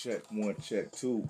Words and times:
Check 0.00 0.30
one, 0.30 0.54
check 0.62 0.92
two. 0.92 1.28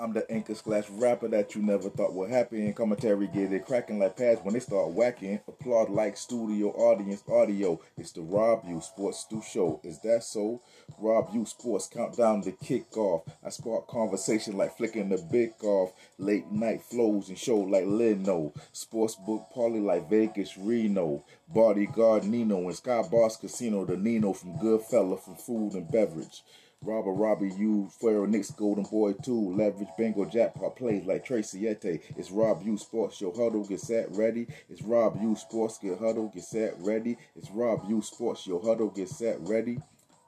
I'm 0.00 0.14
the 0.14 0.30
anchor 0.30 0.54
slash 0.54 0.88
rapper 0.88 1.28
that 1.28 1.54
you 1.54 1.60
never 1.60 1.90
thought 1.90 2.14
would 2.14 2.30
happen. 2.30 2.72
Commentary 2.72 3.26
get 3.26 3.52
it 3.52 3.66
cracking 3.66 3.98
like 3.98 4.16
pads 4.16 4.40
when 4.42 4.54
they 4.54 4.60
start 4.60 4.90
whacking. 4.92 5.38
Applaud 5.68 5.90
like 5.90 6.16
studio 6.16 6.70
audience 6.70 7.22
audio. 7.30 7.78
It's 7.98 8.12
the 8.12 8.22
Rabb 8.22 8.64
Yeaux 8.64 8.80
Sports 8.80 9.18
Stu 9.18 9.42
Show. 9.42 9.82
Is 9.84 10.00
that 10.00 10.24
so? 10.24 10.62
Rabb 10.98 11.28
Yeaux 11.34 11.44
Sports 11.44 11.88
countdown 11.88 12.40
to 12.42 12.52
kick 12.52 12.96
off. 12.96 13.24
I 13.44 13.50
spark 13.50 13.86
conversation 13.86 14.56
like 14.56 14.78
flicking 14.78 15.10
the 15.10 15.18
big 15.30 15.52
off. 15.62 15.92
Late 16.16 16.50
night 16.50 16.80
flows 16.80 17.28
and 17.28 17.36
show 17.36 17.58
like 17.58 17.84
Leno. 17.86 18.54
Sports 18.72 19.16
book 19.16 19.50
party 19.54 19.78
like 19.78 20.08
Vegas 20.08 20.56
Reno. 20.56 21.22
Bodyguard 21.48 22.24
Nino 22.24 22.60
and 22.60 22.74
Sky 22.74 23.02
Boss 23.02 23.36
Casino. 23.36 23.84
The 23.84 23.98
Nino 23.98 24.32
from 24.32 24.54
Goodfella 24.54 25.20
from 25.22 25.34
food 25.34 25.74
and 25.74 25.92
beverage. 25.92 26.44
Robert 26.82 27.14
Robbie 27.14 27.52
U, 27.58 27.90
Pherro 28.00 28.28
Nix, 28.28 28.52
Golden 28.52 28.84
Boy 28.84 29.12
2, 29.12 29.56
Leverage 29.56 29.88
Bingo 29.98 30.24
Jackpot 30.24 30.76
plays 30.76 31.04
like 31.04 31.24
Tracy 31.24 31.66
Ete. 31.66 32.00
It's 32.16 32.30
Rabb 32.30 32.62
Yeaux 32.62 32.76
Sports, 32.76 33.20
your 33.20 33.34
huddle, 33.34 33.64
get 33.64 33.80
set 33.80 34.06
ready. 34.12 34.46
It's 34.70 34.82
Rabb 34.82 35.20
Yeaux 35.20 35.34
Sports, 35.34 35.78
get 35.78 35.98
huddle, 35.98 36.30
get 36.32 36.44
set 36.44 36.74
ready. 36.78 37.18
It's 37.34 37.50
Rabb 37.50 37.82
Yeaux 37.88 38.00
Sports, 38.00 38.46
your 38.46 38.62
huddle, 38.62 38.90
get 38.90 39.08
set 39.08 39.38
ready. 39.40 39.80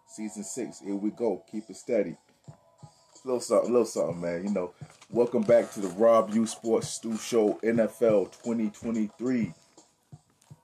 Season 0.08 0.42
6, 0.42 0.80
here 0.80 0.96
we 0.96 1.10
go, 1.10 1.44
keep 1.50 1.70
it 1.70 1.76
steady. 1.76 2.16
Little 3.24 3.40
something, 3.40 3.70
little 3.70 3.86
something, 3.86 4.20
man. 4.20 4.42
You 4.42 4.50
know, 4.52 4.74
welcome 5.08 5.42
back 5.42 5.70
to 5.72 5.80
the 5.80 5.88
Rabb 5.88 6.30
Yeaux 6.34 6.46
Sports 6.46 6.88
Stu 6.88 7.16
Show 7.16 7.60
NFL 7.62 8.32
2023. 8.42 9.54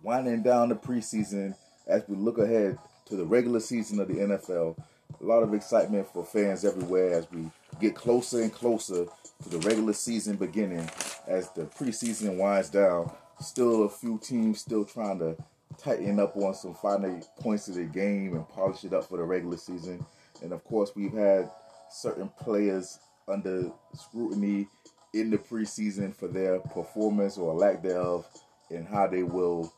Winding 0.02 0.42
down 0.42 0.70
the 0.70 0.74
preseason 0.74 1.54
as 1.86 2.02
we 2.08 2.16
look 2.16 2.38
ahead 2.38 2.76
to 3.06 3.16
the 3.16 3.24
regular 3.24 3.60
season 3.60 4.00
of 4.00 4.08
the 4.08 4.14
NFL 4.14 4.76
a 5.20 5.24
lot 5.24 5.42
of 5.42 5.54
excitement 5.54 6.06
for 6.08 6.24
fans 6.24 6.64
everywhere 6.64 7.14
as 7.14 7.30
we 7.30 7.50
get 7.80 7.94
closer 7.94 8.42
and 8.42 8.52
closer 8.52 9.06
to 9.42 9.48
the 9.48 9.58
regular 9.58 9.92
season 9.92 10.36
beginning 10.36 10.88
as 11.26 11.50
the 11.52 11.62
preseason 11.62 12.36
winds 12.36 12.70
down. 12.70 13.10
Still 13.40 13.84
a 13.84 13.88
few 13.88 14.18
teams 14.18 14.60
still 14.60 14.84
trying 14.84 15.18
to 15.18 15.36
tighten 15.78 16.18
up 16.20 16.36
on 16.36 16.54
some 16.54 16.74
final 16.74 17.20
points 17.40 17.68
of 17.68 17.74
the 17.74 17.84
game 17.84 18.34
and 18.34 18.48
polish 18.48 18.84
it 18.84 18.94
up 18.94 19.04
for 19.04 19.18
the 19.18 19.24
regular 19.24 19.56
season. 19.56 20.04
And 20.42 20.52
of 20.52 20.64
course, 20.64 20.92
we've 20.94 21.12
had 21.12 21.50
certain 21.90 22.30
players 22.40 22.98
under 23.28 23.70
scrutiny 23.94 24.68
in 25.12 25.30
the 25.30 25.38
preseason 25.38 26.14
for 26.14 26.28
their 26.28 26.60
performance 26.60 27.36
or 27.38 27.54
lack 27.54 27.82
thereof 27.82 28.26
and 28.70 28.86
how 28.86 29.06
they 29.06 29.22
will 29.22 29.72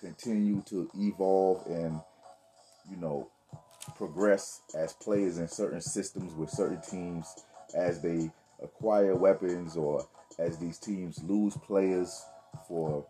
continue 0.00 0.62
to 0.66 0.90
evolve 0.96 1.64
and 1.66 2.00
you 2.90 2.96
know 2.96 3.30
progress 3.96 4.60
as 4.78 4.92
players 4.94 5.38
in 5.38 5.48
certain 5.48 5.80
systems 5.80 6.32
with 6.34 6.50
certain 6.50 6.80
teams 6.80 7.26
as 7.74 8.00
they 8.00 8.30
acquire 8.62 9.14
weapons 9.14 9.76
or 9.76 10.06
as 10.38 10.58
these 10.58 10.78
teams 10.78 11.22
lose 11.24 11.56
players 11.58 12.24
for 12.68 13.04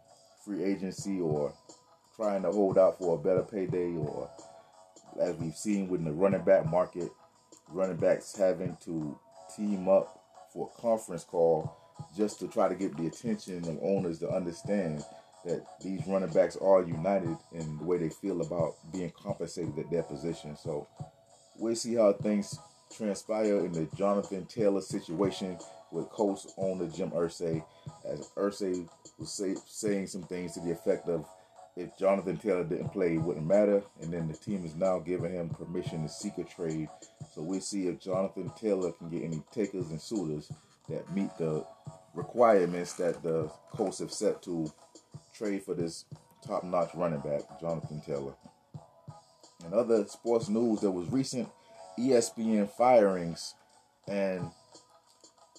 free 0.45 0.65
agency 0.65 1.21
or 1.21 1.53
trying 2.17 2.43
to 2.43 2.51
hold 2.51 2.79
out 2.79 2.99
for 2.99 3.17
a 3.17 3.19
better 3.19 3.43
payday 3.43 3.97
or 3.97 4.31
as 5.21 5.37
we've 5.37 5.57
seen 5.57 5.89
with 5.89 6.05
the 6.05 6.13
running 6.13 6.43
back 6.43 6.67
market, 6.67 7.11
running 7.69 7.97
backs 7.97 8.35
having 8.37 8.77
to 8.85 9.19
team 9.57 9.89
up 9.89 10.21
for 10.53 10.71
a 10.73 10.81
conference 10.81 11.25
call 11.25 11.77
just 12.17 12.41
to 12.41 12.49
try 12.49 12.69
to 12.69 12.75
get 12.75 12.97
the 12.97 13.07
attention 13.07 13.59
of 13.69 13.79
owners 13.83 14.19
to 14.19 14.29
understand 14.29 15.05
that 15.45 15.65
these 15.83 16.07
running 16.07 16.31
backs 16.31 16.57
are 16.57 16.83
united 16.83 17.37
in 17.53 17.79
the 17.79 17.85
way 17.85 17.99
they 17.99 18.09
feel 18.09 18.41
about 18.43 18.75
being 18.93 19.11
compensated 19.11 19.79
at 19.79 19.91
their 19.91 20.03
position. 20.03 20.57
So 20.57 20.87
we'll 21.57 21.75
see 21.75 21.95
how 21.95 22.13
things 22.13 22.59
transpire 22.97 23.65
in 23.65 23.73
the 23.73 23.89
Jonathan 23.97 24.47
Taylor 24.47 24.81
situation 24.81 25.59
with 25.91 26.09
coach 26.11 26.41
owner 26.57 26.89
Jim 26.89 27.11
Irsay, 27.11 27.65
as 28.05 28.31
Irsay 28.37 28.89
was 29.19 29.33
say, 29.33 29.55
saying 29.67 30.07
some 30.07 30.23
things 30.23 30.55
to 30.55 30.61
the 30.61 30.73
effect 30.73 31.09
of 31.09 31.27
if 31.75 31.97
Jonathan 31.99 32.37
Taylor 32.37 32.65
didn't 32.65 32.91
play, 32.91 33.15
it 33.15 33.23
wouldn't 33.23 33.47
matter. 33.47 33.83
And 34.01 34.13
then 34.13 34.29
the 34.29 34.35
team 34.35 34.65
is 34.65 34.75
now 34.75 34.99
giving 34.99 35.33
him 35.33 35.49
permission 35.49 36.03
to 36.03 36.09
seek 36.09 36.37
a 36.39 36.45
trade. 36.45 36.89
So 37.35 37.43
we'll 37.43 37.61
see 37.61 37.89
if 37.89 37.99
Jonathan 37.99 38.53
Taylor 38.59 38.93
can 38.93 39.09
get 39.09 39.23
any 39.23 39.43
takers 39.53 39.89
and 39.91 40.01
suitors 40.01 40.53
that 40.89 41.11
meet 41.15 41.31
the 41.39 41.65
requirements 42.15 42.93
that 42.95 43.23
the 43.23 43.51
Colts 43.71 44.01
have 44.01 44.13
set 44.13 44.43
to 44.43 44.71
trade 45.33 45.63
for 45.63 45.75
this 45.75 46.05
top 46.47 46.65
notch 46.65 46.91
running 46.95 47.21
back, 47.21 47.61
Jonathan 47.61 48.01
Taylor. 48.05 48.35
In 49.65 49.73
other 49.73 50.07
sports 50.07 50.49
news, 50.49 50.81
there 50.81 50.91
was 50.91 51.09
recent 51.09 51.49
ESPN 51.99 52.69
firings, 52.71 53.55
and 54.09 54.51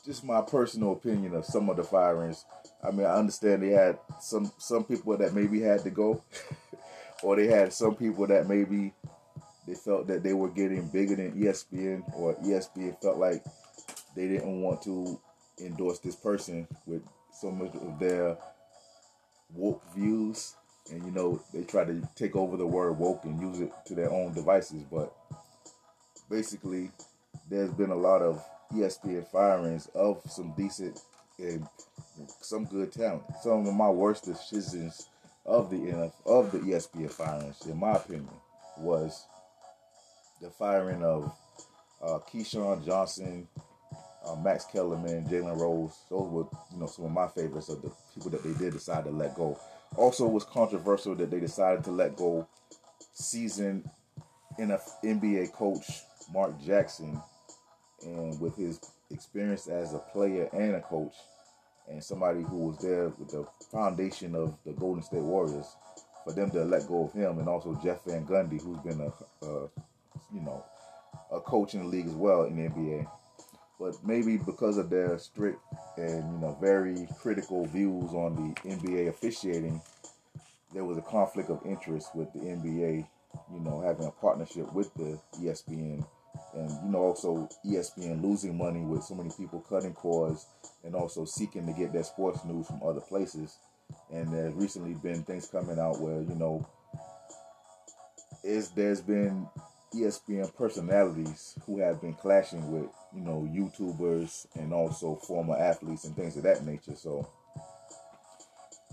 just 0.06 0.24
my 0.24 0.42
personal 0.42 0.92
opinion 0.92 1.36
of 1.36 1.46
some 1.46 1.70
of 1.70 1.78
the 1.78 1.84
firings. 1.84 2.46
I 2.84 2.92
mean, 2.92 3.06
I 3.06 3.16
understand 3.16 3.64
they 3.64 3.70
had 3.70 3.98
some 4.20 4.52
some 4.58 4.84
people 4.84 5.18
that 5.18 5.34
maybe 5.34 5.62
had 5.62 5.84
to 5.84 5.90
go, 5.90 6.22
or 7.24 7.36
they 7.36 7.48
had 7.48 7.72
some 7.72 7.96
people 7.96 8.28
that 8.28 8.48
maybe 8.48 8.94
they 9.66 9.76
felt 9.76 10.08
that 10.08 10.24
they 10.24 10.34
were 10.34 10.50
getting 10.50 10.90
bigger 10.90 11.16
than 11.16 11.32
ESPN, 11.32 12.04
or 12.16 12.36
ESPN 12.36 13.02
felt 13.02 13.18
like 13.18 13.44
they 14.16 14.28
didn't 14.28 14.62
want 14.62 14.82
to 14.84 15.20
endorse 15.62 16.00
this 16.00 16.16
person 16.16 16.68
with 16.86 17.04
so 17.32 17.52
much 17.52 17.74
of 17.76 18.00
their 18.00 18.38
woke 19.56 19.82
views, 19.96 20.56
and 20.92 21.04
you 21.06 21.12
know 21.12 21.42
they 21.54 21.64
try 21.64 21.84
to 21.86 22.08
take 22.16 22.36
over 22.36 22.58
the 22.58 22.66
word 22.68 22.98
woke 22.98 23.24
and 23.24 23.42
use 23.42 23.60
it 23.60 23.72
to 23.86 23.96
their 23.96 24.12
own 24.12 24.34
devices. 24.34 24.84
But 24.92 25.14
basically, 26.30 26.92
there's 27.50 27.72
been 27.72 27.92
a 27.92 27.96
lot 27.96 28.22
of 28.22 28.44
ESPN 28.74 29.28
firings 29.28 29.88
of 29.94 30.22
some 30.28 30.54
decent 30.58 31.00
and 31.40 31.68
some 32.42 32.66
good 32.66 32.92
talent. 32.92 33.24
Some 33.42 33.68
of 33.68 33.74
my 33.74 33.90
worst 33.90 34.26
decisions 34.26 35.08
of 35.46 35.70
the 35.70 35.78
NF, 35.78 36.14
of 36.26 36.52
the 36.52 36.60
ESPN 36.60 37.12
firings, 37.12 37.66
in 37.66 37.78
my 37.78 37.94
opinion, 37.94 38.30
was 38.78 39.26
the 40.42 40.50
firing 40.50 41.04
of 41.04 41.32
uh, 42.02 42.20
Keyshawn 42.32 42.86
Johnson, 42.86 43.48
uh, 44.26 44.36
Max 44.36 44.66
Kellerman, 44.66 45.26
Jalen 45.26 45.60
Rose. 45.60 45.98
Those 46.10 46.30
were, 46.30 46.46
you 46.72 46.80
know, 46.80 46.88
some 46.88 47.06
of 47.06 47.12
my 47.12 47.28
favorites 47.28 47.70
of 47.70 47.82
the 47.82 47.92
people 48.14 48.32
that 48.32 48.44
they 48.44 48.54
did 48.54 48.74
decide 48.74 49.06
to 49.06 49.12
let 49.12 49.36
go. 49.36 49.60
Also, 49.96 50.28
was 50.28 50.44
controversial 50.44 51.16
that 51.16 51.30
they 51.30 51.40
decided 51.40 51.84
to 51.84 51.92
let 51.92 52.16
go 52.16 52.48
seasoned 53.14 53.90
NBA 54.60 55.52
coach 55.54 55.86
Mark 56.32 56.60
Jackson, 56.64 57.22
and 58.04 58.40
with 58.40 58.56
his 58.56 58.80
experience 59.12 59.68
as 59.68 59.94
a 59.94 60.00
player 60.00 60.50
and 60.54 60.76
a 60.76 60.82
coach, 60.82 61.14
and 61.90 62.04
somebody 62.04 62.42
who 62.42 62.70
was 62.70 62.78
there 62.80 63.10
with 63.10 63.30
the 63.30 63.46
foundation 63.72 64.36
of 64.36 64.56
the 64.66 64.72
Golden 64.74 65.04
State 65.04 65.22
Warriors, 65.22 65.76
for 66.24 66.34
them 66.34 66.50
to 66.52 66.64
let 66.64 66.88
go 66.88 67.06
of 67.06 67.14
him, 67.14 67.40
and 67.40 67.50
also 67.50 67.80
Jeff 67.84 68.06
Van 68.06 68.26
Gundy, 68.26 68.62
who's 68.62 68.80
been 68.80 69.02
a, 69.02 69.46
a 69.46 69.70
you 70.34 70.42
know, 70.42 70.64
a 71.32 71.40
coach 71.40 71.74
in 71.74 71.82
the 71.82 71.88
league 71.88 72.08
as 72.08 72.14
well 72.14 72.44
in 72.44 72.56
the 72.56 72.70
NBA 72.70 73.08
but 73.80 73.96
maybe 74.04 74.38
because 74.38 74.78
of 74.78 74.90
their 74.90 75.18
strict 75.18 75.60
and 75.98 76.34
you 76.34 76.40
know 76.40 76.58
very 76.62 77.08
critical 77.20 77.66
views 77.66 78.12
on 78.12 78.36
the 78.36 78.70
NBA 78.70 79.10
officiating, 79.10 79.82
there 80.74 80.86
was 80.86 80.98
a 80.98 81.02
conflict 81.02 81.50
of 81.50 81.62
interest 81.66 82.16
with 82.16 82.32
the 82.34 82.40
NBA, 82.40 83.06
you 83.54 83.60
know, 83.60 83.82
having 83.82 84.06
a 84.08 84.12
partnership 84.12 84.72
with 84.74 84.94
the 84.96 85.20
ESPN, 85.40 86.06
and 86.54 86.70
you 86.84 86.92
know 86.92 87.00
also 87.00 87.50
ESPN 87.66 88.24
losing 88.24 88.58
money 88.58 88.82
with 88.82 89.04
so 89.04 89.16
many 89.16 89.32
people 89.38 89.60
cutting 89.70 89.94
cords 89.94 90.46
and 90.84 90.96
also 90.96 91.26
seeking 91.26 91.66
to 91.66 91.74
get 91.74 91.94
their 91.94 92.04
sports 92.04 92.44
news 92.46 92.68
from 92.68 92.82
other 92.84 93.02
places. 93.02 93.58
And 94.12 94.34
there's 94.34 94.54
recently 94.56 94.94
been 94.96 95.24
things 95.24 95.48
coming 95.48 95.80
out 95.80 96.00
where 96.00 96.22
you 96.22 96.36
know 96.36 96.68
is 98.44 98.70
there's 98.70 99.02
been 99.02 99.48
ESPN 99.94 100.54
personalities 100.56 101.56
who 101.66 101.80
have 101.80 102.02
been 102.02 102.14
clashing 102.14 102.72
with, 102.72 102.90
you 103.16 103.22
know, 103.22 103.48
YouTubers 103.54 104.48
and 104.56 104.74
also 104.74 105.16
former 105.16 105.56
athletes 105.56 106.06
and 106.06 106.16
things 106.16 106.36
of 106.38 106.44
that 106.44 106.66
nature. 106.66 106.96
So 106.96 107.28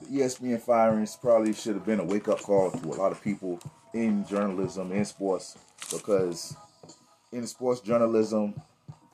the 0.01 0.07
ESPN 0.07 0.61
firings 0.61 1.17
probably 1.17 1.53
should 1.53 1.75
have 1.75 1.87
been 1.87 2.01
a 2.01 2.05
wake 2.05 2.29
up 2.29 2.41
call 2.41 2.71
to 2.71 2.89
a 2.89 2.97
lot 2.97 3.13
of 3.13 3.23
people 3.23 3.61
in 3.95 4.27
journalism, 4.27 4.93
in 4.93 5.05
sports, 5.05 5.59
because 5.91 6.57
in 7.33 7.47
sports 7.47 7.81
journalism, 7.81 8.55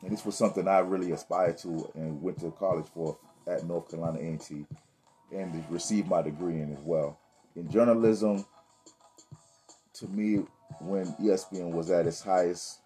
and 0.03 0.12
this 0.12 0.25
was 0.25 0.37
something 0.37 0.69
I 0.69 0.81
really 0.81 1.12
aspired 1.12 1.59
to 1.59 1.91
and 1.94 2.20
went 2.23 2.38
to 2.41 2.50
college 2.52 2.87
for 2.93 3.17
at 3.47 3.64
North 3.64 3.91
Carolina 3.91 4.19
A&T 4.19 4.67
and 5.32 5.64
received 5.70 6.09
my 6.09 6.23
degree 6.23 6.61
in 6.61 6.73
as 6.73 6.81
well. 6.81 7.19
In 7.55 7.70
journalism, 7.70 8.44
to 9.94 10.06
me, 10.09 10.44
when 10.81 11.06
ESPN 11.14 11.70
was 11.73 11.91
at 11.91 12.06
its 12.06 12.20
highest 12.20 12.81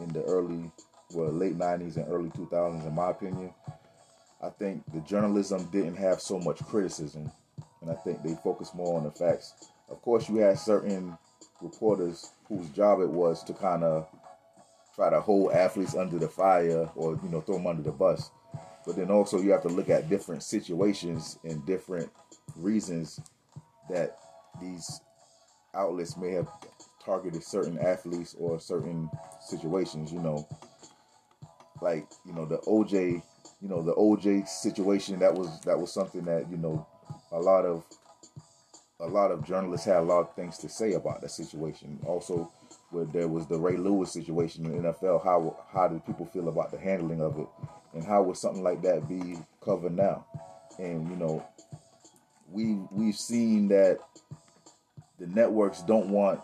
in 0.00 0.08
the 0.08 0.22
early, 0.24 0.70
well, 1.12 1.32
late 1.32 1.56
90s 1.58 1.96
and 1.96 2.06
early 2.08 2.30
2000s, 2.30 2.86
in 2.86 2.94
my 2.94 3.10
opinion. 3.10 3.52
I 4.42 4.50
think 4.50 4.84
the 4.92 5.00
journalism 5.00 5.68
didn't 5.72 5.96
have 5.96 6.20
so 6.20 6.38
much 6.38 6.58
criticism, 6.64 7.30
and 7.80 7.90
I 7.90 7.94
think 7.94 8.22
they 8.22 8.34
focused 8.44 8.74
more 8.74 8.96
on 8.96 9.04
the 9.04 9.10
facts. 9.10 9.54
Of 9.90 10.00
course, 10.02 10.28
you 10.28 10.36
had 10.36 10.58
certain 10.58 11.16
reporters 11.60 12.30
whose 12.48 12.68
job 12.70 13.00
it 13.00 13.08
was 13.08 13.42
to 13.44 13.52
kind 13.52 13.82
of 13.82 14.08
try 14.94 15.10
to 15.10 15.20
hold 15.20 15.52
athletes 15.52 15.94
under 15.94 16.18
the 16.18 16.28
fire 16.28 16.88
or 16.94 17.18
you 17.22 17.28
know 17.30 17.40
throw 17.40 17.56
them 17.56 17.66
under 17.66 17.82
the 17.82 17.92
bus. 17.92 18.30
But 18.86 18.96
then 18.96 19.10
also 19.10 19.40
you 19.40 19.50
have 19.52 19.62
to 19.62 19.68
look 19.68 19.90
at 19.90 20.08
different 20.08 20.42
situations 20.42 21.38
and 21.44 21.64
different 21.66 22.10
reasons 22.56 23.20
that 23.90 24.18
these 24.60 25.00
outlets 25.74 26.16
may 26.16 26.32
have 26.32 26.48
targeted 27.04 27.42
certain 27.42 27.78
athletes 27.78 28.34
or 28.38 28.58
certain 28.60 29.10
situations. 29.40 30.12
You 30.12 30.20
know, 30.20 30.48
like 31.80 32.06
you 32.24 32.32
know 32.32 32.44
the 32.44 32.58
OJ, 32.58 33.22
you 33.60 33.68
know 33.68 33.82
the 33.82 33.94
OJ 33.94 34.48
situation. 34.48 35.18
That 35.18 35.34
was 35.34 35.60
that 35.62 35.78
was 35.78 35.92
something 35.92 36.24
that 36.24 36.50
you 36.50 36.56
know 36.56 36.86
a 37.32 37.38
lot 37.38 37.64
of 37.64 37.84
a 39.00 39.06
lot 39.06 39.30
of 39.30 39.44
journalists 39.44 39.86
had 39.86 39.98
a 39.98 40.02
lot 40.02 40.20
of 40.20 40.34
things 40.34 40.58
to 40.58 40.68
say 40.68 40.94
about 40.94 41.20
that 41.20 41.30
situation. 41.30 41.98
Also, 42.04 42.50
where 42.90 43.04
there 43.04 43.28
was 43.28 43.46
the 43.46 43.58
Ray 43.58 43.76
Lewis 43.76 44.12
situation 44.12 44.66
in 44.66 44.82
the 44.82 44.92
NFL, 44.92 45.22
how 45.22 45.56
how 45.72 45.88
did 45.88 46.04
people 46.06 46.26
feel 46.26 46.48
about 46.48 46.70
the 46.70 46.78
handling 46.78 47.20
of 47.20 47.38
it, 47.38 47.46
and 47.94 48.04
how 48.04 48.22
would 48.22 48.36
something 48.36 48.62
like 48.62 48.82
that 48.82 49.08
be 49.08 49.36
covered 49.64 49.94
now? 49.94 50.26
And 50.78 51.08
you 51.08 51.16
know, 51.16 51.44
we 52.50 52.78
we've 52.90 53.16
seen 53.16 53.68
that 53.68 53.98
the 55.18 55.26
networks 55.26 55.82
don't 55.82 56.10
want 56.10 56.40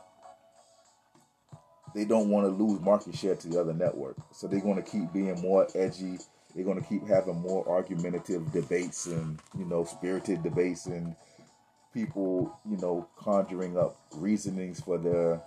they 1.95 2.05
don't 2.05 2.29
want 2.29 2.47
to 2.47 2.65
lose 2.65 2.81
market 2.81 3.15
share 3.15 3.37
to 3.37 3.49
the 3.49 3.61
other 3.61 3.73
network, 3.73 4.17
so 4.33 4.47
they're 4.47 4.61
going 4.61 4.83
to 4.83 4.91
keep 4.91 5.13
being 5.13 5.41
more 5.41 5.67
edgy. 5.75 6.19
They're 6.55 6.65
going 6.65 6.81
to 6.81 6.89
keep 6.89 7.07
having 7.09 7.41
more 7.41 7.69
argumentative 7.69 8.53
debates 8.53 9.07
and 9.07 9.41
you 9.59 9.65
know 9.65 9.85
spirited 9.85 10.43
debates 10.43 10.87
and 10.87 11.17
people 11.93 12.59
you 12.69 12.77
know 12.79 13.09
conjuring 13.17 13.79
up 13.79 13.97
reasonings 14.13 14.81
for 14.81 14.99
their 14.99 15.43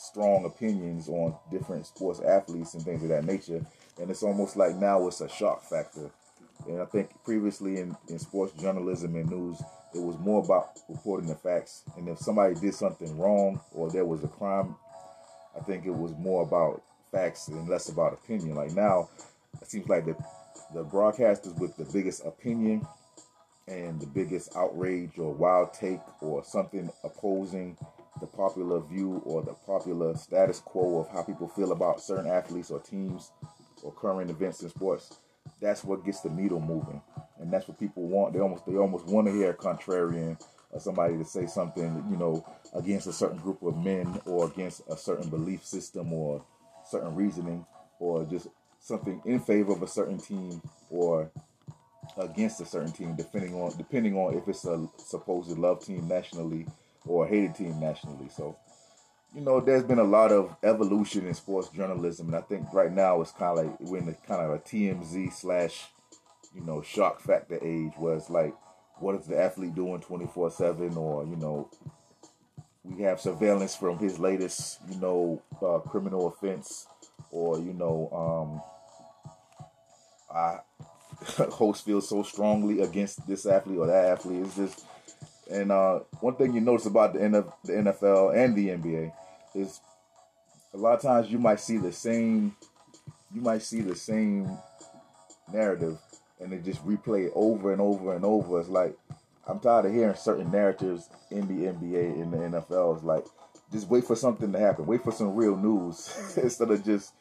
strong 0.00 0.44
opinions 0.44 1.08
on 1.08 1.34
different 1.50 1.86
sports 1.86 2.20
athletes 2.20 2.74
and 2.74 2.82
things 2.82 3.02
of 3.02 3.08
that 3.10 3.24
nature. 3.24 3.64
And 4.00 4.10
it's 4.10 4.22
almost 4.22 4.56
like 4.56 4.76
now 4.76 5.06
it's 5.06 5.20
a 5.20 5.28
shock 5.28 5.62
factor. 5.62 6.10
And 6.66 6.80
I 6.80 6.84
think 6.86 7.10
previously 7.24 7.78
in, 7.78 7.96
in 8.08 8.18
sports 8.18 8.52
journalism 8.60 9.14
and 9.16 9.30
news, 9.30 9.62
it 9.94 10.02
was 10.02 10.18
more 10.18 10.42
about 10.42 10.78
reporting 10.88 11.28
the 11.28 11.34
facts. 11.34 11.82
And 11.96 12.08
if 12.08 12.18
somebody 12.18 12.54
did 12.54 12.74
something 12.74 13.18
wrong 13.18 13.60
or 13.72 13.90
there 13.90 14.04
was 14.04 14.22
a 14.24 14.28
crime, 14.28 14.76
I 15.56 15.60
think 15.60 15.86
it 15.86 15.94
was 15.94 16.12
more 16.18 16.42
about 16.42 16.82
facts 17.12 17.48
and 17.48 17.68
less 17.68 17.88
about 17.88 18.12
opinion. 18.12 18.56
Like 18.56 18.72
now, 18.72 19.08
it 19.60 19.70
seems 19.70 19.88
like 19.88 20.04
the 20.04 20.16
the 20.74 20.84
broadcasters 20.84 21.58
with 21.58 21.76
the 21.76 21.84
biggest 21.92 22.24
opinion 22.24 22.86
and 23.66 24.00
the 24.00 24.06
biggest 24.06 24.54
outrage 24.56 25.18
or 25.18 25.32
wild 25.32 25.72
take 25.72 26.00
or 26.20 26.44
something 26.44 26.90
opposing 27.04 27.76
the 28.20 28.26
popular 28.26 28.80
view 28.80 29.22
or 29.24 29.42
the 29.42 29.54
popular 29.66 30.14
status 30.16 30.60
quo 30.60 31.00
of 31.00 31.08
how 31.10 31.22
people 31.22 31.48
feel 31.48 31.72
about 31.72 32.00
certain 32.00 32.30
athletes 32.30 32.70
or 32.70 32.80
teams 32.80 33.30
or 33.82 33.92
current 33.92 34.30
events 34.30 34.62
in 34.62 34.68
sports. 34.68 35.18
That's 35.60 35.84
what 35.84 36.04
gets 36.04 36.20
the 36.20 36.30
needle 36.30 36.60
moving, 36.60 37.00
and 37.38 37.52
that's 37.52 37.66
what 37.66 37.78
people 37.78 38.06
want. 38.06 38.34
They 38.34 38.40
almost 38.40 38.66
they 38.66 38.76
almost 38.76 39.06
want 39.06 39.26
to 39.26 39.32
hear 39.32 39.50
a 39.50 39.54
contrarian 39.54 40.40
or 40.70 40.80
somebody 40.80 41.16
to 41.16 41.24
say 41.24 41.46
something, 41.46 42.04
you 42.10 42.16
know, 42.16 42.44
against 42.74 43.06
a 43.06 43.12
certain 43.12 43.38
group 43.38 43.62
of 43.62 43.76
men 43.76 44.20
or 44.24 44.46
against 44.46 44.82
a 44.88 44.96
certain 44.96 45.28
belief 45.28 45.64
system 45.64 46.12
or 46.12 46.44
certain 46.88 47.14
reasoning 47.14 47.64
or 47.98 48.24
just 48.24 48.48
something 48.78 49.20
in 49.24 49.40
favor 49.40 49.72
of 49.72 49.82
a 49.82 49.88
certain 49.88 50.18
team 50.18 50.60
or 50.88 51.30
against 52.16 52.60
a 52.60 52.64
certain 52.64 52.92
team, 52.92 53.14
depending 53.16 53.54
on 53.54 53.76
depending 53.76 54.16
on 54.16 54.34
if 54.34 54.48
it's 54.48 54.64
a 54.64 54.88
supposed 54.98 55.56
love 55.58 55.84
team 55.84 56.06
nationally 56.08 56.66
or 57.06 57.26
a 57.26 57.28
hated 57.28 57.54
team 57.54 57.78
nationally. 57.78 58.28
So, 58.28 58.56
you 59.34 59.42
know, 59.42 59.60
there's 59.60 59.84
been 59.84 59.98
a 59.98 60.04
lot 60.04 60.32
of 60.32 60.56
evolution 60.62 61.26
in 61.26 61.34
sports 61.34 61.68
journalism, 61.68 62.28
and 62.28 62.36
I 62.36 62.40
think 62.40 62.72
right 62.72 62.92
now 62.92 63.20
it's 63.20 63.32
kind 63.32 63.58
of 63.58 63.66
like 63.66 63.80
we're 63.80 63.98
in 63.98 64.06
the 64.06 64.14
kind 64.26 64.42
of 64.42 64.50
a 64.50 64.58
TMZ 64.58 65.32
slash, 65.32 65.86
you 66.54 66.62
know, 66.62 66.82
shock 66.82 67.20
factor 67.20 67.58
age 67.62 67.92
where 67.96 68.16
it's 68.16 68.30
like, 68.30 68.54
what 69.00 69.14
is 69.16 69.26
the 69.26 69.40
athlete 69.40 69.74
doing 69.74 70.00
24 70.00 70.50
7 70.50 70.96
or, 70.96 71.24
you 71.24 71.36
know, 71.36 71.70
we 72.84 73.02
have 73.02 73.20
surveillance 73.20 73.76
from 73.76 73.98
his 73.98 74.18
latest, 74.18 74.80
you 74.90 75.00
know, 75.00 75.42
uh, 75.62 75.78
criminal 75.78 76.26
offense, 76.28 76.86
or 77.30 77.58
you 77.58 77.72
know, 77.74 78.62
um, 80.30 80.34
I 80.34 80.58
host 81.50 81.84
feels 81.84 82.08
so 82.08 82.22
strongly 82.22 82.80
against 82.80 83.26
this 83.26 83.46
athlete 83.46 83.78
or 83.78 83.86
that 83.86 84.06
athlete. 84.06 84.46
It's 84.46 84.56
just 84.56 84.84
and 85.50 85.72
uh, 85.72 86.00
one 86.20 86.36
thing 86.36 86.54
you 86.54 86.60
notice 86.60 86.86
about 86.86 87.12
the, 87.12 87.18
the 87.64 87.72
NFL 87.72 88.36
and 88.36 88.54
the 88.54 88.68
NBA 88.68 89.12
is 89.54 89.80
a 90.72 90.76
lot 90.76 90.94
of 90.94 91.02
times 91.02 91.30
you 91.30 91.38
might 91.38 91.58
see 91.58 91.76
the 91.76 91.92
same, 91.92 92.54
you 93.34 93.40
might 93.40 93.62
see 93.62 93.80
the 93.80 93.96
same 93.96 94.48
narrative, 95.52 95.98
and 96.40 96.52
they 96.52 96.58
just 96.58 96.84
replay 96.86 97.26
it 97.26 97.32
over 97.34 97.72
and 97.72 97.80
over 97.80 98.14
and 98.14 98.24
over. 98.24 98.60
It's 98.60 98.68
like 98.68 98.96
I'm 99.46 99.60
tired 99.60 99.86
of 99.86 99.92
hearing 99.92 100.16
certain 100.16 100.50
narratives 100.50 101.08
in 101.30 101.46
the 101.46 101.70
NBA 101.70 102.20
in 102.20 102.30
the 102.30 102.38
NFL. 102.38 102.96
It's 102.96 103.04
like 103.04 103.24
just 103.72 103.88
wait 103.88 104.04
for 104.04 104.16
something 104.16 104.52
to 104.52 104.58
happen. 104.58 104.86
Wait 104.86 105.02
for 105.02 105.12
some 105.12 105.34
real 105.34 105.56
news 105.56 106.12
instead 106.36 106.70
of 106.70 106.84
just 106.84 107.12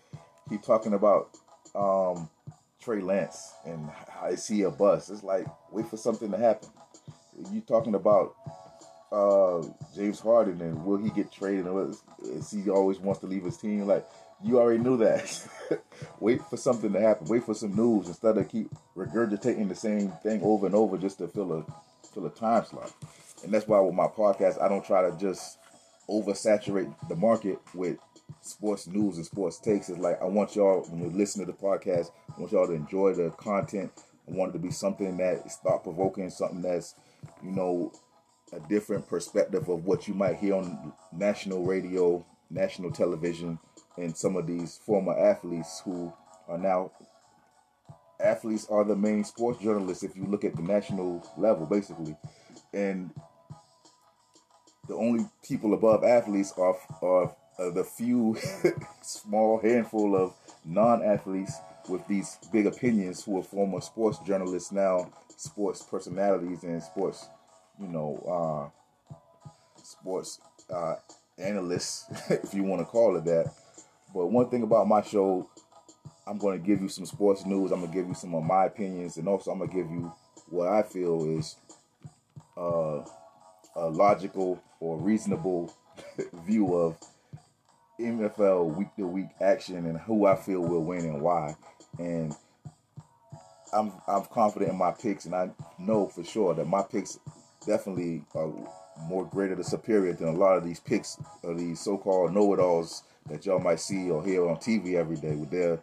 keep 0.49 0.63
talking 0.63 0.93
about 0.93 1.37
um, 1.75 2.29
Trey 2.81 3.01
Lance 3.01 3.53
and 3.65 3.89
is 4.29 4.47
he 4.47 4.63
a 4.63 4.71
bust. 4.71 5.09
It's 5.09 5.23
like 5.23 5.45
wait 5.71 5.87
for 5.87 5.97
something 5.97 6.31
to 6.31 6.37
happen 6.37 6.69
you 7.51 7.61
talking 7.61 7.95
about 7.95 8.35
uh, 9.11 9.63
James 9.95 10.19
Harden 10.19 10.61
and 10.61 10.83
will 10.83 10.97
he 10.97 11.09
get 11.09 11.31
traded? 11.31 11.65
Is 12.23 12.51
he 12.51 12.69
always 12.69 12.99
wants 12.99 13.21
to 13.21 13.27
leave 13.27 13.43
his 13.43 13.57
team? 13.57 13.85
Like 13.87 14.07
you 14.43 14.59
already 14.59 14.79
knew 14.79 14.97
that. 14.97 15.47
Wait 16.19 16.41
for 16.49 16.57
something 16.57 16.93
to 16.93 16.99
happen. 16.99 17.27
Wait 17.27 17.43
for 17.43 17.53
some 17.53 17.75
news 17.75 18.07
instead 18.07 18.37
of 18.37 18.47
keep 18.49 18.69
regurgitating 18.95 19.67
the 19.67 19.75
same 19.75 20.11
thing 20.23 20.41
over 20.43 20.65
and 20.65 20.75
over 20.75 20.97
just 20.97 21.17
to 21.19 21.27
fill 21.27 21.53
a 21.53 21.65
fill 22.13 22.25
a 22.25 22.29
time 22.29 22.65
slot. 22.65 22.91
And 23.43 23.53
that's 23.53 23.67
why 23.67 23.79
with 23.79 23.95
my 23.95 24.07
podcast, 24.07 24.61
I 24.61 24.67
don't 24.67 24.85
try 24.85 25.09
to 25.09 25.15
just 25.17 25.57
oversaturate 26.09 26.93
the 27.07 27.15
market 27.15 27.59
with 27.73 27.97
sports 28.41 28.87
news 28.87 29.17
and 29.17 29.25
sports 29.25 29.59
takes. 29.59 29.89
It's 29.89 29.99
like 29.99 30.21
I 30.21 30.25
want 30.25 30.55
y'all 30.55 30.81
when 30.89 31.01
you 31.01 31.17
listen 31.17 31.45
to 31.45 31.51
the 31.51 31.57
podcast, 31.57 32.11
I 32.35 32.39
want 32.39 32.51
y'all 32.51 32.67
to 32.67 32.73
enjoy 32.73 33.13
the 33.13 33.29
content. 33.31 33.91
I 34.27 34.31
want 34.31 34.51
it 34.51 34.53
to 34.53 34.59
be 34.59 34.71
something 34.71 35.17
that 35.17 35.45
is 35.45 35.55
thought 35.55 35.83
provoking, 35.83 36.29
something 36.29 36.61
that's 36.61 36.95
you 37.43 37.51
know, 37.51 37.91
a 38.53 38.59
different 38.67 39.07
perspective 39.07 39.69
of 39.69 39.85
what 39.85 40.07
you 40.07 40.13
might 40.13 40.37
hear 40.37 40.55
on 40.55 40.93
national 41.11 41.65
radio, 41.65 42.25
national 42.49 42.91
television, 42.91 43.59
and 43.99 44.15
some 44.15 44.35
of 44.35 44.47
these 44.47 44.79
former 44.85 45.17
athletes 45.17 45.81
who 45.83 46.11
are 46.47 46.57
now 46.57 46.91
athletes 48.19 48.67
are 48.69 48.83
the 48.83 48.95
main 48.95 49.23
sports 49.23 49.61
journalists 49.61 50.03
if 50.03 50.15
you 50.15 50.25
look 50.25 50.43
at 50.43 50.55
the 50.55 50.61
national 50.61 51.25
level, 51.37 51.65
basically. 51.65 52.15
And 52.73 53.11
the 54.87 54.95
only 54.95 55.25
people 55.47 55.73
above 55.73 56.03
athletes 56.03 56.53
are, 56.57 56.75
are, 57.01 57.35
are 57.57 57.71
the 57.71 57.83
few 57.83 58.37
small 59.01 59.59
handful 59.59 60.15
of 60.15 60.33
non 60.65 61.03
athletes 61.03 61.53
with 61.87 62.05
these 62.07 62.37
big 62.51 62.67
opinions 62.67 63.23
who 63.23 63.39
are 63.39 63.43
former 63.43 63.81
sports 63.81 64.19
journalists 64.19 64.71
now 64.71 65.09
sports 65.39 65.81
personalities 65.81 66.63
and 66.63 66.83
sports, 66.83 67.27
you 67.79 67.87
know, 67.87 68.71
uh, 69.09 69.13
sports 69.81 70.39
uh, 70.69 70.95
analysts, 71.37 72.05
if 72.29 72.53
you 72.53 72.63
want 72.63 72.81
to 72.81 72.85
call 72.85 73.15
it 73.15 73.23
that. 73.23 73.51
But 74.13 74.27
one 74.27 74.49
thing 74.49 74.63
about 74.63 74.87
my 74.87 75.01
show, 75.01 75.49
I'm 76.27 76.37
going 76.37 76.59
to 76.59 76.65
give 76.65 76.81
you 76.81 76.89
some 76.89 77.05
sports 77.05 77.45
news. 77.45 77.71
I'm 77.71 77.79
going 77.79 77.91
to 77.91 77.97
give 77.97 78.07
you 78.07 78.13
some 78.13 78.35
of 78.35 78.43
my 78.43 78.65
opinions, 78.65 79.17
and 79.17 79.27
also 79.27 79.51
I'm 79.51 79.59
going 79.59 79.69
to 79.69 79.75
give 79.75 79.89
you 79.89 80.11
what 80.49 80.67
I 80.67 80.81
feel 80.83 81.37
is 81.37 81.55
uh, 82.57 83.03
a 83.75 83.89
logical 83.89 84.61
or 84.79 84.97
reasonable 84.97 85.73
view 86.45 86.73
of 86.75 86.97
NFL 87.99 88.75
week 88.75 88.95
to 88.97 89.05
week 89.05 89.27
action 89.41 89.85
and 89.85 89.99
who 89.99 90.25
I 90.25 90.35
feel 90.35 90.61
will 90.61 90.83
win 90.83 91.05
and 91.05 91.21
why. 91.21 91.55
And 91.97 92.33
I'm 93.73 93.91
I'm 94.07 94.25
confident 94.25 94.71
in 94.71 94.77
my 94.77 94.91
picks, 94.91 95.25
and 95.25 95.35
I 95.35 95.49
know 95.77 96.07
for 96.07 96.23
sure 96.23 96.55
that 96.55 96.65
my 96.65 96.81
picks 96.81 97.19
definitely 97.65 98.23
are 98.33 98.51
more 99.03 99.25
greater 99.25 99.55
to 99.55 99.63
superior 99.63 100.13
than 100.13 100.29
a 100.29 100.33
lot 100.33 100.57
of 100.57 100.63
these 100.63 100.79
picks 100.79 101.17
of 101.43 101.57
these 101.57 101.79
so-called 101.79 102.33
know-it-alls 102.33 103.03
that 103.27 103.45
y'all 103.45 103.59
might 103.59 103.79
see 103.79 104.09
or 104.09 104.23
hear 104.23 104.47
on 104.47 104.57
TV 104.57 104.95
every 104.95 105.17
day 105.17 105.35
with 105.35 105.51
their 105.51 105.79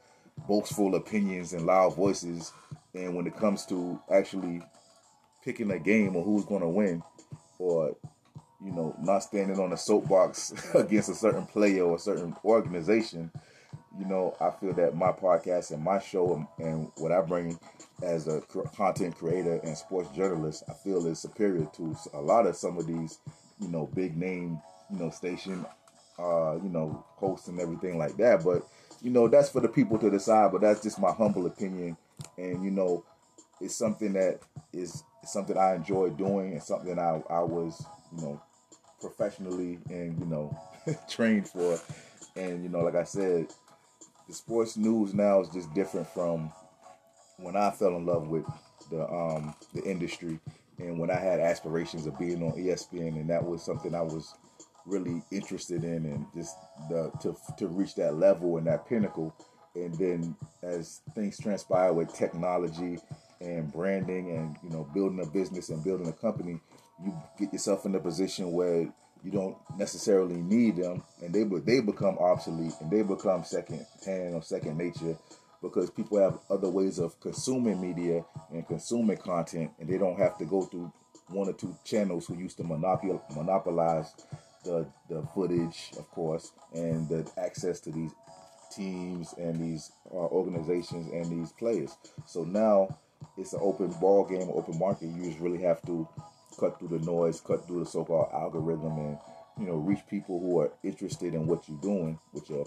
boastful 0.48 0.94
opinions 0.94 1.52
and 1.52 1.66
loud 1.66 1.94
voices. 1.94 2.52
And 2.94 3.14
when 3.14 3.26
it 3.26 3.36
comes 3.36 3.66
to 3.66 4.00
actually 4.10 4.62
picking 5.44 5.70
a 5.70 5.78
game 5.78 6.16
or 6.16 6.24
who's 6.24 6.44
going 6.44 6.62
to 6.62 6.68
win, 6.68 7.02
or 7.58 7.96
you 8.64 8.72
know, 8.72 8.94
not 9.00 9.20
standing 9.20 9.58
on 9.60 9.72
a 9.72 9.76
soapbox 9.76 10.52
against 10.74 11.08
a 11.08 11.14
certain 11.14 11.46
player 11.46 11.84
or 11.84 11.96
a 11.96 12.00
certain 12.00 12.34
organization, 12.44 13.30
you 13.98 14.06
know, 14.06 14.36
I 14.40 14.50
feel 14.50 14.74
that 14.74 14.96
my 14.96 15.12
podcast 15.12 15.70
and 15.70 15.82
my 15.82 15.98
show 15.98 16.46
and 16.58 16.90
what 16.96 17.12
I 17.12 17.20
bring 17.20 17.58
as 18.02 18.28
a 18.28 18.40
content 18.76 19.16
creator 19.16 19.60
and 19.62 19.76
sports 19.76 20.14
journalist, 20.14 20.64
I 20.68 20.74
feel 20.74 21.06
is 21.06 21.18
superior 21.18 21.66
to 21.76 21.96
a 22.12 22.20
lot 22.20 22.46
of 22.46 22.56
some 22.56 22.78
of 22.78 22.86
these, 22.86 23.18
you 23.60 23.68
know, 23.68 23.88
big 23.94 24.16
name, 24.16 24.60
you 24.90 24.98
know, 24.98 25.10
station, 25.10 25.64
uh, 26.18 26.56
you 26.62 26.68
know, 26.68 27.04
hosts 27.16 27.48
and 27.48 27.60
everything 27.60 27.98
like 27.98 28.16
that. 28.16 28.44
But 28.44 28.66
you 29.02 29.10
know, 29.10 29.28
that's 29.28 29.50
for 29.50 29.60
the 29.60 29.68
people 29.68 29.98
to 29.98 30.10
decide. 30.10 30.52
But 30.52 30.62
that's 30.62 30.82
just 30.82 31.00
my 31.00 31.12
humble 31.12 31.46
opinion, 31.46 31.96
and 32.36 32.64
you 32.64 32.70
know, 32.70 33.04
it's 33.60 33.76
something 33.76 34.12
that 34.14 34.40
is 34.72 35.02
something 35.24 35.56
I 35.56 35.74
enjoy 35.74 36.10
doing, 36.10 36.52
and 36.52 36.62
something 36.62 36.98
I 36.98 37.22
I 37.30 37.40
was 37.40 37.84
you 38.14 38.22
know 38.22 38.42
professionally 39.00 39.78
and 39.88 40.18
you 40.18 40.26
know 40.26 40.58
trained 41.08 41.48
for, 41.48 41.78
and 42.36 42.62
you 42.62 42.68
know, 42.68 42.80
like 42.80 42.96
I 42.96 43.04
said, 43.04 43.48
the 44.28 44.34
sports 44.34 44.76
news 44.76 45.14
now 45.14 45.40
is 45.40 45.48
just 45.50 45.72
different 45.74 46.06
from 46.08 46.52
when 47.38 47.56
I 47.56 47.70
fell 47.70 47.96
in 47.96 48.06
love 48.06 48.28
with 48.28 48.44
the 48.90 49.06
um 49.08 49.54
the 49.74 49.82
industry 49.84 50.38
and 50.78 50.98
when 50.98 51.10
I 51.10 51.18
had 51.18 51.40
aspirations 51.40 52.06
of 52.06 52.18
being 52.18 52.42
on 52.42 52.52
ESPN 52.52 53.16
and 53.20 53.30
that 53.30 53.44
was 53.44 53.62
something 53.62 53.94
I 53.94 54.02
was 54.02 54.34
really 54.86 55.22
interested 55.30 55.84
in 55.84 56.06
and 56.06 56.26
just 56.34 56.56
the, 56.88 57.10
to 57.20 57.36
to 57.58 57.66
reach 57.68 57.94
that 57.96 58.16
level 58.16 58.56
and 58.56 58.66
that 58.66 58.88
pinnacle. 58.88 59.34
And 59.74 59.94
then 59.98 60.36
as 60.62 61.02
things 61.14 61.38
transpire 61.38 61.92
with 61.92 62.14
technology 62.14 62.98
and 63.40 63.72
branding 63.72 64.30
and 64.30 64.56
you 64.62 64.70
know 64.70 64.88
building 64.94 65.20
a 65.20 65.26
business 65.26 65.68
and 65.68 65.84
building 65.84 66.08
a 66.08 66.12
company 66.12 66.58
you 67.04 67.14
get 67.38 67.52
yourself 67.52 67.84
in 67.84 67.94
a 67.94 68.00
position 68.00 68.52
where 68.52 68.88
you 69.22 69.30
don't 69.30 69.56
necessarily 69.76 70.36
need 70.36 70.76
them 70.76 71.02
and 71.22 71.34
they 71.34 71.44
they 71.60 71.80
become 71.80 72.16
obsolete 72.18 72.72
and 72.80 72.90
they 72.90 73.02
become 73.02 73.44
second 73.44 73.84
hand 74.04 74.34
or 74.34 74.42
second 74.42 74.78
nature 74.78 75.16
because 75.62 75.90
people 75.90 76.18
have 76.18 76.38
other 76.50 76.68
ways 76.68 76.98
of 76.98 77.18
consuming 77.20 77.80
media 77.80 78.24
and 78.52 78.66
consuming 78.66 79.16
content 79.16 79.70
and 79.78 79.88
they 79.88 79.98
don't 79.98 80.18
have 80.18 80.38
to 80.38 80.44
go 80.44 80.62
through 80.62 80.92
one 81.28 81.48
or 81.48 81.52
two 81.52 81.74
channels 81.84 82.26
who 82.26 82.36
used 82.36 82.56
to 82.56 82.64
monopolize 82.64 84.14
the 84.66 84.86
the 85.08 85.22
footage, 85.34 85.92
of 85.98 86.10
course, 86.10 86.52
and 86.74 87.08
the 87.08 87.28
access 87.38 87.80
to 87.80 87.90
these 87.90 88.12
teams 88.74 89.34
and 89.38 89.60
these 89.60 89.92
uh, 90.12 90.16
organizations 90.16 91.06
and 91.12 91.26
these 91.26 91.52
players. 91.52 91.96
So 92.26 92.44
now 92.44 92.98
it's 93.38 93.52
an 93.52 93.60
open 93.62 93.88
ball 94.00 94.24
game, 94.24 94.50
open 94.52 94.78
market. 94.78 95.06
You 95.06 95.24
just 95.24 95.40
really 95.40 95.62
have 95.62 95.80
to 95.86 96.06
cut 96.58 96.78
through 96.78 96.98
the 96.98 97.04
noise, 97.04 97.40
cut 97.40 97.66
through 97.66 97.80
the 97.80 97.90
so-called 97.90 98.30
algorithm, 98.32 98.98
and 98.98 99.18
you 99.58 99.66
know 99.66 99.76
reach 99.76 100.00
people 100.08 100.40
who 100.40 100.60
are 100.60 100.72
interested 100.82 101.34
in 101.34 101.46
what 101.46 101.68
you're 101.68 101.80
doing 101.80 102.18
with 102.32 102.48
your 102.50 102.66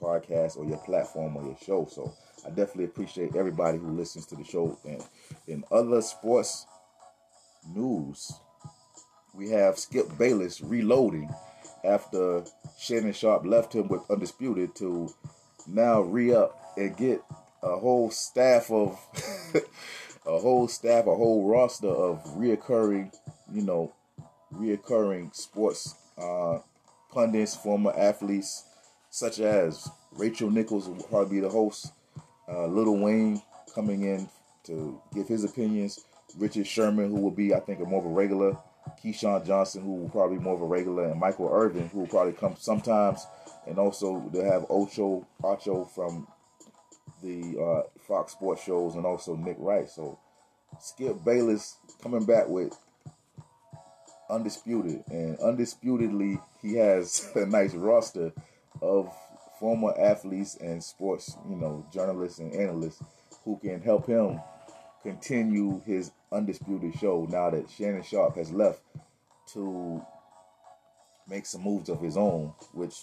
podcast 0.00 0.56
or 0.56 0.64
your 0.64 0.78
platform 0.78 1.36
or 1.36 1.44
your 1.44 1.56
show. 1.64 1.86
So 1.90 2.14
I 2.44 2.48
definitely 2.50 2.84
appreciate 2.84 3.36
everybody 3.36 3.78
who 3.78 3.90
listens 3.90 4.26
to 4.26 4.36
the 4.36 4.44
show. 4.44 4.78
And 4.84 5.02
in 5.46 5.64
other 5.70 6.00
sports 6.00 6.66
news, 7.74 8.32
we 9.38 9.50
have 9.50 9.78
Skip 9.78 10.18
Bayless 10.18 10.60
reloading 10.60 11.32
after 11.84 12.42
Shannon 12.76 13.12
Sharpe 13.12 13.46
left 13.46 13.72
him 13.72 13.86
with 13.86 14.10
Undisputed 14.10 14.74
to 14.76 15.14
now 15.68 16.00
re 16.00 16.34
up 16.34 16.60
and 16.76 16.96
get 16.96 17.22
a 17.62 17.78
whole 17.78 18.10
staff 18.10 18.70
of 18.72 18.98
a 20.26 20.38
whole 20.38 20.66
staff, 20.66 21.06
a 21.06 21.14
whole 21.14 21.48
roster 21.48 21.88
of 21.88 22.24
reoccurring, 22.36 23.14
you 23.52 23.62
know, 23.62 23.92
reoccurring 24.52 25.34
sports 25.34 25.94
uh, 26.18 26.58
pundits, 27.12 27.54
former 27.54 27.92
athletes, 27.96 28.64
such 29.10 29.38
as 29.38 29.88
Rachel 30.12 30.50
Nichols 30.50 30.88
will 30.88 31.02
probably 31.04 31.36
be 31.36 31.40
the 31.40 31.48
host, 31.48 31.92
uh, 32.48 32.66
Lil 32.66 32.96
Wayne 32.96 33.40
coming 33.72 34.02
in 34.02 34.28
to 34.64 35.00
give 35.14 35.28
his 35.28 35.44
opinions, 35.44 36.04
Richard 36.36 36.66
Sherman, 36.66 37.10
who 37.10 37.20
will 37.20 37.30
be, 37.30 37.54
I 37.54 37.60
think, 37.60 37.80
a 37.80 37.84
more 37.84 38.00
of 38.00 38.06
a 38.06 38.08
regular, 38.08 38.56
Keyshawn 39.02 39.46
Johnson, 39.46 39.82
who 39.82 39.94
will 39.94 40.08
probably 40.08 40.38
more 40.38 40.54
of 40.54 40.62
a 40.62 40.66
regular, 40.66 41.04
and 41.04 41.20
Michael 41.20 41.50
Irvin, 41.52 41.88
who 41.88 42.00
will 42.00 42.06
probably 42.06 42.32
come 42.32 42.56
sometimes, 42.58 43.26
and 43.66 43.78
also 43.78 44.28
they'll 44.32 44.50
have 44.50 44.66
Ocho 44.68 45.26
Ocho 45.42 45.84
from 45.84 46.26
the 47.22 47.58
uh, 47.58 48.00
Fox 48.06 48.32
Sports 48.32 48.64
shows, 48.64 48.94
and 48.94 49.04
also 49.06 49.36
Nick 49.36 49.56
Wright. 49.58 49.88
So 49.88 50.18
Skip 50.80 51.24
Bayless 51.24 51.76
coming 52.02 52.24
back 52.24 52.48
with 52.48 52.72
undisputed, 54.30 55.02
and 55.08 55.38
undisputedly 55.40 56.38
he 56.62 56.74
has 56.74 57.30
a 57.34 57.46
nice 57.46 57.74
roster 57.74 58.32
of 58.80 59.12
former 59.58 59.92
athletes 59.98 60.56
and 60.56 60.82
sports, 60.82 61.36
you 61.48 61.56
know, 61.56 61.84
journalists 61.92 62.38
and 62.38 62.52
analysts 62.54 63.02
who 63.44 63.58
can 63.58 63.80
help 63.80 64.06
him 64.06 64.40
continue 65.02 65.80
his 65.84 66.12
undisputed 66.32 66.94
show 66.98 67.26
now 67.30 67.50
that 67.50 67.70
Shannon 67.70 68.02
Sharpe 68.02 68.36
has 68.36 68.52
left 68.52 68.80
to 69.54 70.02
make 71.28 71.46
some 71.46 71.62
moves 71.62 71.88
of 71.88 72.00
his 72.00 72.16
own, 72.16 72.52
which 72.72 72.94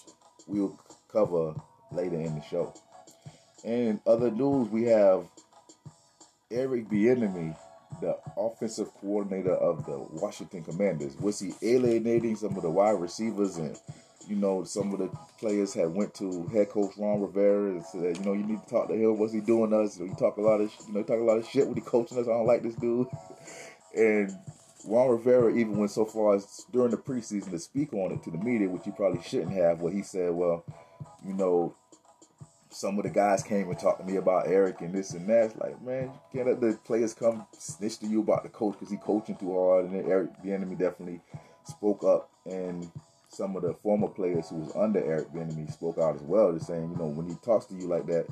we'll 0.47 0.77
cover 1.11 1.53
later 1.91 2.15
in 2.15 2.35
the 2.35 2.43
show. 2.43 2.73
And 3.63 3.99
other 4.05 4.31
news, 4.31 4.69
we 4.69 4.83
have 4.83 5.25
Eric 6.51 6.87
Bieniemy, 6.89 7.55
the 8.01 8.17
offensive 8.37 8.93
coordinator 9.01 9.55
of 9.55 9.85
the 9.85 9.97
Washington 9.97 10.63
Commanders. 10.63 11.15
Was 11.17 11.39
he 11.39 11.53
alienating 11.61 12.35
some 12.35 12.55
of 12.55 12.63
the 12.63 12.69
wide 12.69 12.99
receivers 12.99 13.57
and 13.57 13.77
you 14.27 14.35
know, 14.35 14.63
some 14.63 14.93
of 14.93 14.99
the 14.99 15.09
players 15.39 15.73
had 15.73 15.93
went 15.93 16.13
to 16.15 16.47
head 16.47 16.69
coach 16.69 16.93
Ron 16.97 17.21
Rivera 17.21 17.71
and 17.71 17.85
said, 17.85 18.17
you 18.17 18.23
know, 18.23 18.33
you 18.33 18.43
need 18.43 18.61
to 18.63 18.69
talk 18.69 18.87
to 18.87 18.93
him. 18.93 19.17
What's 19.17 19.33
he 19.33 19.39
doing 19.39 19.73
us? 19.73 19.97
You, 19.97 20.05
know, 20.05 20.11
you 20.11 20.17
talk 20.17 20.37
a 20.37 20.41
lot 20.41 20.61
of, 20.61 20.71
you 20.87 20.93
know, 20.93 21.03
talk 21.03 21.19
a 21.19 21.23
lot 21.23 21.37
of 21.37 21.47
shit 21.47 21.67
when 21.67 21.75
he 21.75 21.81
coaching 21.81 22.17
us. 22.17 22.27
I 22.27 22.31
don't 22.31 22.47
like 22.47 22.63
this 22.63 22.75
dude. 22.75 23.07
and 23.95 24.31
Ron 24.85 25.09
Rivera 25.09 25.51
even 25.55 25.77
went 25.77 25.91
so 25.91 26.05
far 26.05 26.35
as 26.35 26.65
during 26.71 26.91
the 26.91 26.97
preseason 26.97 27.51
to 27.51 27.59
speak 27.59 27.93
on 27.93 28.11
it 28.11 28.23
to 28.23 28.31
the 28.31 28.37
media, 28.37 28.69
which 28.69 28.85
he 28.85 28.91
probably 28.91 29.21
shouldn't 29.21 29.53
have. 29.53 29.81
Where 29.81 29.93
he 29.93 30.03
said, 30.03 30.33
well, 30.33 30.63
you 31.25 31.33
know, 31.33 31.75
some 32.69 32.97
of 32.97 33.03
the 33.03 33.09
guys 33.09 33.41
came 33.41 33.69
and 33.69 33.79
talked 33.79 33.99
to 33.99 34.05
me 34.05 34.17
about 34.17 34.47
Eric 34.47 34.81
and 34.81 34.93
this 34.93 35.11
and 35.11 35.27
that. 35.29 35.45
It's 35.45 35.57
like, 35.57 35.81
man, 35.81 36.11
can't 36.33 36.47
let 36.47 36.59
the 36.59 36.77
players 36.85 37.13
come 37.13 37.45
snitch 37.57 37.99
to 37.99 38.07
you 38.07 38.21
about 38.21 38.43
the 38.43 38.49
coach 38.49 38.73
because 38.73 38.91
he 38.91 38.97
coaching 38.97 39.37
too 39.37 39.53
hard. 39.53 39.85
And 39.85 39.95
then 39.95 40.11
Eric, 40.11 40.29
the 40.43 40.51
enemy, 40.51 40.75
definitely 40.75 41.21
spoke 41.65 42.03
up 42.03 42.29
and 42.45 42.91
some 43.35 43.55
of 43.55 43.63
the 43.63 43.73
former 43.73 44.07
players 44.07 44.49
who 44.49 44.57
was 44.57 44.75
under 44.75 45.03
Eric 45.03 45.31
Bieniemy 45.33 45.71
spoke 45.71 45.97
out 45.97 46.15
as 46.15 46.21
well, 46.21 46.53
just 46.53 46.67
saying, 46.67 46.89
you 46.89 46.97
know, 46.97 47.07
when 47.07 47.27
he 47.27 47.35
talks 47.43 47.65
to 47.65 47.75
you 47.75 47.87
like 47.87 48.05
that, 48.07 48.25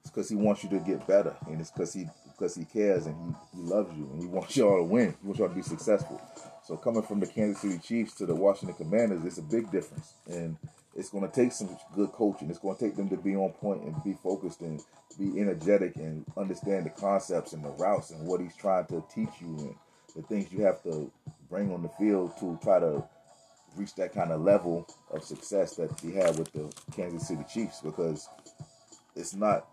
it's 0.00 0.10
because 0.10 0.28
he 0.28 0.34
wants 0.34 0.64
you 0.64 0.70
to 0.70 0.80
get 0.80 1.06
better, 1.06 1.34
and 1.46 1.60
it's 1.60 1.70
because 1.70 1.92
he 1.92 2.06
because 2.26 2.54
he 2.56 2.64
cares 2.64 3.06
and 3.06 3.14
he, 3.52 3.56
he 3.58 3.62
loves 3.62 3.96
you 3.96 4.08
and 4.12 4.20
he 4.20 4.26
wants 4.36 4.56
y'all 4.56 4.78
to 4.78 4.82
win. 4.82 5.14
He 5.20 5.26
wants 5.26 5.38
y'all 5.38 5.48
to 5.48 5.54
be 5.54 5.62
successful. 5.62 6.20
So 6.66 6.76
coming 6.76 7.02
from 7.02 7.20
the 7.20 7.26
Kansas 7.26 7.62
City 7.62 7.78
Chiefs 7.78 8.14
to 8.14 8.26
the 8.26 8.34
Washington 8.34 8.76
Commanders, 8.76 9.24
it's 9.24 9.38
a 9.38 9.42
big 9.42 9.70
difference, 9.70 10.14
and 10.28 10.56
it's 10.96 11.10
going 11.10 11.28
to 11.28 11.34
take 11.34 11.52
some 11.52 11.76
good 11.94 12.10
coaching. 12.12 12.50
It's 12.50 12.58
going 12.58 12.76
to 12.76 12.84
take 12.84 12.96
them 12.96 13.08
to 13.10 13.16
be 13.16 13.36
on 13.36 13.50
point 13.52 13.82
and 13.82 13.94
be 14.04 14.14
focused 14.22 14.60
and 14.60 14.80
be 15.18 15.40
energetic 15.40 15.96
and 15.96 16.24
understand 16.36 16.86
the 16.86 16.90
concepts 16.90 17.52
and 17.52 17.64
the 17.64 17.70
routes 17.70 18.10
and 18.10 18.26
what 18.26 18.40
he's 18.40 18.56
trying 18.56 18.86
to 18.86 19.04
teach 19.14 19.40
you 19.40 19.56
and 19.58 19.74
the 20.16 20.22
things 20.22 20.52
you 20.52 20.62
have 20.64 20.82
to 20.82 21.10
bring 21.48 21.72
on 21.72 21.82
the 21.82 21.88
field 21.90 22.32
to 22.40 22.58
try 22.62 22.78
to 22.78 23.02
reach 23.76 23.94
that 23.96 24.14
kind 24.14 24.32
of 24.32 24.42
level 24.42 24.86
of 25.10 25.24
success 25.24 25.76
that 25.76 25.98
he 26.00 26.12
had 26.12 26.38
with 26.38 26.52
the 26.52 26.72
Kansas 26.94 27.28
City 27.28 27.44
Chiefs 27.52 27.80
because 27.82 28.28
it's 29.16 29.34
not 29.34 29.66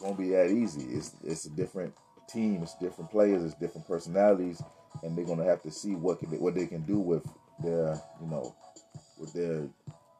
going 0.00 0.16
to 0.16 0.22
be 0.22 0.30
that 0.30 0.50
easy. 0.50 0.86
It's 0.94 1.14
it's 1.24 1.46
a 1.46 1.50
different 1.50 1.94
team, 2.28 2.62
it's 2.62 2.74
different 2.76 3.10
players, 3.10 3.42
it's 3.42 3.54
different 3.54 3.86
personalities, 3.86 4.62
and 5.02 5.16
they're 5.16 5.24
going 5.24 5.38
to 5.38 5.44
have 5.44 5.62
to 5.62 5.70
see 5.70 5.94
what 5.94 6.20
can 6.20 6.30
they, 6.30 6.36
what 6.36 6.54
they 6.54 6.66
can 6.66 6.82
do 6.82 6.98
with 6.98 7.26
their 7.62 8.00
you 8.20 8.28
know 8.28 8.54
with 9.18 9.32
their 9.32 9.66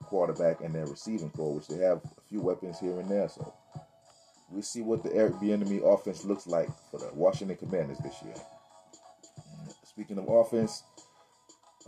quarterback 0.04 0.60
and 0.60 0.74
their 0.74 0.86
receiving 0.86 1.30
corps, 1.30 1.54
which 1.54 1.68
they 1.68 1.78
have 1.78 1.98
a 1.98 2.20
few 2.28 2.40
weapons 2.40 2.78
here 2.80 2.98
and 2.98 3.10
there. 3.10 3.28
So 3.28 3.52
we'll 4.50 4.62
see 4.62 4.82
what 4.82 5.02
the 5.02 5.14
Eric 5.14 5.34
Bieniemy 5.34 5.82
offense 5.84 6.24
looks 6.24 6.46
like 6.46 6.68
for 6.90 6.98
the 6.98 7.10
Washington 7.14 7.56
Commanders 7.56 7.98
this 7.98 8.16
year. 8.24 8.34
Mm, 8.34 9.74
speaking 9.86 10.18
of 10.18 10.28
offense, 10.28 10.82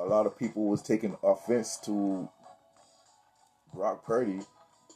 a 0.00 0.06
lot 0.06 0.26
of 0.26 0.38
people 0.38 0.64
was 0.64 0.82
taking 0.82 1.16
offense 1.22 1.78
to 1.84 2.28
Brock 3.74 4.04
Purdy 4.04 4.40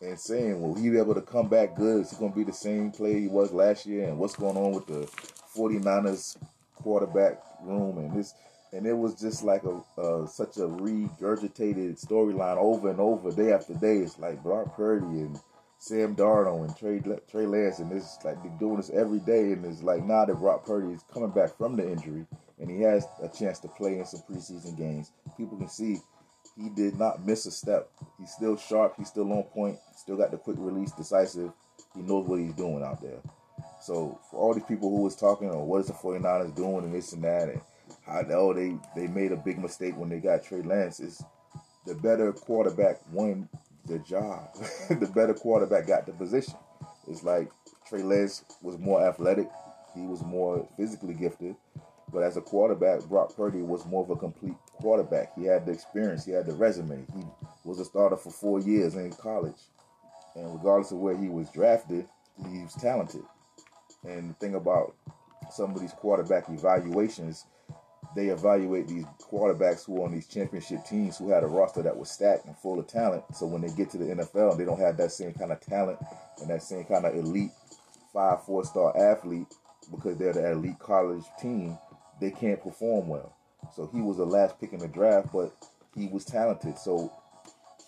and 0.02 0.18
saying, 0.18 0.61
"Will 0.61 0.75
he 0.75 0.90
be 0.90 0.99
able 0.99 1.14
to 1.14 1.23
come 1.23 1.49
back 1.49 1.76
good? 1.76 2.02
Is 2.02 2.11
he 2.11 2.16
going 2.16 2.32
to 2.32 2.38
be 2.38 2.44
the 2.44 2.52
same 2.52 2.90
player 2.90 3.18
he 3.18 3.28
was 3.28 3.52
last 3.52 3.87
year? 3.87 4.08
And 4.08 4.18
what's 4.18 4.37
going 4.37 4.56
on 4.56 4.73
with 4.73 4.87
the 4.87 5.06
49ers 5.54 6.37
quarterback 6.75 7.40
room 7.62 7.99
and 7.99 8.14
this?" 8.16 8.34
And 8.73 8.87
it 8.87 8.96
was 8.96 9.14
just 9.14 9.44
like 9.44 9.62
a 9.64 9.80
uh, 10.00 10.26
such 10.26 10.56
a 10.56 10.66
regurgitated 10.66 12.04
storyline 12.04 12.56
over 12.56 12.90
and 12.90 12.99
over, 12.99 13.30
day 13.30 13.52
after 13.52 13.75
day. 13.75 13.99
It's 13.99 14.18
like 14.18 14.42
Brock 14.42 14.75
Purdy 14.75 15.20
and 15.20 15.38
Sam 15.78 16.16
Darnold 16.16 16.64
and 16.64 16.76
Trey 16.76 17.00
Trey 17.30 17.46
Lance, 17.46 17.78
and 17.78 17.92
it's 17.92 18.18
like 18.25 18.42
they're 18.42 18.58
doing 18.58 18.78
this 18.78 18.90
every 18.90 19.20
day. 19.20 19.52
And 19.52 19.64
it's 19.64 19.82
like 19.82 20.02
now 20.04 20.25
that 20.25 20.37
Brock 20.37 20.64
Purdy 20.64 20.92
is 20.92 21.04
coming 21.12 21.30
back 21.30 21.56
from 21.56 21.76
the 21.76 21.88
injury 21.88 22.26
and 22.64 22.75
he 22.75 22.83
has 22.83 23.06
a 23.23 23.28
chance 23.28 23.59
to 23.59 23.68
play 23.68 23.99
in 23.99 24.06
some 24.06 24.23
preseason 24.23 24.75
games. 24.75 25.12
People 25.37 25.59
can 25.59 25.68
see 25.68 25.99
he 26.56 26.71
did 26.71 26.99
not 26.99 27.25
miss 27.26 27.44
a 27.44 27.50
step. 27.50 27.90
He's 28.18 28.30
still 28.30 28.56
sharp. 28.56 28.94
He's 28.97 29.09
still 29.09 29.30
on 29.33 29.42
point. 29.42 29.76
Still 29.97 30.16
got 30.16 30.30
the 30.30 30.38
quick 30.38 30.56
release, 30.59 30.90
decisive. 30.92 31.52
He 31.94 32.00
knows 32.00 32.26
what 32.26 32.40
he's 32.40 32.54
doing 32.54 32.83
out 32.83 33.02
there. 33.02 33.21
So 33.83 34.18
for 34.30 34.40
all 34.40 34.54
these 34.54 34.64
people 34.64 34.88
who 34.88 35.02
was 35.02 35.14
talking, 35.14 35.50
oh, 35.52 35.62
what 35.62 35.83
is 35.83 35.88
the 35.88 35.92
49ers 35.92 36.56
doing 36.56 36.85
and 36.85 36.94
this 36.94 37.12
and 37.12 37.23
that, 37.25 37.50
and 37.50 37.61
how 38.06 38.23
oh, 38.30 38.54
they, 38.54 38.76
they 38.97 39.09
made 39.09 39.33
a 39.33 39.37
big 39.37 39.59
mistake 39.59 39.94
when 39.99 40.09
they 40.09 40.21
got 40.21 40.42
Trey 40.42 40.62
Lance, 40.62 41.00
is 41.00 41.23
the 41.85 41.94
better 41.97 42.33
quarterback 42.33 43.00
won 43.12 43.47
the 43.85 43.99
job. 43.99 44.49
the 44.88 45.11
better 45.14 45.35
quarterback 45.35 45.87
got 45.87 46.06
the 46.06 46.12
position. 46.12 46.54
It's 47.09 47.23
like 47.23 47.50
Trey 47.87 48.02
Lance 48.02 48.42
was 48.62 48.78
more 48.78 49.06
athletic. 49.06 49.50
He 49.94 50.06
was 50.06 50.23
more 50.23 50.66
physically 50.78 51.12
gifted. 51.12 51.56
But 52.14 52.23
as 52.23 52.37
a 52.37 52.40
quarterback, 52.40 53.02
Brock 53.06 53.35
Purdy 53.37 53.61
was 53.61 53.85
more 53.87 54.04
of 54.04 54.11
a 54.11 54.14
complete 54.14 54.54
quarterback. 54.75 55.35
He 55.35 55.47
had 55.47 55.66
the 55.66 55.73
experience. 55.73 56.25
He 56.25 56.30
had 56.30 56.47
the 56.47 56.54
resume. 56.54 57.04
He 57.12 57.25
was 57.64 57.80
a 57.80 57.85
starter 57.85 58.16
for 58.16 58.30
four 58.30 58.61
years 58.61 58.94
in 58.94 59.12
college. 59.12 59.59
And 60.37 60.54
regardless 60.54 60.92
of 60.92 60.99
where 60.99 61.16
he 61.16 61.28
was 61.28 61.50
drafted, 61.50 62.06
he 62.52 62.62
was 62.62 62.75
talented. 62.75 63.23
And 64.04 64.30
the 64.30 64.35
thing 64.35 64.54
about 64.54 64.94
some 65.50 65.75
of 65.75 65.80
these 65.80 65.92
quarterback 65.92 66.49
evaluations, 66.49 67.47
they 68.14 68.28
evaluate 68.28 68.87
these 68.87 69.06
quarterbacks 69.21 69.85
who 69.85 70.00
are 70.00 70.04
on 70.06 70.12
these 70.12 70.28
championship 70.28 70.85
teams 70.85 71.18
who 71.18 71.30
had 71.30 71.42
a 71.42 71.49
roster 71.49 71.83
that 71.83 71.97
was 71.97 72.12
stacked 72.12 72.47
and 72.47 72.56
full 72.56 72.78
of 72.78 72.87
talent. 72.87 73.25
So 73.35 73.47
when 73.47 73.62
they 73.62 73.75
get 73.75 73.90
to 73.90 73.99
the 73.99 74.04
NFL, 74.04 74.56
they 74.56 74.64
don't 74.64 74.80
have 74.80 74.97
that 74.99 75.11
same 75.11 75.33
kind 75.33 75.50
of 75.50 75.61
talent 75.61 75.99
and 76.40 76.49
that 76.49 76.62
same 76.62 76.85
kind 76.85 77.06
of 77.06 77.16
elite 77.16 77.50
five, 78.12 78.44
four 78.44 78.64
star 78.64 78.97
athlete 78.97 79.49
because 79.90 80.16
they're 80.16 80.33
the 80.33 80.52
elite 80.52 80.78
college 80.78 81.25
team. 81.40 81.76
They 82.21 82.30
can't 82.30 82.62
perform 82.62 83.09
well. 83.09 83.35
So 83.75 83.88
he 83.92 84.00
was 84.00 84.18
the 84.18 84.26
last 84.26 84.61
pick 84.61 84.73
in 84.73 84.78
the 84.78 84.88
draft, 84.88 85.28
but 85.33 85.54
he 85.97 86.09
was 86.09 86.25
talented. 86.25 86.78
So 86.78 87.12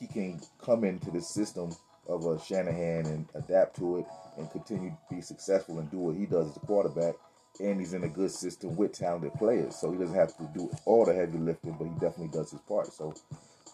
he 0.00 0.06
can 0.06 0.40
come 0.62 0.84
into 0.84 1.10
the 1.10 1.20
system 1.20 1.74
of 2.08 2.24
a 2.26 2.38
Shanahan 2.40 3.06
and 3.06 3.28
adapt 3.34 3.76
to 3.76 3.98
it 3.98 4.06
and 4.36 4.50
continue 4.50 4.90
to 4.90 5.14
be 5.14 5.20
successful 5.20 5.78
and 5.78 5.90
do 5.90 5.98
what 5.98 6.16
he 6.16 6.26
does 6.26 6.50
as 6.50 6.56
a 6.56 6.60
quarterback. 6.60 7.14
And 7.58 7.80
he's 7.80 7.94
in 7.94 8.04
a 8.04 8.08
good 8.08 8.30
system 8.30 8.76
with 8.76 8.92
talented 8.92 9.32
players, 9.34 9.76
so 9.76 9.90
he 9.90 9.96
doesn't 9.96 10.14
have 10.14 10.36
to 10.36 10.50
do 10.54 10.70
all 10.84 11.06
the 11.06 11.14
heavy 11.14 11.38
lifting, 11.38 11.74
but 11.78 11.86
he 11.86 11.94
definitely 11.94 12.28
does 12.28 12.50
his 12.50 12.60
part. 12.60 12.88
So 12.88 13.14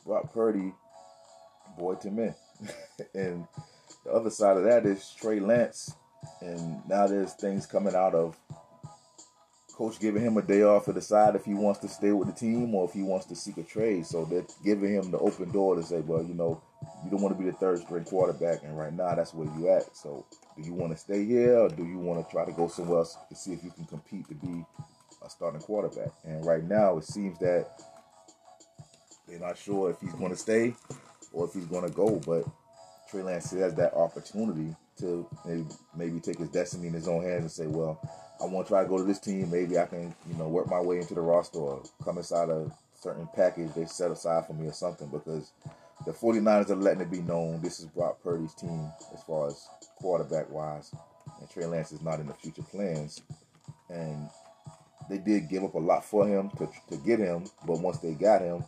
Brock 0.07 0.33
Purdy, 0.33 0.73
boy 1.77 1.97
to 1.97 2.11
men, 2.13 2.35
and 3.15 3.45
the 4.05 4.13
other 4.13 4.31
side 4.31 4.57
of 4.57 4.63
that 4.65 4.87
is 4.87 5.13
Trey 5.21 5.41
Lance, 5.41 5.95
and 6.41 6.81
now 6.89 7.09
there's 7.09 7.33
things 7.35 7.67
coming 7.67 7.97
out 7.97 8.15
of 8.15 8.37
coach 9.83 9.99
giving 9.99 10.23
him 10.23 10.37
a 10.37 10.43
day 10.43 10.63
off 10.63 10.85
to 10.85 10.93
decide 10.93 11.35
if 11.35 11.45
he 11.45 11.55
wants 11.55 11.81
to 11.81 11.89
stay 11.89 12.13
with 12.13 12.29
the 12.29 12.35
team 12.35 12.73
or 12.73 12.85
if 12.85 12.93
he 12.93 13.03
wants 13.03 13.27
to 13.27 13.35
seek 13.35 13.57
a 13.57 13.65
trade. 13.65 14.07
So 14.07 14.25
they're 14.25 14.47
giving 14.65 14.95
him 14.95 15.11
the 15.11 15.19
open 15.19 15.51
door 15.51 15.75
to 15.75 15.83
say, 15.83 15.99
well, 16.01 16.23
you 16.23 16.35
know, 16.35 16.63
you 17.05 17.11
don't 17.11 17.21
want 17.21 17.37
to 17.37 17.43
be 17.43 17.51
the 17.51 17.57
third 17.57 17.81
string 17.81 18.05
quarterback, 18.05 18.63
and 18.63 18.79
right 18.79 18.93
now 18.93 19.15
that's 19.17 19.35
where 19.35 19.49
you 19.59 19.71
at. 19.71 19.97
So 19.97 20.25
do 20.57 20.63
you 20.63 20.73
want 20.73 20.93
to 20.93 20.99
stay 20.99 21.25
here 21.25 21.59
or 21.59 21.69
do 21.69 21.85
you 21.85 21.99
want 21.99 22.25
to 22.25 22.33
try 22.33 22.45
to 22.45 22.53
go 22.53 22.69
somewhere 22.69 22.99
else 22.99 23.17
to 23.29 23.35
see 23.35 23.53
if 23.55 23.65
you 23.65 23.71
can 23.71 23.85
compete 23.87 24.29
to 24.29 24.35
be 24.35 24.65
a 25.25 25.29
starting 25.29 25.61
quarterback? 25.61 26.13
And 26.25 26.47
right 26.47 26.63
now 26.63 26.99
it 26.99 27.05
seems 27.05 27.39
that 27.41 27.67
they're 29.27 29.41
not 29.41 29.59
sure 29.59 29.91
if 29.91 30.01
he's 30.01 30.15
going 30.15 30.31
to 30.31 30.39
stay 30.39 30.75
or 31.33 31.47
if 31.47 31.55
he's 31.55 31.67
going 31.67 31.89
to 31.89 31.95
go, 31.95 32.21
but 32.25 32.45
Trey 33.11 33.23
Lance 33.23 33.51
has 33.51 33.75
that 33.75 33.95
opportunity 33.95 34.77
to 34.99 35.27
maybe, 35.45 35.65
maybe 35.97 36.21
take 36.21 36.39
his 36.39 36.51
destiny 36.51 36.87
in 36.87 36.93
his 36.93 37.09
own 37.09 37.25
hands 37.25 37.43
and 37.43 37.51
say, 37.51 37.67
well, 37.67 38.01
I 38.43 38.47
want 38.47 38.67
to 38.67 38.73
try 38.73 38.83
to 38.83 38.89
go 38.89 38.99
to 38.99 39.05
this 39.05 39.21
team. 39.21 39.51
Maybe 39.51 39.79
I 39.79 39.87
can, 39.87 40.15
you 40.29 40.35
know, 40.37 40.49
work 40.49 40.69
my 40.69 40.81
way 40.81 40.99
into 40.99 41.15
the 41.15 41.21
roster 41.21 41.59
or 41.59 41.83
come 42.05 42.19
inside 42.19 42.49
a 42.49 42.71
certain 43.01 43.29
package 43.35 43.73
they 43.75 43.85
set 43.85 44.11
aside 44.11 44.47
for 44.47 44.53
me 44.53 44.67
or 44.67 44.73
something 44.73 45.09
because 45.09 45.53
the 46.07 46.13
49ers 46.13 46.71
are 46.71 46.77
letting 46.77 47.03
it 47.03 47.11
be 47.11 47.21
known 47.21 47.61
this 47.61 47.81
is 47.81 47.87
Brock 47.87 48.19
Purdy's 48.23 48.55
team 48.55 48.91
as 49.15 49.23
far 49.23 49.49
as 49.49 49.67
quarterback 49.97 50.51
wise. 50.51 50.93
And 51.41 51.49
Trey 51.51 51.67
Lance 51.67 51.93
is 51.93 52.03
not 52.03 52.19
in 52.19 52.27
the 52.27 52.35
future 52.35 52.63
plans. 52.63 53.23
And 53.89 54.29
they 55.09 55.19
did 55.19 55.49
give 55.49 55.63
up 55.63 55.75
a 55.75 55.79
lot 55.79 56.05
for 56.05 56.27
him 56.27 56.51
to, 56.59 56.69
to 56.91 56.97
get 57.05 57.21
him, 57.21 57.45
but 57.67 57.81
once 57.81 57.99
they 57.99 58.15
got 58.15 58.43
him, 58.43 58.65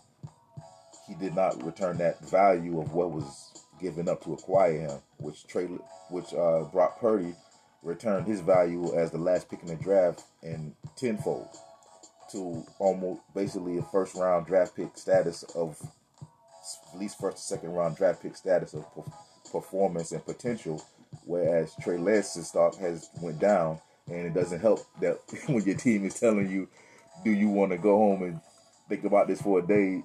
he 1.09 1.15
did 1.15 1.35
not 1.35 1.63
return 1.65 1.99
that 1.99 2.21
value 2.29 2.81
of 2.81 2.93
what 2.93 3.11
was 3.11 3.51
given 3.81 4.09
up 4.09 4.23
to 4.25 4.35
acquire 4.35 4.81
him, 4.81 4.99
which 5.19 5.47
Trey, 5.47 5.65
which 6.11 6.33
uh, 6.33 6.65
Brock 6.65 7.01
Purdy 7.01 7.35
returned 7.85 8.27
his 8.27 8.40
value 8.40 8.94
as 8.97 9.11
the 9.11 9.18
last 9.18 9.49
pick 9.51 9.62
in 9.62 9.68
the 9.68 9.77
draft 9.77 10.23
in 10.42 10.75
tenfold 10.97 11.49
to 12.33 12.64
almost 12.79 13.20
basically 13.35 13.79
a 13.79 13.83
first 13.83 14.14
round 14.14 14.47
draft 14.47 14.75
pick 14.75 14.97
status 14.97 15.42
of 15.55 15.81
at 16.92 16.99
least 16.99 17.18
first 17.20 17.37
or 17.37 17.40
second 17.40 17.73
round 17.73 17.97
draft 17.97 18.23
pick 18.23 18.37
status 18.37 18.75
of 18.75 18.85
performance 19.53 20.12
and 20.12 20.25
potential, 20.25 20.83
whereas 21.27 21.75
Trey 21.83 21.99
Lance's 21.99 22.49
stock 22.49 22.77
has 22.77 23.11
went 23.20 23.38
down, 23.38 23.79
and 24.09 24.27
it 24.27 24.35
doesn't 24.35 24.61
help 24.61 24.81
that 25.01 25.18
when 25.47 25.64
your 25.64 25.77
team 25.77 26.05
is 26.05 26.18
telling 26.18 26.51
you, 26.51 26.68
do 27.25 27.31
you 27.31 27.49
want 27.49 27.73
to 27.73 27.79
go 27.79 27.97
home 27.97 28.23
and 28.23 28.40
think 28.88 29.05
about 29.05 29.29
this 29.29 29.42
for 29.42 29.61
a 29.61 29.66
day? 29.66 30.03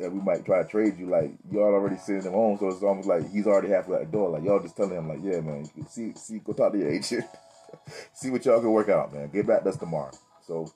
That 0.00 0.12
we 0.12 0.20
might 0.20 0.44
try 0.44 0.62
to 0.62 0.68
trade 0.68 0.98
you, 0.98 1.06
like 1.06 1.32
y'all 1.50 1.74
already 1.74 1.96
sending 1.96 2.26
him 2.26 2.32
home, 2.32 2.56
so 2.58 2.68
it's 2.68 2.82
almost 2.82 3.08
like 3.08 3.30
he's 3.30 3.46
already 3.46 3.68
halfway 3.68 3.96
at 3.96 4.06
the 4.06 4.12
door. 4.12 4.30
Like 4.30 4.44
y'all 4.44 4.60
just 4.60 4.76
telling 4.76 4.96
him, 4.96 5.08
like, 5.08 5.20
yeah, 5.22 5.40
man, 5.40 5.68
see, 5.88 6.12
see, 6.14 6.38
go 6.38 6.52
talk 6.52 6.72
to 6.72 6.78
your 6.78 6.90
agent, 6.90 7.24
see 8.14 8.30
what 8.30 8.44
y'all 8.44 8.60
can 8.60 8.70
work 8.70 8.88
out, 8.88 9.12
man. 9.12 9.28
Get 9.30 9.46
back 9.46 9.62
to 9.64 9.68
us 9.68 9.76
tomorrow. 9.76 10.12
So 10.46 10.72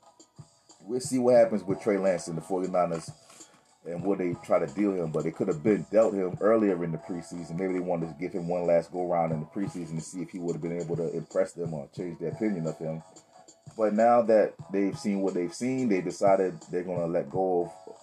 we'll 0.82 1.00
see 1.00 1.18
what 1.18 1.36
happens 1.36 1.64
with 1.64 1.80
Trey 1.80 1.98
Lance 1.98 2.28
and 2.28 2.36
the 2.36 2.42
49ers 2.42 3.10
and 3.86 4.02
would 4.02 4.18
they 4.18 4.34
try 4.44 4.58
to 4.58 4.66
deal 4.66 4.92
him, 4.92 5.10
but 5.10 5.24
they 5.24 5.30
could 5.30 5.48
have 5.48 5.62
been 5.62 5.86
dealt 5.90 6.14
him 6.14 6.36
earlier 6.40 6.82
in 6.84 6.92
the 6.92 6.98
preseason. 6.98 7.58
Maybe 7.58 7.74
they 7.74 7.80
wanted 7.80 8.08
to 8.08 8.14
give 8.18 8.32
him 8.32 8.48
one 8.48 8.66
last 8.66 8.90
go 8.92 9.06
round 9.06 9.32
in 9.32 9.40
the 9.40 9.46
preseason 9.46 9.96
to 9.96 10.00
see 10.00 10.22
if 10.22 10.30
he 10.30 10.38
would 10.38 10.54
have 10.54 10.62
been 10.62 10.80
able 10.80 10.96
to 10.96 11.14
impress 11.14 11.52
them 11.52 11.74
or 11.74 11.88
change 11.94 12.18
their 12.18 12.30
opinion 12.30 12.66
of 12.66 12.78
him. 12.78 13.02
But 13.76 13.94
now 13.94 14.22
that 14.22 14.54
they've 14.72 14.98
seen 14.98 15.20
what 15.20 15.34
they've 15.34 15.52
seen, 15.52 15.88
they 15.88 16.00
decided 16.00 16.58
they're 16.70 16.82
going 16.82 17.00
to 17.00 17.06
let 17.06 17.30
go 17.30 17.72
of 17.86 17.93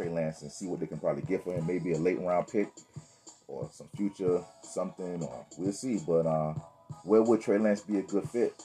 Trey 0.00 0.08
Lance 0.08 0.40
and 0.42 0.50
see 0.50 0.66
what 0.66 0.80
they 0.80 0.86
can 0.86 0.98
probably 0.98 1.22
get 1.22 1.44
for 1.44 1.52
him. 1.52 1.66
Maybe 1.66 1.92
a 1.92 1.98
late 1.98 2.18
round 2.18 2.48
pick 2.48 2.68
or 3.46 3.68
some 3.72 3.88
future 3.96 4.42
something, 4.62 5.22
or 5.22 5.46
we'll 5.58 5.72
see. 5.72 5.98
But 6.06 6.26
uh, 6.26 6.54
where 7.04 7.22
would 7.22 7.42
Trey 7.42 7.58
Lance 7.58 7.82
be 7.82 7.98
a 7.98 8.02
good 8.02 8.28
fit? 8.28 8.62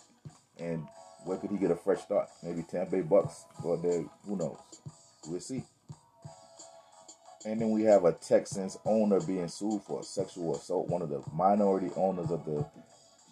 And 0.59 0.87
where 1.25 1.37
could 1.37 1.51
he 1.51 1.57
get 1.57 1.71
a 1.71 1.75
fresh 1.75 2.01
start? 2.01 2.29
Maybe 2.41 2.63
Tampa 2.63 2.91
Bay 2.91 3.01
Bucks 3.01 3.45
or 3.63 3.77
there, 3.77 4.05
who 4.25 4.37
knows? 4.37 4.57
We'll 5.27 5.39
see. 5.41 5.63
And 7.45 7.59
then 7.59 7.71
we 7.71 7.83
have 7.83 8.05
a 8.05 8.13
Texans 8.13 8.77
owner 8.85 9.19
being 9.19 9.47
sued 9.47 9.81
for 9.83 10.03
sexual 10.03 10.55
assault, 10.55 10.87
one 10.87 11.01
of 11.01 11.09
the 11.09 11.21
minority 11.33 11.91
owners 11.95 12.31
of 12.31 12.45
the 12.45 12.65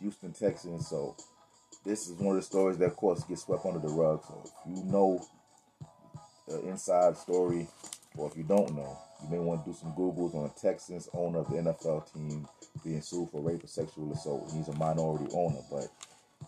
Houston 0.01 0.33
Texans. 0.33 0.87
So 0.87 1.15
this 1.85 2.07
is 2.07 2.19
one 2.19 2.35
of 2.35 2.41
the 2.41 2.45
stories 2.45 2.77
that, 2.79 2.85
of 2.85 2.95
course, 2.95 3.23
gets 3.23 3.43
swept 3.43 3.65
under 3.65 3.79
the 3.79 3.93
rug. 3.93 4.23
So 4.27 4.43
if 4.43 4.77
you 4.77 4.83
know 4.83 5.25
the 6.47 6.67
inside 6.67 7.17
story, 7.17 7.67
or 8.15 8.30
if 8.30 8.38
you 8.38 8.43
don't 8.43 8.76
know, 8.76 8.97
you 9.23 9.30
may 9.30 9.39
want 9.39 9.63
to 9.63 9.71
do 9.71 9.78
some 9.78 9.93
Googles 9.93 10.36
on 10.36 10.45
a 10.45 10.60
Texans 10.60 11.10
owner 11.13 11.39
of 11.39 11.49
the 11.49 11.56
NFL 11.56 12.13
team 12.13 12.47
being 12.84 13.02
sued 13.02 13.30
for 13.30 13.41
rape 13.41 13.63
or 13.63 13.67
sexual 13.67 14.12
assault. 14.12 14.52
He's 14.54 14.67
a 14.67 14.78
minority 14.78 15.28
owner, 15.34 15.62
but 15.71 15.88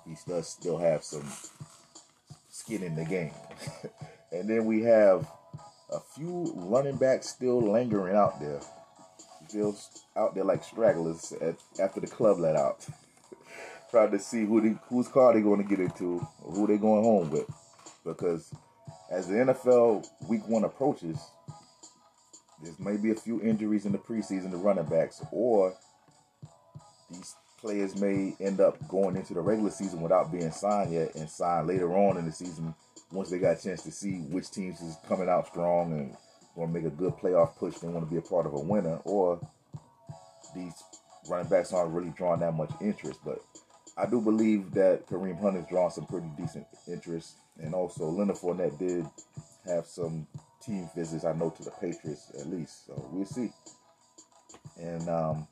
he 0.05 0.15
does 0.27 0.47
still 0.49 0.77
have 0.77 1.03
some 1.03 1.27
skin 2.49 2.83
in 2.83 2.95
the 2.95 3.05
game. 3.05 3.33
and 4.31 4.49
then 4.49 4.65
we 4.65 4.81
have 4.83 5.27
a 5.91 5.99
few 6.15 6.51
running 6.55 6.97
backs 6.97 7.29
still 7.29 7.61
lingering 7.61 8.15
out 8.15 8.39
there. 8.39 8.59
Still 9.47 9.77
out 10.15 10.35
there 10.35 10.43
like 10.43 10.63
stragglers 10.63 11.33
at, 11.41 11.55
after 11.79 11.99
the 11.99 12.07
club 12.07 12.39
let 12.39 12.55
out. 12.55 12.85
Trying 13.91 14.11
to 14.11 14.19
see 14.19 14.45
who 14.45 14.61
they, 14.61 14.75
whose 14.89 15.07
car 15.07 15.33
they're 15.33 15.41
going 15.41 15.63
to 15.63 15.69
get 15.69 15.79
into 15.79 16.25
or 16.41 16.53
who 16.53 16.67
they're 16.67 16.77
going 16.77 17.03
home 17.03 17.29
with. 17.29 17.45
Because 18.03 18.51
as 19.15 19.27
the 19.27 19.35
NFL 19.35 20.05
week 20.27 20.45
one 20.47 20.65
approaches, 20.65 21.17
there's 22.61 22.77
maybe 22.79 23.11
a 23.11 23.15
few 23.15 23.41
injuries 23.41 23.85
in 23.85 23.93
the 23.93 23.97
preseason 23.97 24.51
to 24.51 24.57
running 24.57 24.85
backs, 24.85 25.23
or 25.31 25.73
these 27.09 27.33
players 27.61 27.99
may 27.99 28.35
end 28.41 28.59
up 28.59 28.75
going 28.89 29.15
into 29.15 29.33
the 29.33 29.39
regular 29.39 29.71
season 29.71 30.01
without 30.01 30.31
being 30.31 30.51
signed 30.51 30.93
yet 30.93 31.15
and 31.15 31.29
signed 31.29 31.67
later 31.67 31.93
on 31.93 32.17
in 32.17 32.25
the 32.25 32.31
season 32.31 32.75
once 33.11 33.29
they 33.29 33.39
got 33.39 33.57
a 33.57 33.61
chance 33.61 33.83
to 33.83 33.91
see 33.91 34.17
which 34.29 34.51
teams 34.51 34.81
is 34.81 34.97
coming 35.07 35.29
out 35.29 35.47
strong 35.47 35.93
and 35.93 36.15
want 36.55 36.73
to 36.73 36.79
make 36.79 36.91
a 36.91 36.95
good 36.95 37.13
playoff 37.13 37.55
push, 37.55 37.75
they 37.75 37.87
want 37.87 38.05
to 38.05 38.11
be 38.11 38.17
a 38.17 38.21
part 38.21 38.45
of 38.45 38.53
a 38.53 38.59
winner, 38.59 38.99
or 39.05 39.39
these 40.53 40.73
running 41.29 41.49
backs 41.49 41.71
aren't 41.71 41.93
really 41.93 42.13
drawing 42.17 42.41
that 42.41 42.53
much 42.53 42.71
interest. 42.81 43.19
But 43.23 43.41
I 43.97 44.05
do 44.05 44.19
believe 44.19 44.73
that 44.73 45.07
Kareem 45.07 45.39
Hunt 45.39 45.55
has 45.55 45.65
drawn 45.67 45.89
some 45.89 46.05
pretty 46.05 46.27
decent 46.37 46.67
interest, 46.87 47.35
and 47.61 47.73
also 47.73 48.05
Leonard 48.05 48.35
Fournette 48.35 48.77
did 48.77 49.05
have 49.65 49.85
some 49.85 50.27
team 50.61 50.89
visits, 50.95 51.23
I 51.23 51.33
know, 51.33 51.49
to 51.49 51.63
the 51.63 51.71
Patriots 51.71 52.31
at 52.39 52.47
least. 52.47 52.87
So 52.87 53.09
we'll 53.11 53.25
see. 53.25 53.51
And 54.77 55.07
um, 55.07 55.47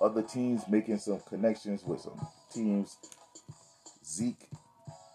other 0.00 0.22
teams 0.22 0.62
making 0.68 0.98
some 0.98 1.20
connections 1.28 1.84
with 1.84 2.00
some 2.00 2.26
teams. 2.50 2.96
Zeke 4.04 4.48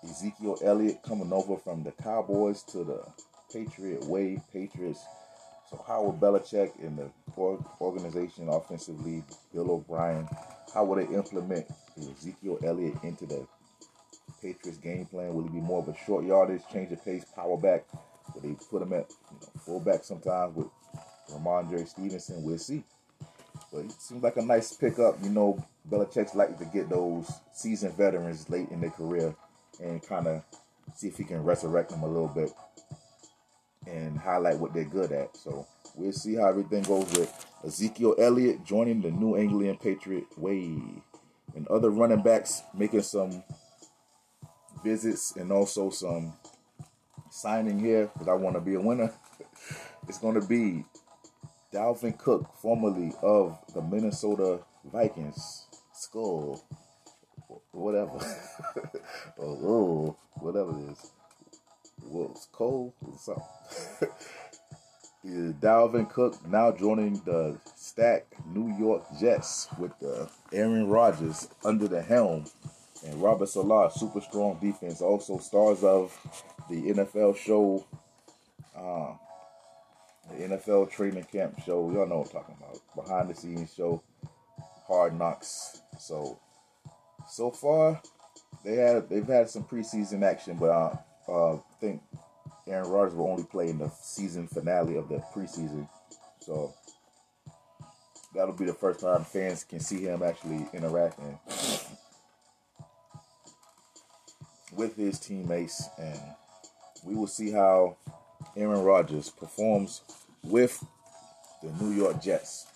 Ezekiel 0.04 0.58
Elliott 0.64 1.04
coming 1.04 1.34
over 1.34 1.58
from 1.58 1.84
the 1.84 1.92
Cowboys 1.92 2.64
to 2.64 2.84
the 2.84 3.04
Patriot 3.52 4.06
way, 4.06 4.42
Patriots. 4.54 5.04
So 5.70 5.84
Howard 5.86 6.22
Belichick 6.22 6.82
and 6.82 6.98
the 6.98 7.10
organization 7.82 8.48
offensively, 8.48 9.24
Bill 9.54 9.72
O'Brien, 9.72 10.28
how 10.74 10.86
will 10.86 10.96
they 10.96 11.14
implement 11.14 11.66
Ezekiel 11.98 12.60
Elliott 12.64 12.96
into 13.04 13.26
the 13.26 13.46
Patriots 14.42 14.78
game 14.78 15.06
plan? 15.06 15.34
Will 15.34 15.46
it 15.46 15.52
be 15.52 15.60
more 15.60 15.82
of 15.82 15.90
a 15.90 15.98
short 16.06 16.24
yardage, 16.24 16.62
change 16.72 16.94
of 16.94 17.04
pace, 17.04 17.26
power 17.36 17.58
back? 17.58 17.84
Will 18.34 18.42
they 18.42 18.56
put 18.70 18.82
him 18.82 18.94
at 18.94 19.10
you 19.10 19.40
know, 19.42 19.48
fullback 19.66 20.06
sometimes 20.06 20.56
with 20.56 20.68
Rhamondre 21.32 21.86
Stevenson? 21.86 22.44
We'll 22.44 22.58
see. 22.58 22.84
But 23.74 23.84
he 23.84 23.90
seems 23.90 24.24
like 24.24 24.38
a 24.38 24.42
nice 24.42 24.74
pickup. 24.74 25.22
You 25.22 25.32
know, 25.32 25.66
Belichick's 25.90 26.36
like 26.36 26.58
to 26.60 26.66
get 26.66 26.90
those 26.90 27.30
seasoned 27.54 27.98
veterans 27.98 28.50
late 28.50 28.70
in 28.70 28.80
their 28.80 28.92
career 28.92 29.36
and 29.84 30.02
kind 30.02 30.28
of 30.28 30.44
see 30.96 31.10
if 31.10 31.18
he 31.18 31.26
can 31.26 31.44
resurrect 31.44 31.90
them 31.90 32.04
a 32.04 32.08
little 32.08 32.30
bit 32.30 32.52
and 33.90 34.18
highlight 34.18 34.60
what 34.60 34.74
they're 34.74 34.86
good 34.86 35.12
at. 35.12 35.36
So 35.38 35.66
we'll 35.96 36.12
see 36.12 36.36
how 36.36 36.48
everything 36.48 36.84
goes 36.84 37.10
with 37.12 37.46
Ezekiel 37.66 38.16
Elliott 38.20 38.64
joining 38.64 39.02
the 39.02 39.12
New 39.12 39.38
England 39.38 39.80
Patriot 39.80 40.26
way. 40.38 40.80
And 41.56 41.68
other 41.70 41.90
running 41.90 42.22
backs 42.22 42.62
making 42.74 43.02
some 43.02 43.44
visits 44.84 45.36
and 45.36 45.52
also 45.52 45.90
some 45.90 46.34
signing 47.32 47.80
here 47.80 48.10
because 48.14 48.28
I 48.28 48.34
want 48.34 48.56
to 48.56 48.62
be 48.62 48.76
a 48.76 48.82
winner. 48.82 49.14
it's 50.08 50.20
going 50.20 50.40
to 50.40 50.48
be 50.48 50.86
Dalvin 51.74 52.18
Cook, 52.18 52.50
formerly 52.62 53.12
of 53.22 53.58
the 53.74 53.82
Minnesota 53.82 54.60
Vikings. 54.86 55.68
Skull. 55.94 56.64
Whatever. 57.72 58.20
oh, 59.40 60.16
whatever 60.36 60.72
it 60.80 60.92
is. 60.92 61.12
Cold 62.52 62.94
or 63.02 63.18
something. 63.18 63.44
yeah, 65.24 65.52
Dalvin 65.60 66.10
Cook 66.10 66.36
now 66.48 66.72
joining 66.72 67.22
the 67.26 67.58
stack 67.76 68.26
New 68.46 68.76
York 68.78 69.04
Jets 69.20 69.68
with 69.78 69.92
uh, 70.04 70.28
Aaron 70.54 70.88
Rodgers 70.88 71.48
under 71.64 71.88
the 71.88 72.02
helm 72.02 72.46
and 73.06 73.22
Robert 73.22 73.48
Saleh, 73.50 73.92
super 73.94 74.22
strong 74.22 74.58
defense. 74.60 75.02
Also 75.02 75.38
stars 75.38 75.84
of 75.84 76.18
the 76.70 76.94
NFL 76.94 77.38
show, 77.38 77.86
uh, 78.76 79.14
the 80.30 80.44
NFL 80.44 80.92
training 80.92 81.26
camp 81.32 81.60
show. 81.66 81.92
Y'all 81.92 82.08
know 82.08 82.20
what 82.20 82.28
I'm 82.28 82.34
talking 82.34 82.56
about. 82.60 82.80
Behind 82.96 83.30
the 83.30 83.36
scenes 83.36 83.74
show, 83.74 84.02
Hard 84.88 85.18
Knocks. 85.18 85.82
So, 86.00 86.40
so 87.30 87.52
far, 87.52 88.02
they 88.64 88.76
had 88.76 89.10
they've 89.10 89.28
had 89.28 89.50
some 89.50 89.64
preseason 89.64 90.24
action, 90.24 90.58
but 90.58 90.70
uh, 90.70 90.98
uh, 91.32 91.60
think 91.80 92.02
Aaron 92.68 92.90
Rodgers 92.90 93.16
will 93.16 93.28
only 93.28 93.44
play 93.44 93.70
in 93.70 93.78
the 93.78 93.90
season 94.02 94.48
finale 94.48 94.98
of 94.98 95.10
the 95.10 95.24
preseason. 95.34 95.88
So 96.40 96.74
that'll 98.34 98.56
be 98.56 98.66
the 98.66 98.74
first 98.74 99.00
time 99.00 99.24
fans 99.24 99.64
can 99.64 99.80
see 99.80 100.02
him 100.02 100.24
actually 100.24 100.68
interacting 100.74 101.40
with 104.74 104.96
his 104.96 105.20
teammates, 105.20 105.90
and 105.98 106.20
we 107.04 107.16
will 107.16 107.28
see 107.28 107.52
how 107.52 107.98
Aaron 108.56 108.84
Rodgers 108.84 109.30
performs 109.30 110.02
with 110.44 110.84
the 111.64 111.72
New 111.84 111.92
York 111.96 112.22
Jets 112.22 112.68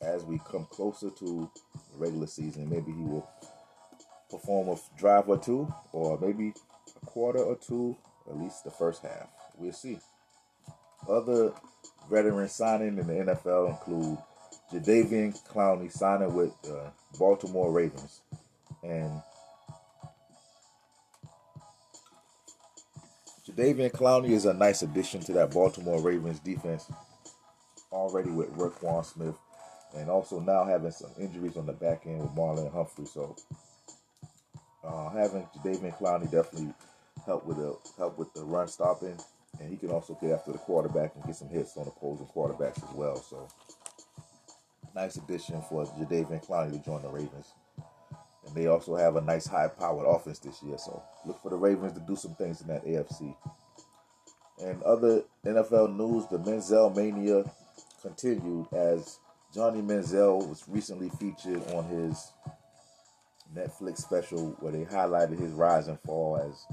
as 0.00 0.24
we 0.24 0.40
come 0.50 0.66
closer 0.70 1.10
to 1.10 1.50
the 1.92 1.98
regular 1.98 2.26
season. 2.26 2.70
Maybe 2.70 2.92
he 2.92 3.02
will 3.02 3.28
perform 4.30 4.68
a 4.68 4.98
drive 4.98 5.28
or 5.28 5.38
two, 5.38 5.72
or 5.92 6.18
maybe 6.18 6.54
a 7.02 7.06
quarter 7.06 7.40
or 7.40 7.56
two, 7.56 7.96
at 8.28 8.38
least 8.38 8.64
the 8.64 8.70
first 8.70 9.02
half. 9.02 9.28
We'll 9.56 9.72
see. 9.72 9.98
Other 11.08 11.52
veteran 12.10 12.48
signing 12.48 12.98
in 12.98 13.06
the 13.06 13.34
NFL 13.34 13.70
include 13.70 14.18
Jadeveon 14.72 15.38
Clowney 15.46 15.90
signing 15.90 16.34
with 16.34 16.50
the 16.62 16.90
Baltimore 17.18 17.70
Ravens. 17.72 18.20
And 18.82 19.22
Jadeveon 23.48 23.92
Clowney 23.92 24.30
is 24.30 24.46
a 24.46 24.54
nice 24.54 24.82
addition 24.82 25.20
to 25.22 25.32
that 25.34 25.52
Baltimore 25.52 26.00
Ravens 26.00 26.40
defense. 26.40 26.90
Already 27.92 28.30
with 28.30 28.52
Roquan 28.56 29.04
Smith, 29.04 29.36
and 29.96 30.10
also 30.10 30.40
now 30.40 30.64
having 30.64 30.90
some 30.90 31.10
injuries 31.20 31.56
on 31.56 31.66
the 31.66 31.72
back 31.72 32.02
end 32.06 32.22
with 32.22 32.34
Marlon 32.34 32.72
Humphrey. 32.72 33.06
So 33.06 33.36
uh, 34.82 35.10
having 35.10 35.46
Jadeveon 35.56 35.96
Clowney 35.98 36.30
definitely 36.30 36.74
help 37.26 37.46
with 37.46 37.56
the 37.56 37.76
help 37.98 38.18
with 38.18 38.32
the 38.34 38.42
run 38.42 38.68
stopping, 38.68 39.18
and 39.60 39.70
he 39.70 39.76
can 39.76 39.90
also 39.90 40.16
get 40.20 40.32
after 40.32 40.52
the 40.52 40.58
quarterback 40.58 41.14
and 41.14 41.24
get 41.24 41.36
some 41.36 41.48
hits 41.48 41.76
on 41.76 41.86
opposing 41.86 42.26
quarterbacks 42.26 42.82
as 42.82 42.94
well. 42.94 43.16
So 43.16 43.48
nice 44.94 45.16
addition 45.16 45.62
for 45.68 45.84
Jadeveon 45.86 46.46
Clowney 46.46 46.72
to 46.72 46.84
join 46.84 47.02
the 47.02 47.08
Ravens. 47.08 47.52
And 48.46 48.54
they 48.54 48.66
also 48.66 48.94
have 48.96 49.16
a 49.16 49.20
nice 49.20 49.46
high 49.46 49.68
powered 49.68 50.06
offense 50.06 50.38
this 50.38 50.62
year. 50.62 50.76
So 50.78 51.02
look 51.26 51.40
for 51.42 51.50
the 51.50 51.56
Ravens 51.56 51.94
to 51.94 52.00
do 52.00 52.16
some 52.16 52.34
things 52.34 52.60
in 52.60 52.68
that 52.68 52.84
AFC. 52.84 53.34
And 54.62 54.82
other 54.82 55.24
NFL 55.44 55.96
news, 55.96 56.26
the 56.28 56.38
Manziel 56.38 56.94
Mania 56.94 57.44
continued 58.02 58.66
as 58.72 59.18
Johnny 59.52 59.80
Manziel 59.80 60.48
was 60.48 60.64
recently 60.68 61.08
featured 61.08 61.62
on 61.72 61.84
his 61.84 62.32
Netflix 63.54 63.98
special 63.98 64.56
where 64.60 64.72
they 64.72 64.84
highlighted 64.84 65.38
his 65.38 65.52
rise 65.52 65.88
and 65.88 65.98
fall 66.00 66.36
as 66.36 66.66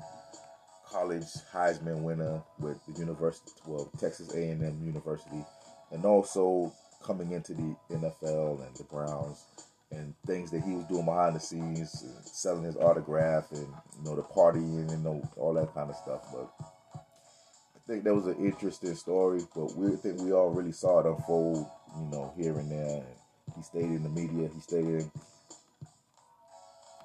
college 0.92 1.26
Heisman 1.54 2.02
winner 2.02 2.42
with 2.60 2.78
the 2.86 3.00
University, 3.00 3.52
well, 3.66 3.90
Texas 4.00 4.34
A&M 4.34 4.82
University, 4.84 5.46
and 5.92 6.06
also 6.06 6.74
coming 7.04 7.32
into 7.32 7.54
the 7.54 7.76
NFL 7.92 8.66
and 8.66 8.76
the 8.76 8.84
Browns 8.84 9.46
and 9.92 10.14
things 10.26 10.52
that 10.52 10.64
he 10.64 10.72
was 10.74 10.86
doing 10.86 11.06
behind 11.06 11.36
the 11.36 11.40
scenes, 11.40 12.06
selling 12.26 12.64
his 12.64 12.78
autograph 12.78 13.52
and 13.52 13.68
you 13.98 14.04
know 14.06 14.16
the 14.16 14.22
partying 14.22 14.90
and 14.90 14.92
you 14.92 14.98
know, 14.98 15.30
all 15.38 15.54
that 15.54 15.74
kind 15.74 15.90
of 15.90 15.96
stuff. 15.96 16.22
But 16.32 16.50
I 16.96 17.80
think 17.88 18.04
that 18.04 18.14
was 18.14 18.28
an 18.28 18.38
interesting 18.44 18.96
story. 18.96 19.42
But 19.56 19.76
we 19.76 19.96
think 19.98 20.22
we 20.22 20.32
all 20.32 20.50
really 20.50 20.72
saw 20.72 21.00
it 21.00 21.06
unfold, 21.06 21.66
you 21.98 22.06
know, 22.12 22.34
here 22.38 22.58
and 22.58 22.72
there. 22.72 23.04
And 23.04 23.56
he 23.56 23.64
stayed 23.64 23.84
in 23.84 24.04
the 24.04 24.10
media. 24.10 24.50
He 24.54 24.62
stayed 24.62 24.86
in. 24.86 25.12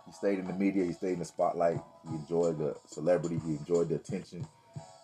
He 0.07 0.13
stayed 0.13 0.39
in 0.39 0.47
the 0.47 0.53
media. 0.53 0.85
He 0.85 0.93
stayed 0.93 1.15
in 1.15 1.19
the 1.19 1.25
spotlight. 1.25 1.81
He 2.09 2.15
enjoyed 2.15 2.59
the 2.59 2.77
celebrity. 2.87 3.41
He 3.45 3.53
enjoyed 3.57 3.89
the 3.89 3.97
attention, 3.97 4.47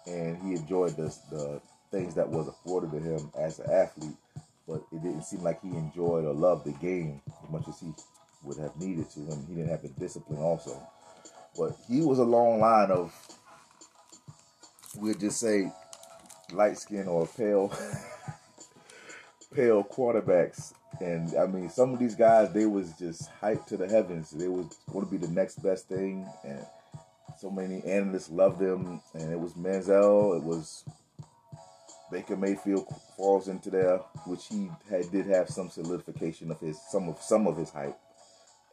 and 0.06 0.36
he 0.42 0.54
enjoyed 0.54 0.96
the 0.96 1.14
the 1.30 1.60
things 1.90 2.14
that 2.14 2.28
was 2.28 2.48
afforded 2.48 2.90
to 2.90 2.98
him 2.98 3.30
as 3.38 3.58
an 3.58 3.70
athlete 3.70 4.16
but 4.66 4.82
it 4.92 5.02
didn't 5.02 5.22
seem 5.22 5.42
like 5.42 5.60
he 5.62 5.68
enjoyed 5.68 6.24
or 6.24 6.32
loved 6.32 6.64
the 6.64 6.72
game 6.72 7.20
as 7.42 7.50
much 7.50 7.68
as 7.68 7.80
he 7.80 7.92
would 8.44 8.58
have 8.58 8.76
needed 8.76 9.08
to, 9.10 9.20
and 9.20 9.46
he 9.48 9.54
didn't 9.54 9.70
have 9.70 9.82
the 9.82 9.88
discipline 9.88 10.40
also. 10.40 10.80
But 11.56 11.76
he 11.88 12.00
was 12.00 12.18
a 12.18 12.24
long 12.24 12.60
line 12.60 12.90
of, 12.90 13.14
we'll 14.96 15.14
just 15.14 15.38
say, 15.40 15.70
light 16.52 16.78
skin 16.78 17.06
or 17.06 17.26
pale, 17.26 17.72
pale 19.54 19.84
quarterbacks. 19.84 20.72
And 21.00 21.34
I 21.36 21.46
mean, 21.46 21.68
some 21.68 21.92
of 21.92 21.98
these 21.98 22.14
guys, 22.14 22.52
they 22.52 22.66
was 22.66 22.92
just 22.98 23.30
hyped 23.40 23.66
to 23.66 23.76
the 23.76 23.88
heavens. 23.88 24.30
They 24.30 24.48
was 24.48 24.66
going 24.90 25.04
to 25.04 25.10
be 25.10 25.16
the 25.16 25.32
next 25.32 25.62
best 25.62 25.88
thing, 25.88 26.26
and 26.44 26.64
so 27.38 27.50
many 27.50 27.82
analysts 27.84 28.30
loved 28.30 28.58
them. 28.60 29.00
And 29.14 29.32
it 29.32 29.40
was 29.40 29.54
Manziel, 29.54 30.36
it 30.36 30.42
was 30.42 30.84
Baker 32.10 32.36
Mayfield 32.36 32.86
falls 33.16 33.48
into 33.48 33.70
there, 33.70 33.98
which 34.26 34.46
he 34.48 34.70
had, 34.90 35.10
did 35.10 35.26
have 35.26 35.48
some 35.48 35.70
solidification 35.70 36.50
of 36.50 36.60
his 36.60 36.78
some 36.90 37.08
of 37.08 37.20
some 37.22 37.46
of 37.46 37.56
his 37.56 37.70
hype. 37.70 37.98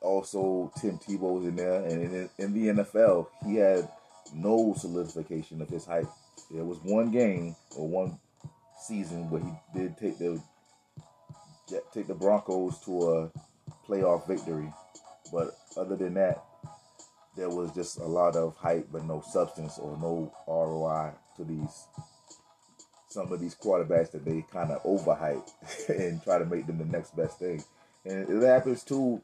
Also, 0.02 0.72
Tim 0.80 0.98
Tebow's 0.98 1.46
in 1.46 1.56
there, 1.56 1.84
and 1.84 2.04
in, 2.04 2.30
in 2.38 2.54
the 2.54 2.84
NFL, 2.84 3.28
he 3.46 3.56
had 3.56 3.90
no 4.34 4.74
solidification 4.78 5.62
of 5.62 5.70
his 5.70 5.86
hype. 5.86 6.08
There 6.52 6.64
was 6.64 6.80
one 6.84 7.12
game 7.12 7.56
or 7.78 7.88
one 7.88 8.20
season 8.82 9.30
where 9.30 9.42
he 9.42 9.80
did 9.80 9.98
take 9.98 10.18
the 10.18 10.42
take 11.94 12.08
the 12.08 12.16
Broncos 12.16 12.80
to 12.86 13.10
a 13.12 13.32
playoff 13.88 14.28
victory, 14.28 14.72
but 15.32 15.52
other 15.78 15.96
than 15.96 16.16
that, 16.16 16.44
there 17.36 17.50
was 17.50 17.72
just 17.74 18.00
a 18.00 18.06
lot 18.06 18.36
of 18.36 18.56
hype 18.58 18.88
but 18.92 19.06
no 19.06 19.22
substance 19.22 19.78
or 19.78 19.98
no 19.98 20.34
ROI 20.48 21.14
to 21.38 21.44
these 21.44 21.88
some 23.08 23.32
of 23.32 23.40
these 23.40 23.56
quarterbacks 23.56 24.12
that 24.12 24.24
they 24.24 24.46
kind 24.54 24.72
of 24.72 24.84
overhype 24.84 25.50
and 25.90 26.24
try 26.24 26.38
to 26.38 26.46
make 26.46 26.68
them 26.68 26.78
the 26.78 26.86
next 26.86 27.16
best 27.16 27.40
thing. 27.40 27.64
And 28.06 28.30
it 28.30 28.48
happens 28.48 28.84
to 28.86 29.22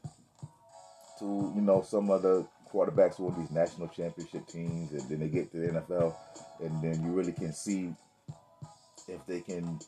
to, 1.18 1.52
you 1.54 1.62
know, 1.62 1.82
some 1.82 2.10
of 2.10 2.22
the 2.22 2.46
quarterbacks 2.72 3.16
who 3.16 3.28
are 3.28 3.38
these 3.38 3.50
national 3.50 3.88
championship 3.88 4.46
teams 4.48 4.92
and 4.92 5.08
then 5.08 5.20
they 5.20 5.28
get 5.28 5.50
to 5.52 5.58
the 5.58 5.68
NFL 5.68 6.14
and 6.60 6.82
then 6.82 7.02
you 7.02 7.12
really 7.12 7.32
can 7.32 7.52
see 7.52 7.94
if 9.08 9.24
they 9.26 9.40
can 9.40 9.78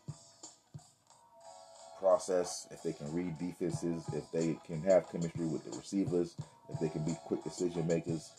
process, 1.99 2.67
if 2.71 2.83
they 2.83 2.93
can 2.93 3.13
read 3.13 3.39
defenses, 3.39 4.05
if 4.13 4.31
they 4.33 4.59
can 4.67 4.83
have 4.83 5.11
chemistry 5.11 5.47
with 5.47 5.65
the 5.65 5.77
receivers, 5.77 6.37
if 6.73 6.79
they 6.81 6.89
can 6.89 7.05
be 7.05 7.17
quick 7.25 7.43
decision 7.45 7.87
makers, 7.87 8.31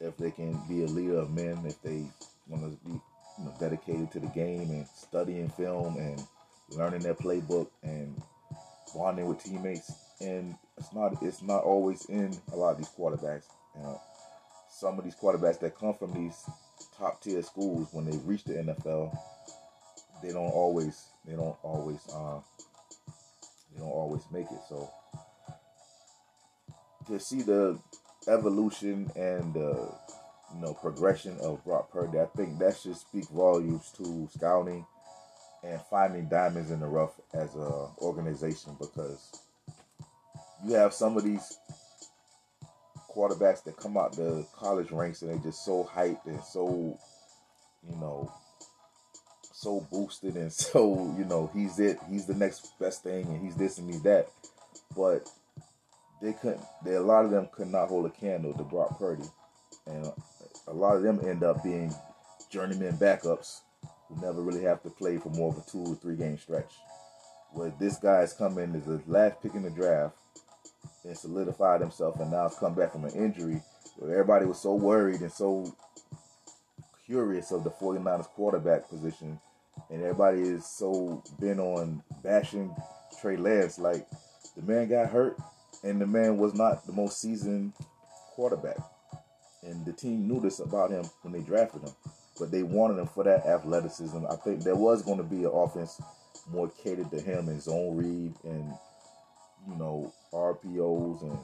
if 0.00 0.16
they 0.16 0.30
can 0.30 0.60
be 0.68 0.84
a 0.84 0.86
leader 0.86 1.18
of 1.18 1.30
men, 1.30 1.58
if 1.64 1.80
they 1.82 2.04
want 2.48 2.62
to 2.62 2.88
be 2.88 3.00
you 3.38 3.44
know, 3.44 3.54
dedicated 3.58 4.10
to 4.12 4.20
the 4.20 4.26
game 4.28 4.70
and 4.70 4.86
studying 4.88 5.48
film 5.50 5.96
and 5.96 6.22
learning 6.70 7.00
their 7.00 7.14
playbook 7.14 7.68
and 7.82 8.20
bonding 8.94 9.26
with 9.26 9.42
teammates. 9.42 9.92
And 10.20 10.54
it's 10.78 10.92
not 10.92 11.22
it's 11.22 11.42
not 11.42 11.62
always 11.62 12.06
in 12.06 12.36
a 12.52 12.56
lot 12.56 12.72
of 12.72 12.78
these 12.78 12.88
quarterbacks. 12.88 13.44
You 13.74 13.82
know, 13.82 14.00
some 14.70 14.98
of 14.98 15.04
these 15.04 15.14
quarterbacks 15.14 15.60
that 15.60 15.78
come 15.78 15.94
from 15.94 16.12
these 16.12 16.48
top 16.96 17.22
tier 17.22 17.42
schools 17.42 17.88
when 17.92 18.04
they 18.06 18.16
reach 18.18 18.44
the 18.44 18.54
NFL, 18.54 19.16
they 20.22 20.28
don't 20.28 20.50
always 20.50 21.06
they 21.26 21.34
don't 21.34 21.56
always 21.62 22.00
uh, 22.14 22.40
they 23.76 23.82
don't 23.82 23.90
always 23.90 24.22
make 24.32 24.46
it. 24.46 24.60
So 24.68 24.90
to 27.06 27.20
see 27.20 27.42
the 27.42 27.78
evolution 28.28 29.10
and 29.14 29.54
the 29.54 29.92
you 30.54 30.60
know 30.60 30.74
progression 30.74 31.38
of 31.42 31.62
Brock 31.64 31.92
Purdy, 31.92 32.18
I 32.18 32.26
think 32.36 32.58
that 32.58 32.76
should 32.78 32.96
speak 32.96 33.28
volumes 33.28 33.92
to 33.98 34.28
scouting 34.34 34.86
and 35.62 35.80
finding 35.90 36.28
diamonds 36.28 36.70
in 36.70 36.80
the 36.80 36.86
rough 36.86 37.20
as 37.34 37.54
a 37.54 37.88
organization 37.98 38.76
because 38.80 39.40
you 40.64 40.74
have 40.74 40.92
some 40.92 41.16
of 41.16 41.24
these 41.24 41.58
quarterbacks 43.14 43.64
that 43.64 43.76
come 43.76 43.96
out 43.96 44.12
the 44.12 44.46
college 44.54 44.90
ranks 44.90 45.22
and 45.22 45.32
they 45.32 45.42
just 45.42 45.64
so 45.64 45.88
hyped 45.94 46.26
and 46.26 46.42
so 46.42 46.98
you 47.88 47.96
know 47.96 48.30
so 49.56 49.86
boosted 49.90 50.36
and 50.36 50.52
so 50.52 51.14
you 51.18 51.24
know 51.24 51.50
he's 51.54 51.78
it 51.78 51.98
he's 52.10 52.26
the 52.26 52.34
next 52.34 52.78
best 52.78 53.02
thing 53.02 53.26
and 53.26 53.42
he's 53.42 53.56
this 53.56 53.78
and 53.78 53.88
he's 53.88 54.02
that. 54.02 54.28
But 54.94 55.28
they 56.20 56.32
couldn't 56.34 56.60
they 56.84 56.94
a 56.94 57.02
lot 57.02 57.24
of 57.24 57.30
them 57.30 57.48
could 57.52 57.68
not 57.68 57.88
hold 57.88 58.06
a 58.06 58.10
candle 58.10 58.52
to 58.54 58.62
Brock 58.62 58.98
Purdy. 58.98 59.24
And 59.86 60.12
a 60.68 60.72
lot 60.72 60.96
of 60.96 61.02
them 61.02 61.20
end 61.24 61.42
up 61.42 61.62
being 61.62 61.94
journeyman 62.50 62.96
backups 62.96 63.60
who 64.08 64.20
never 64.20 64.42
really 64.42 64.62
have 64.62 64.82
to 64.82 64.90
play 64.90 65.16
for 65.18 65.30
more 65.30 65.52
of 65.52 65.58
a 65.58 65.70
two 65.70 65.92
or 65.92 65.94
three 65.96 66.16
game 66.16 66.38
stretch. 66.38 66.72
Where 67.52 67.72
this 67.78 67.96
guy's 67.96 68.32
come 68.32 68.58
in 68.58 68.74
as 68.74 68.84
the 68.84 69.00
last 69.06 69.42
pick 69.42 69.54
in 69.54 69.62
the 69.62 69.70
draft 69.70 70.16
and 71.04 71.16
solidified 71.16 71.80
himself 71.80 72.20
and 72.20 72.30
now 72.30 72.48
come 72.48 72.74
back 72.74 72.92
from 72.92 73.04
an 73.04 73.12
injury 73.12 73.62
where 73.96 74.12
everybody 74.12 74.44
was 74.44 74.60
so 74.60 74.74
worried 74.74 75.20
and 75.20 75.32
so 75.32 75.74
curious 77.06 77.52
of 77.52 77.64
the 77.64 77.70
49ers 77.70 78.26
quarterback 78.28 78.88
position 78.88 79.38
and 79.90 80.02
everybody 80.02 80.40
is 80.40 80.66
so 80.66 81.22
bent 81.38 81.60
on 81.60 82.02
bashing 82.22 82.74
Trey 83.20 83.36
Lance 83.36 83.78
like 83.78 84.06
the 84.56 84.62
man 84.62 84.88
got 84.88 85.10
hurt 85.10 85.36
and 85.84 86.00
the 86.00 86.06
man 86.06 86.38
was 86.38 86.54
not 86.54 86.86
the 86.86 86.92
most 86.92 87.20
seasoned 87.20 87.72
quarterback. 88.34 88.76
And 89.62 89.84
the 89.84 89.92
team 89.92 90.28
knew 90.28 90.40
this 90.40 90.60
about 90.60 90.90
him 90.90 91.04
when 91.22 91.32
they 91.32 91.40
drafted 91.40 91.82
him. 91.82 91.94
But 92.38 92.50
they 92.50 92.62
wanted 92.62 92.98
him 92.98 93.06
for 93.06 93.24
that 93.24 93.46
athleticism. 93.46 94.26
I 94.30 94.36
think 94.36 94.62
there 94.62 94.76
was 94.76 95.02
going 95.02 95.18
to 95.18 95.24
be 95.24 95.44
an 95.44 95.50
offense 95.52 96.00
more 96.50 96.70
catered 96.82 97.10
to 97.10 97.20
him 97.20 97.48
and 97.48 97.60
zone 97.60 97.96
read 97.96 98.34
and 98.44 98.72
you 99.68 99.74
know 99.76 100.12
RPOs 100.32 101.22
and 101.22 101.38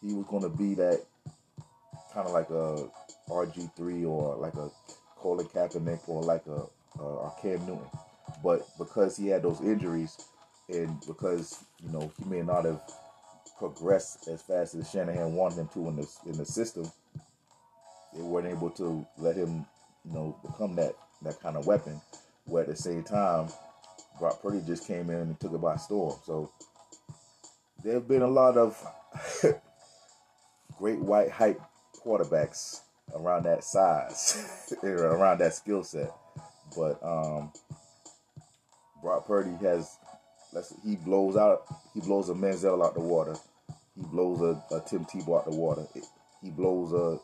he 0.00 0.14
was 0.14 0.24
going 0.26 0.42
to 0.42 0.48
be 0.48 0.74
that 0.74 1.04
kind 2.14 2.26
of 2.26 2.32
like 2.32 2.48
a 2.48 2.88
RG 3.30 3.74
three 3.76 4.04
or 4.04 4.36
like 4.36 4.54
a 4.54 4.70
Colin 5.16 5.46
Kaepernick 5.46 6.08
or 6.08 6.22
like 6.22 6.44
a, 6.46 7.02
a 7.02 7.32
Cam 7.40 7.60
Newton. 7.60 7.86
But 8.42 8.66
because 8.78 9.16
he 9.16 9.28
had 9.28 9.42
those 9.42 9.60
injuries 9.60 10.16
and 10.68 11.00
because 11.06 11.64
you 11.82 11.90
know 11.90 12.12
he 12.18 12.24
may 12.28 12.42
not 12.42 12.64
have 12.64 12.80
progressed 13.58 14.28
as 14.28 14.42
fast 14.42 14.74
as 14.74 14.90
Shanahan 14.90 15.34
wanted 15.34 15.58
him 15.58 15.68
to 15.74 15.88
in 15.88 15.96
the 15.96 16.08
in 16.26 16.36
the 16.38 16.44
system, 16.44 16.90
they 18.14 18.22
weren't 18.22 18.46
able 18.46 18.70
to 18.70 19.06
let 19.18 19.36
him 19.36 19.66
you 20.04 20.12
know 20.12 20.36
become 20.42 20.74
that 20.76 20.94
that 21.22 21.40
kind 21.40 21.56
of 21.56 21.66
weapon. 21.66 22.00
Where 22.46 22.62
at 22.62 22.68
the 22.68 22.76
same 22.76 23.04
time, 23.04 23.48
Brock 24.18 24.42
Purdy 24.42 24.60
just 24.66 24.86
came 24.86 25.10
in 25.10 25.16
and 25.16 25.40
took 25.40 25.52
it 25.52 25.60
by 25.60 25.76
storm. 25.76 26.18
So 26.24 26.50
there 27.84 27.94
have 27.94 28.08
been 28.08 28.22
a 28.22 28.28
lot 28.28 28.56
of 28.56 28.82
great 30.78 30.98
white 30.98 31.30
hype 31.30 31.60
quarterbacks 32.04 32.80
around 33.14 33.44
that 33.44 33.64
size, 33.64 34.74
around 34.84 35.38
that 35.38 35.54
skill 35.54 35.82
set. 35.82 36.12
But 36.76 36.98
um, 37.02 37.52
Brock 39.02 39.26
Purdy 39.26 39.52
has, 39.62 39.98
let's 40.52 40.74
he 40.84 40.96
blows 40.96 41.36
out, 41.36 41.62
he 41.94 42.00
blows 42.00 42.28
a 42.28 42.34
Manziel 42.34 42.84
out 42.84 42.94
the 42.94 43.00
water. 43.00 43.36
He 43.96 44.02
blows 44.02 44.40
a, 44.40 44.74
a 44.74 44.80
Tim 44.88 45.04
Tebow 45.04 45.38
out 45.38 45.50
the 45.50 45.56
water. 45.56 45.86
He 46.42 46.50
blows 46.50 46.92
a, 46.92 47.18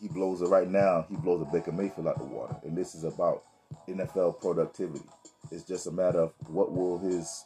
he 0.00 0.08
blows 0.08 0.42
a 0.42 0.46
right 0.46 0.68
now. 0.68 1.06
He 1.08 1.16
blows 1.16 1.46
a 1.46 1.50
Baker 1.50 1.72
Mayfield 1.72 2.08
out 2.08 2.18
the 2.18 2.24
water. 2.24 2.56
And 2.64 2.76
this 2.76 2.94
is 2.94 3.04
about 3.04 3.42
NFL 3.88 4.40
productivity. 4.40 5.04
It's 5.50 5.64
just 5.64 5.86
a 5.86 5.90
matter 5.90 6.20
of 6.20 6.32
what 6.48 6.72
will 6.72 6.98
his 6.98 7.44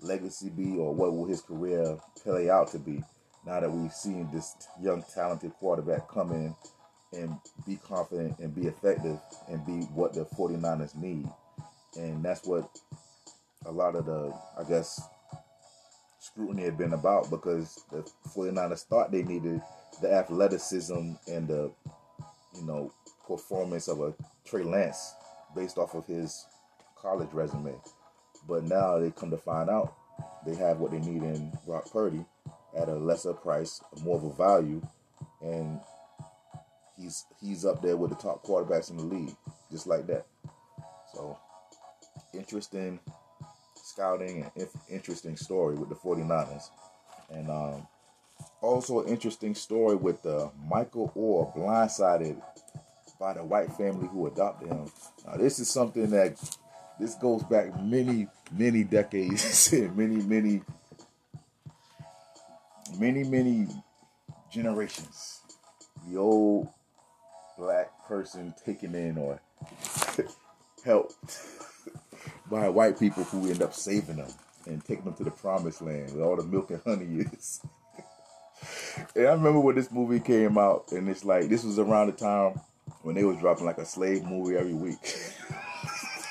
legacy 0.00 0.50
be 0.50 0.76
or 0.76 0.94
what 0.94 1.14
will 1.14 1.26
his 1.26 1.40
career 1.40 1.98
play 2.22 2.50
out 2.50 2.68
to 2.72 2.78
be 2.78 3.02
now 3.46 3.60
that 3.60 3.70
we've 3.70 3.92
seen 3.92 4.28
this 4.32 4.54
young 4.80 5.04
talented 5.14 5.52
quarterback 5.54 6.08
come 6.08 6.32
in 6.32 6.54
and 7.12 7.36
be 7.66 7.76
confident 7.76 8.38
and 8.38 8.54
be 8.54 8.66
effective 8.66 9.18
and 9.48 9.64
be 9.66 9.84
what 9.94 10.12
the 10.12 10.24
49ers 10.24 10.94
need. 10.94 11.28
And 11.96 12.22
that's 12.22 12.46
what 12.46 12.68
a 13.66 13.72
lot 13.72 13.96
of 13.96 14.06
the, 14.06 14.32
I 14.58 14.64
guess, 14.68 15.00
scrutiny 16.18 16.64
had 16.64 16.78
been 16.78 16.92
about 16.92 17.30
because 17.30 17.82
the 17.90 18.08
49ers 18.28 18.84
thought 18.84 19.10
they 19.10 19.22
needed 19.22 19.60
the 20.00 20.12
athleticism 20.12 21.12
and 21.26 21.48
the, 21.48 21.70
you 22.54 22.66
know, 22.66 22.92
performance 23.26 23.88
of 23.88 24.00
a 24.00 24.14
Trey 24.44 24.62
Lance 24.62 25.14
based 25.56 25.78
off 25.78 25.94
of 25.94 26.06
his 26.06 26.46
college 26.96 27.28
resume. 27.32 27.74
But 28.48 28.64
now 28.64 28.98
they 28.98 29.10
come 29.10 29.30
to 29.30 29.36
find 29.36 29.68
out 29.68 29.94
they 30.46 30.54
have 30.54 30.78
what 30.78 30.92
they 30.92 30.98
need 30.98 31.22
in 31.22 31.52
Brock 31.66 31.90
Purdy 31.90 32.24
at 32.76 32.88
a 32.88 32.94
lesser 32.94 33.32
price, 33.32 33.80
more 34.02 34.16
of 34.16 34.24
a 34.24 34.32
value, 34.32 34.82
and 35.42 35.80
he's 36.96 37.26
he's 37.40 37.64
up 37.64 37.82
there 37.82 37.96
with 37.96 38.10
the 38.10 38.16
top 38.16 38.44
quarterbacks 38.44 38.90
in 38.90 38.96
the 38.96 39.04
league, 39.04 39.34
just 39.70 39.86
like 39.86 40.06
that. 40.06 40.26
So 41.14 41.38
interesting 42.32 43.00
scouting 43.82 44.50
and 44.56 44.68
interesting 44.88 45.36
story 45.36 45.74
with 45.74 45.88
the 45.88 45.94
49ers. 45.94 46.70
And 47.30 47.50
um, 47.50 47.86
also 48.60 49.04
interesting 49.04 49.54
story 49.54 49.96
with 49.96 50.24
uh, 50.24 50.48
Michael 50.68 51.12
Oher 51.16 51.56
blindsided 51.56 52.40
by 53.18 53.34
the 53.34 53.44
white 53.44 53.72
family 53.72 54.08
who 54.08 54.26
adopted 54.26 54.68
him. 54.68 54.90
Now 55.26 55.36
this 55.36 55.58
is 55.58 55.68
something 55.68 56.10
that 56.10 56.38
this 56.98 57.14
goes 57.14 57.42
back 57.44 57.80
many, 57.82 58.28
many 58.52 58.84
decades, 58.84 59.72
many, 59.94 60.16
many 60.16 60.62
many, 62.98 63.24
many 63.24 63.68
generations, 64.50 65.40
the 66.08 66.18
old 66.18 66.68
black 67.58 67.90
person 68.06 68.54
taken 68.64 68.94
in 68.94 69.18
or 69.18 69.40
helped 70.84 71.14
by 72.50 72.68
white 72.68 72.98
people 72.98 73.24
who 73.24 73.50
end 73.50 73.62
up 73.62 73.74
saving 73.74 74.16
them 74.16 74.30
and 74.66 74.84
taking 74.84 75.04
them 75.04 75.14
to 75.14 75.24
the 75.24 75.30
promised 75.30 75.82
land 75.82 76.14
where 76.14 76.24
all 76.24 76.36
the 76.36 76.42
milk 76.42 76.70
and 76.70 76.80
honey 76.84 77.20
is. 77.32 77.60
and 79.14 79.26
I 79.26 79.32
remember 79.32 79.60
when 79.60 79.76
this 79.76 79.90
movie 79.90 80.20
came 80.20 80.58
out, 80.58 80.92
and 80.92 81.08
it's 81.08 81.24
like 81.24 81.48
this 81.48 81.64
was 81.64 81.78
around 81.78 82.08
the 82.08 82.12
time 82.12 82.60
when 83.02 83.14
they 83.14 83.24
was 83.24 83.38
dropping 83.38 83.66
like 83.66 83.78
a 83.78 83.86
slave 83.86 84.24
movie 84.24 84.56
every 84.56 84.74
week. 84.74 85.16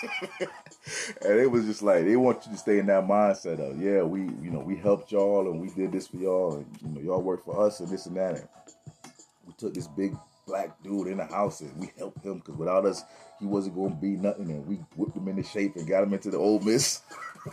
And 0.02 1.40
it 1.40 1.50
was 1.50 1.66
just 1.66 1.82
like 1.82 2.06
they 2.06 2.16
want 2.16 2.46
you 2.46 2.52
to 2.52 2.58
stay 2.58 2.80
in 2.80 2.86
that 2.88 3.08
mindset 3.08 3.60
of 3.60 3.82
yeah, 3.82 4.02
we 4.04 4.22
you 4.22 4.50
know 4.52 4.60
we 4.60 4.76
helped 4.76 5.12
y'all 5.12 5.50
and 5.50 5.60
we 5.60 5.70
did 5.70 5.92
this 5.92 6.08
for 6.08 6.18
y'all 6.18 6.56
and 6.58 6.66
you 6.82 6.88
know 6.90 7.02
y'all 7.02 7.22
worked 7.22 7.46
for 7.46 7.66
us 7.66 7.80
and 7.80 7.90
this 7.90 8.06
and 8.06 8.18
that. 8.18 8.36
And 8.36 8.48
we 9.46 9.54
took 9.58 9.74
this 9.74 9.88
big 9.88 10.16
black 10.48 10.82
dude 10.84 11.08
in 11.08 11.18
the 11.18 11.26
house 11.26 11.62
and 11.62 11.76
we 11.78 11.92
helped 11.98 12.24
him 12.26 12.40
because 12.40 12.56
without 12.56 12.86
us 12.86 13.04
he 13.40 13.46
wasn't 13.46 13.76
going 13.76 13.92
to 13.92 13.98
be 13.98 14.12
nothing 14.12 14.50
and 14.50 14.66
we 14.68 14.76
whipped 14.96 15.16
him 15.16 15.28
into 15.28 15.44
shape 15.44 15.76
and 15.76 15.88
got 15.88 16.04
him 16.04 16.14
into 16.14 16.32
the 16.32 16.38
Ole 16.38 16.60
Miss. 16.60 17.02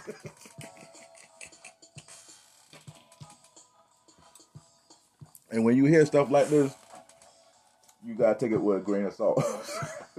and 5.51 5.65
when 5.65 5.77
you 5.77 5.85
hear 5.85 6.07
stuff 6.07 6.31
like 6.31 6.49
this, 6.49 6.75
you 8.05 8.15
gotta 8.15 8.39
take 8.39 8.53
it 8.53 8.61
with 8.61 8.79
a 8.79 8.81
grain 8.81 9.05
of 9.05 9.13
salt 9.15 9.45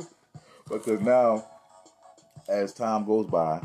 because 0.69 0.99
now 1.01 1.45
as 2.47 2.73
time 2.73 3.05
goes 3.05 3.27
by 3.27 3.61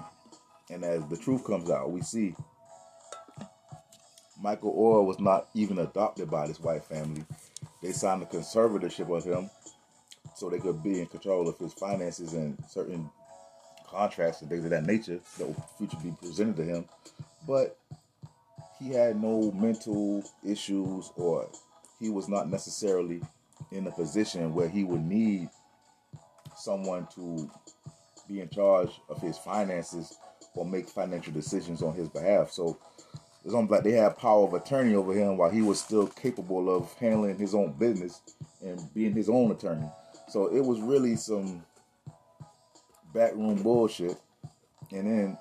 and 0.70 0.84
as 0.84 1.06
the 1.06 1.16
truth 1.16 1.44
comes 1.44 1.70
out, 1.70 1.90
we 1.90 2.00
see 2.00 2.34
Michael 4.40 4.74
Oher 4.74 5.04
was 5.06 5.20
not 5.20 5.48
even 5.54 5.78
adopted 5.78 6.30
by 6.30 6.46
this 6.46 6.58
white 6.58 6.84
family. 6.84 7.24
They 7.82 7.92
signed 7.92 8.22
a 8.22 8.26
conservatorship 8.26 9.06
with 9.06 9.24
him 9.24 9.50
so 10.34 10.50
they 10.50 10.58
could 10.58 10.82
be 10.82 11.00
in 11.00 11.06
control 11.06 11.48
of 11.48 11.58
his 11.58 11.72
finances 11.74 12.32
and 12.32 12.58
certain 12.68 13.08
contracts 13.86 14.40
and 14.40 14.50
things 14.50 14.64
of 14.64 14.70
that 14.70 14.86
nature 14.86 15.20
that 15.38 15.46
will 15.46 15.66
future 15.78 15.98
be 16.02 16.12
presented 16.20 16.56
to 16.56 16.64
him. 16.64 16.84
But 17.46 17.78
he 18.78 18.90
had 18.90 19.20
no 19.20 19.52
mental 19.52 20.24
issues 20.44 21.12
or 21.16 21.48
he 22.00 22.08
was 22.08 22.28
not 22.28 22.48
necessarily 22.48 23.20
in 23.70 23.86
a 23.86 23.92
position 23.92 24.54
where 24.54 24.68
he 24.68 24.82
would 24.82 25.04
need 25.04 25.48
someone 26.56 27.06
to 27.14 27.50
be 28.28 28.40
in 28.40 28.48
charge 28.48 28.90
of 29.08 29.20
his 29.20 29.38
finances 29.38 30.18
or 30.54 30.64
make 30.64 30.88
financial 30.88 31.32
decisions 31.32 31.82
on 31.82 31.94
his 31.94 32.08
behalf. 32.08 32.50
So 32.50 32.78
it's 33.44 33.54
almost 33.54 33.72
like 33.72 33.84
they 33.84 33.92
had 33.92 34.18
power 34.18 34.46
of 34.46 34.54
attorney 34.54 34.94
over 34.94 35.12
him 35.12 35.36
while 35.36 35.50
he 35.50 35.62
was 35.62 35.80
still 35.80 36.06
capable 36.06 36.74
of 36.74 36.92
handling 36.94 37.38
his 37.38 37.54
own 37.54 37.72
business 37.72 38.20
and 38.60 38.80
being 38.94 39.12
his 39.12 39.28
own 39.28 39.50
attorney. 39.50 39.88
So 40.28 40.46
it 40.46 40.60
was 40.60 40.80
really 40.80 41.16
some 41.16 41.64
backroom 43.12 43.62
bullshit. 43.62 44.16
And 44.92 45.06
then 45.06 45.38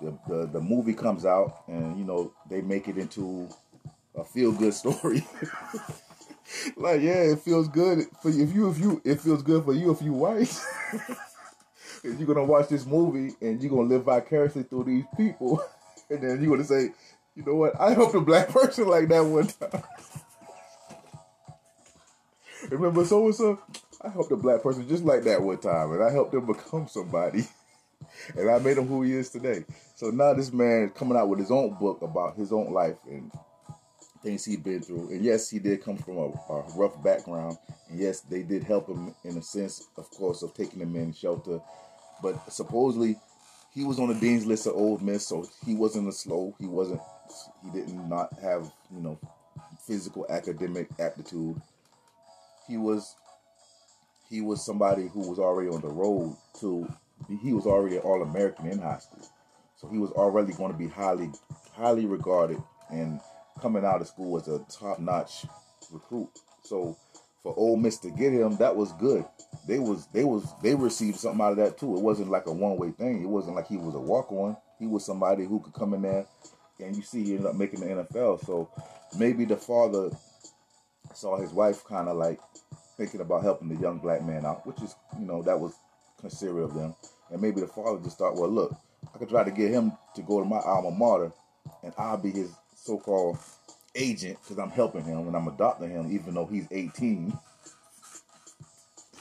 the, 0.00 0.18
the, 0.28 0.46
the 0.46 0.60
movie 0.60 0.94
comes 0.94 1.24
out, 1.24 1.62
and 1.68 1.98
you 1.98 2.04
know 2.04 2.32
they 2.48 2.60
make 2.60 2.88
it 2.88 2.98
into 2.98 3.48
a 4.16 4.24
feel 4.24 4.52
good 4.52 4.74
story. 4.74 5.26
like 6.76 7.00
yeah, 7.00 7.22
it 7.22 7.40
feels 7.40 7.68
good 7.68 8.06
for 8.22 8.30
you. 8.30 8.44
If 8.44 8.54
you 8.54 8.70
if 8.70 8.78
you 8.78 9.02
it 9.04 9.20
feels 9.20 9.42
good 9.42 9.64
for 9.64 9.74
you 9.74 9.90
if 9.90 10.02
you 10.02 10.12
white. 10.12 10.58
you're 12.04 12.26
gonna 12.26 12.44
watch 12.44 12.68
this 12.68 12.86
movie 12.86 13.34
and 13.40 13.60
you're 13.62 13.70
gonna 13.70 13.88
live 13.88 14.04
vicariously 14.04 14.64
through 14.64 14.84
these 14.84 15.04
people, 15.16 15.62
and 16.10 16.22
then 16.22 16.42
you're 16.42 16.56
gonna 16.56 16.64
say, 16.64 16.90
you 17.34 17.44
know 17.44 17.54
what? 17.54 17.80
I 17.80 17.94
helped 17.94 18.14
a 18.14 18.20
black 18.20 18.48
person 18.50 18.86
like 18.86 19.08
that 19.08 19.24
one 19.24 19.46
time. 19.46 19.82
Remember 22.70 23.04
so 23.04 23.26
and 23.26 23.34
so? 23.34 23.60
I 24.00 24.10
helped 24.10 24.32
a 24.32 24.36
black 24.36 24.62
person 24.62 24.88
just 24.88 25.04
like 25.04 25.24
that 25.24 25.42
one 25.42 25.58
time, 25.58 25.92
and 25.92 26.02
I 26.02 26.10
helped 26.10 26.34
him 26.34 26.46
become 26.46 26.88
somebody, 26.88 27.46
and 28.36 28.50
I 28.50 28.58
made 28.58 28.78
him 28.78 28.86
who 28.86 29.02
he 29.02 29.14
is 29.14 29.30
today. 29.30 29.64
So 29.96 30.10
now 30.10 30.34
this 30.34 30.52
man 30.52 30.90
coming 30.90 31.16
out 31.16 31.28
with 31.28 31.38
his 31.38 31.50
own 31.50 31.74
book 31.78 32.02
about 32.02 32.36
his 32.36 32.52
own 32.52 32.72
life 32.72 32.96
and 33.06 33.30
things 34.24 34.44
he'd 34.44 34.64
been 34.64 34.80
through. 34.80 35.10
And 35.10 35.24
yes, 35.24 35.50
he 35.50 35.58
did 35.60 35.84
come 35.84 35.98
from 35.98 36.16
a, 36.16 36.26
a, 36.52 36.64
rough 36.74 37.00
background. 37.04 37.58
And 37.88 38.00
yes, 38.00 38.20
they 38.20 38.42
did 38.42 38.64
help 38.64 38.88
him 38.88 39.14
in 39.24 39.36
a 39.36 39.42
sense, 39.42 39.86
of 39.96 40.10
course, 40.10 40.42
of 40.42 40.54
taking 40.54 40.80
him 40.80 40.96
in 40.96 41.12
shelter. 41.12 41.60
But 42.22 42.52
supposedly, 42.52 43.16
he 43.74 43.84
was 43.84 43.98
on 43.98 44.08
the 44.08 44.14
dean's 44.14 44.46
list 44.46 44.66
of 44.66 44.74
Ole 44.74 44.98
Miss, 44.98 45.26
so 45.26 45.46
he 45.66 45.74
wasn't 45.74 46.08
a 46.08 46.12
slow. 46.12 46.54
He 46.58 46.66
wasn't. 46.66 47.00
He 47.64 47.70
did 47.70 47.92
not 47.92 48.32
have 48.40 48.70
you 48.94 49.00
know 49.00 49.18
physical 49.86 50.26
academic 50.28 50.88
aptitude. 50.98 51.60
He 52.68 52.76
was. 52.76 53.16
He 54.30 54.40
was 54.40 54.64
somebody 54.64 55.08
who 55.08 55.28
was 55.28 55.38
already 55.38 55.68
on 55.68 55.80
the 55.80 55.88
road 55.88 56.36
to. 56.60 56.88
He 57.42 57.52
was 57.52 57.66
already 57.66 57.98
All 57.98 58.22
American 58.22 58.66
in 58.66 58.78
high 58.78 58.98
school, 58.98 59.26
so 59.76 59.88
he 59.88 59.98
was 59.98 60.10
already 60.12 60.52
going 60.52 60.72
to 60.72 60.78
be 60.78 60.88
highly, 60.88 61.30
highly 61.72 62.06
regarded 62.06 62.62
and 62.90 63.20
coming 63.60 63.84
out 63.84 64.00
of 64.00 64.08
school 64.08 64.36
as 64.36 64.48
a 64.48 64.58
top 64.70 64.98
notch 64.98 65.46
recruit. 65.90 66.30
So 66.62 66.96
for 67.44 67.54
Ole 67.58 67.76
Miss 67.76 67.98
to 67.98 68.10
get 68.10 68.32
him, 68.32 68.56
that 68.56 68.74
was 68.74 68.90
good. 68.94 69.24
They 69.68 69.78
was 69.78 70.06
they 70.12 70.24
was 70.24 70.50
they 70.62 70.74
received 70.74 71.18
something 71.18 71.40
out 71.40 71.52
of 71.52 71.58
that 71.58 71.78
too. 71.78 71.94
It 71.94 72.02
wasn't 72.02 72.30
like 72.30 72.46
a 72.46 72.52
one 72.52 72.76
way 72.76 72.90
thing. 72.90 73.22
It 73.22 73.28
wasn't 73.28 73.54
like 73.54 73.68
he 73.68 73.76
was 73.76 73.94
a 73.94 74.00
walk 74.00 74.32
on. 74.32 74.56
He 74.78 74.86
was 74.86 75.04
somebody 75.04 75.44
who 75.44 75.60
could 75.60 75.74
come 75.74 75.94
in 75.94 76.02
there, 76.02 76.26
and 76.80 76.96
you 76.96 77.02
see 77.02 77.22
he 77.22 77.32
ended 77.32 77.46
up 77.46 77.54
making 77.54 77.80
the 77.80 77.86
NFL. 77.86 78.44
So 78.44 78.70
maybe 79.18 79.44
the 79.44 79.56
father 79.56 80.10
saw 81.12 81.38
his 81.38 81.52
wife 81.52 81.84
kind 81.84 82.08
of 82.08 82.16
like 82.16 82.40
thinking 82.96 83.20
about 83.20 83.42
helping 83.42 83.68
the 83.68 83.80
young 83.80 83.98
black 83.98 84.24
man 84.24 84.46
out, 84.46 84.66
which 84.66 84.80
is 84.82 84.96
you 85.20 85.26
know 85.26 85.42
that 85.42 85.60
was 85.60 85.74
considerate 86.18 86.64
of 86.64 86.74
them. 86.74 86.96
And 87.30 87.42
maybe 87.42 87.60
the 87.60 87.66
father 87.66 88.02
just 88.02 88.18
thought, 88.18 88.36
well, 88.36 88.50
look, 88.50 88.74
I 89.14 89.18
could 89.18 89.28
try 89.28 89.44
to 89.44 89.50
get 89.50 89.70
him 89.70 89.92
to 90.14 90.22
go 90.22 90.40
to 90.40 90.46
my 90.46 90.60
alma 90.60 90.90
mater, 90.90 91.32
and 91.82 91.92
I'll 91.98 92.16
be 92.16 92.30
his 92.30 92.50
so-called 92.74 93.38
agent 93.94 94.38
because 94.42 94.58
I'm 94.58 94.70
helping 94.70 95.04
him 95.04 95.26
and 95.26 95.36
I'm 95.36 95.48
adopting 95.48 95.90
him, 95.90 96.12
even 96.12 96.34
though 96.34 96.46
he's 96.46 96.66
18. 96.70 97.38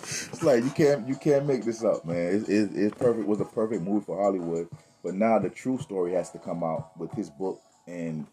It's 0.01 0.43
like 0.43 0.63
you 0.63 0.71
can't 0.71 1.07
you 1.07 1.15
can't 1.15 1.45
make 1.45 1.63
this 1.63 1.83
up, 1.83 2.05
man. 2.05 2.43
It's, 2.47 2.49
it's, 2.49 2.95
perfect. 2.95 3.27
Was 3.27 3.39
a 3.39 3.45
perfect 3.45 3.83
movie 3.83 4.05
for 4.05 4.21
Hollywood, 4.21 4.67
but 5.03 5.13
now 5.13 5.39
the 5.39 5.49
true 5.49 5.77
story 5.79 6.13
has 6.13 6.31
to 6.31 6.39
come 6.39 6.63
out 6.63 6.97
with 6.97 7.11
his 7.13 7.29
book 7.29 7.61
and 7.87 8.27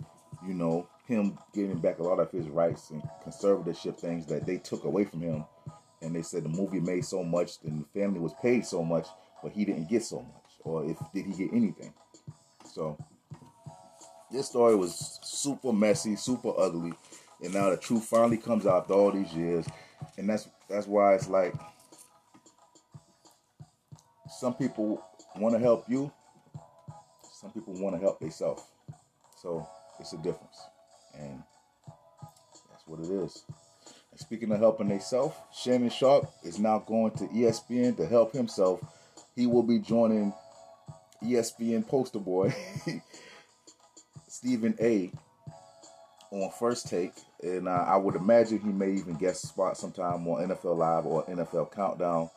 you 0.47 0.55
know 0.55 0.89
him 1.07 1.39
getting 1.55 1.79
back 1.79 1.99
a 1.99 2.03
lot 2.03 2.21
of 2.21 2.31
his 2.31 2.49
rights 2.49 2.91
and 2.91 3.03
conservatorship 3.25 3.99
things 3.99 4.27
that 4.27 4.47
they 4.47 4.57
took 4.57 4.85
away 4.85 5.05
from 5.05 5.21
him. 5.21 5.45
And 6.03 6.15
they 6.15 6.23
said 6.23 6.45
the 6.45 6.49
movie 6.49 6.81
made 6.81 7.05
so 7.05 7.23
much 7.23 7.53
and 7.65 7.85
the 7.85 8.01
family 8.01 8.21
was 8.21 8.33
paid 8.41 8.65
so 8.65 8.83
much, 8.83 9.07
but 9.43 9.53
he 9.53 9.65
didn't 9.65 9.89
get 9.89 10.03
so 10.03 10.21
much, 10.21 10.53
or 10.65 10.85
if 10.85 10.97
did 11.13 11.27
he 11.27 11.33
get 11.33 11.53
anything? 11.53 11.93
So 12.65 12.97
this 14.33 14.47
story 14.47 14.77
was 14.77 15.19
super 15.23 15.73
messy, 15.73 16.17
super 16.17 16.53
ugly, 16.57 16.93
and 17.43 17.55
now 17.55 17.71
the 17.71 17.77
truth 17.77 18.05
finally 18.05 18.37
comes 18.37 18.67
out 18.67 18.83
after 18.83 18.95
all 18.95 19.13
these 19.13 19.33
years, 19.33 19.67
and 20.17 20.29
that's 20.29 20.49
that's 20.69 20.87
why 20.87 21.15
it's 21.15 21.29
like 21.29 21.55
some 24.29 24.55
people 24.55 25.05
want 25.37 25.55
to 25.55 25.61
help 25.61 25.85
you, 25.89 26.13
some 27.33 27.51
people 27.51 27.75
want 27.81 27.95
to 27.95 28.01
help 28.01 28.21
themselves. 28.21 28.63
So 29.43 29.67
it's 29.99 30.13
a 30.13 30.19
difference, 30.19 30.61
and 31.19 31.43
that's 32.71 32.87
what 32.87 33.01
it 33.01 33.11
is. 33.11 33.45
And 34.11 34.21
speaking 34.21 34.53
of 34.53 34.61
helping 34.61 34.89
themselves, 34.89 35.35
Shannon 35.53 35.91
Sharpe 35.91 36.31
is 36.45 36.59
now 36.59 36.79
going 36.79 37.13
to 37.13 37.25
ESPN 37.29 37.97
to 37.97 38.07
help 38.07 38.33
himself. 38.33 38.81
He 39.35 39.47
will 39.47 39.63
be 39.63 39.79
joining 39.79 40.33
ESPN 41.23 41.87
poster 41.87 42.19
boy 42.19 42.55
Stephen 44.41 44.75
A. 44.81 45.13
on 46.31 46.51
First 46.59 46.89
Take, 46.89 47.13
and 47.43 47.69
uh, 47.69 47.85
I 47.87 47.99
would 47.99 48.15
imagine 48.15 48.59
he 48.59 48.73
may 48.73 48.93
even 48.93 49.17
guest 49.17 49.43
spot 49.43 49.77
sometime 49.77 50.27
on 50.27 50.49
NFL 50.49 50.79
Live 50.79 51.05
or 51.05 51.27
NFL 51.27 51.71
Countdown 51.75 52.31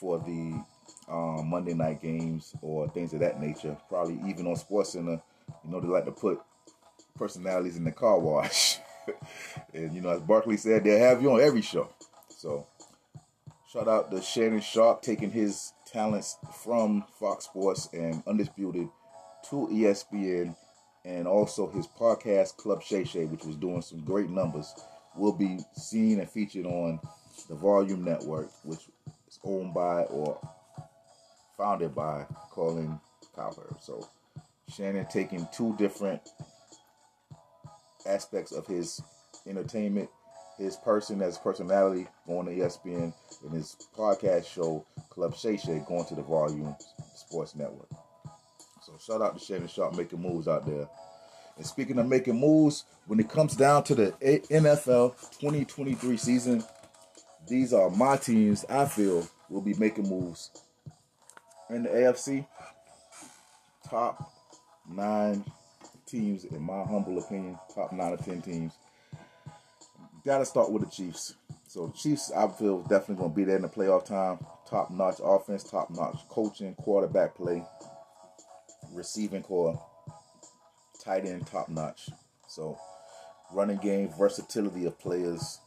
for 0.00 0.18
the 0.18 0.64
um, 1.12 1.50
Monday 1.50 1.74
night 1.74 2.00
games 2.00 2.54
or 2.62 2.88
things 2.88 3.12
of 3.12 3.20
that 3.20 3.38
nature. 3.38 3.76
Probably 3.90 4.18
even 4.26 4.46
on 4.46 4.56
Sports 4.56 4.94
Center. 4.94 5.20
You 5.62 5.70
know, 5.70 5.78
they 5.78 5.88
like 5.88 6.06
to 6.06 6.10
put 6.10 6.40
personalities 7.16 7.76
in 7.76 7.84
the 7.84 7.92
car 7.92 8.18
wash. 8.18 8.78
and 9.74 9.92
you 9.92 10.00
know, 10.00 10.08
as 10.08 10.22
Barkley 10.22 10.56
said, 10.56 10.84
they'll 10.84 11.06
have 11.06 11.20
you 11.20 11.32
on 11.32 11.42
every 11.42 11.60
show. 11.60 11.90
So 12.30 12.66
shout 13.70 13.88
out 13.88 14.10
to 14.10 14.22
Shannon 14.22 14.62
Sharpe 14.62 15.02
taking 15.02 15.30
his 15.30 15.74
talents 15.84 16.38
from 16.64 17.04
Fox 17.20 17.44
Sports 17.44 17.90
and 17.92 18.22
Undisputed 18.26 18.88
to 19.50 19.68
ESPN 19.70 20.56
and 21.04 21.26
also 21.26 21.68
his 21.68 21.86
podcast 21.86 22.56
Club 22.56 22.82
Shay 22.82 23.04
Shay, 23.04 23.24
which 23.24 23.44
was 23.44 23.56
doing 23.56 23.82
some 23.82 24.00
great 24.00 24.30
numbers, 24.30 24.72
will 25.16 25.32
be 25.32 25.58
seen 25.74 26.20
and 26.20 26.30
featured 26.30 26.66
on 26.66 27.00
the 27.48 27.54
Volume 27.54 28.04
Network, 28.04 28.50
which 28.64 28.80
is 29.28 29.38
owned 29.44 29.74
by 29.74 30.02
or 30.04 30.38
founded 31.56 31.94
by 31.94 32.26
Colin 32.50 33.00
Cowherd. 33.34 33.76
So 33.80 34.08
Shannon 34.68 35.06
taking 35.10 35.46
two 35.52 35.76
different 35.76 36.20
aspects 38.06 38.52
of 38.52 38.66
his 38.66 39.00
entertainment, 39.46 40.08
his 40.58 40.76
person 40.76 41.20
as 41.22 41.38
personality 41.38 42.06
going 42.26 42.46
to 42.46 42.52
ESPN, 42.52 43.12
and 43.42 43.52
his 43.52 43.76
podcast 43.96 44.46
show 44.46 44.84
Club 45.10 45.36
Shay 45.36 45.56
Shay 45.56 45.82
going 45.86 46.04
to 46.06 46.14
the 46.14 46.22
Volume 46.22 46.74
Sports 47.14 47.54
Network. 47.54 47.88
Shout 49.04 49.20
out 49.20 49.36
to 49.36 49.44
Shannon 49.44 49.66
Sharpe 49.66 49.96
making 49.96 50.20
moves 50.20 50.46
out 50.46 50.64
there. 50.64 50.88
And 51.56 51.66
speaking 51.66 51.98
of 51.98 52.06
making 52.06 52.38
moves, 52.38 52.84
when 53.06 53.18
it 53.18 53.28
comes 53.28 53.56
down 53.56 53.82
to 53.84 53.96
the 53.96 54.12
NFL 54.22 55.16
2023 55.40 56.16
season, 56.16 56.62
these 57.48 57.72
are 57.72 57.90
my 57.90 58.16
teams 58.16 58.64
I 58.68 58.84
feel 58.86 59.28
will 59.48 59.60
be 59.60 59.74
making 59.74 60.08
moves. 60.08 60.50
In 61.68 61.82
the 61.82 61.88
AFC, 61.88 62.46
top 63.90 64.30
nine 64.88 65.44
teams, 66.06 66.44
in 66.44 66.62
my 66.62 66.84
humble 66.84 67.18
opinion, 67.18 67.58
top 67.74 67.92
nine 67.92 68.12
or 68.12 68.18
ten 68.18 68.40
teams. 68.40 68.72
Gotta 70.24 70.44
start 70.44 70.70
with 70.70 70.84
the 70.84 70.90
Chiefs. 70.90 71.34
So 71.66 71.88
the 71.88 71.92
Chiefs, 71.98 72.30
I 72.30 72.46
feel, 72.46 72.82
definitely 72.82 73.16
gonna 73.16 73.34
be 73.34 73.44
there 73.44 73.56
in 73.56 73.62
the 73.62 73.68
playoff 73.68 74.04
time. 74.04 74.38
Top 74.68 74.92
notch 74.92 75.16
offense, 75.22 75.64
top 75.64 75.90
notch 75.90 76.20
coaching, 76.28 76.74
quarterback 76.76 77.34
play, 77.34 77.64
receiving 78.92 79.42
corps, 79.42 79.80
tight 81.04 81.24
end, 81.24 81.46
top 81.46 81.68
notch. 81.68 82.08
So 82.48 82.78
running 83.52 83.78
game, 83.78 84.10
versatility 84.18 84.86
of 84.86 84.98
players. 84.98 85.60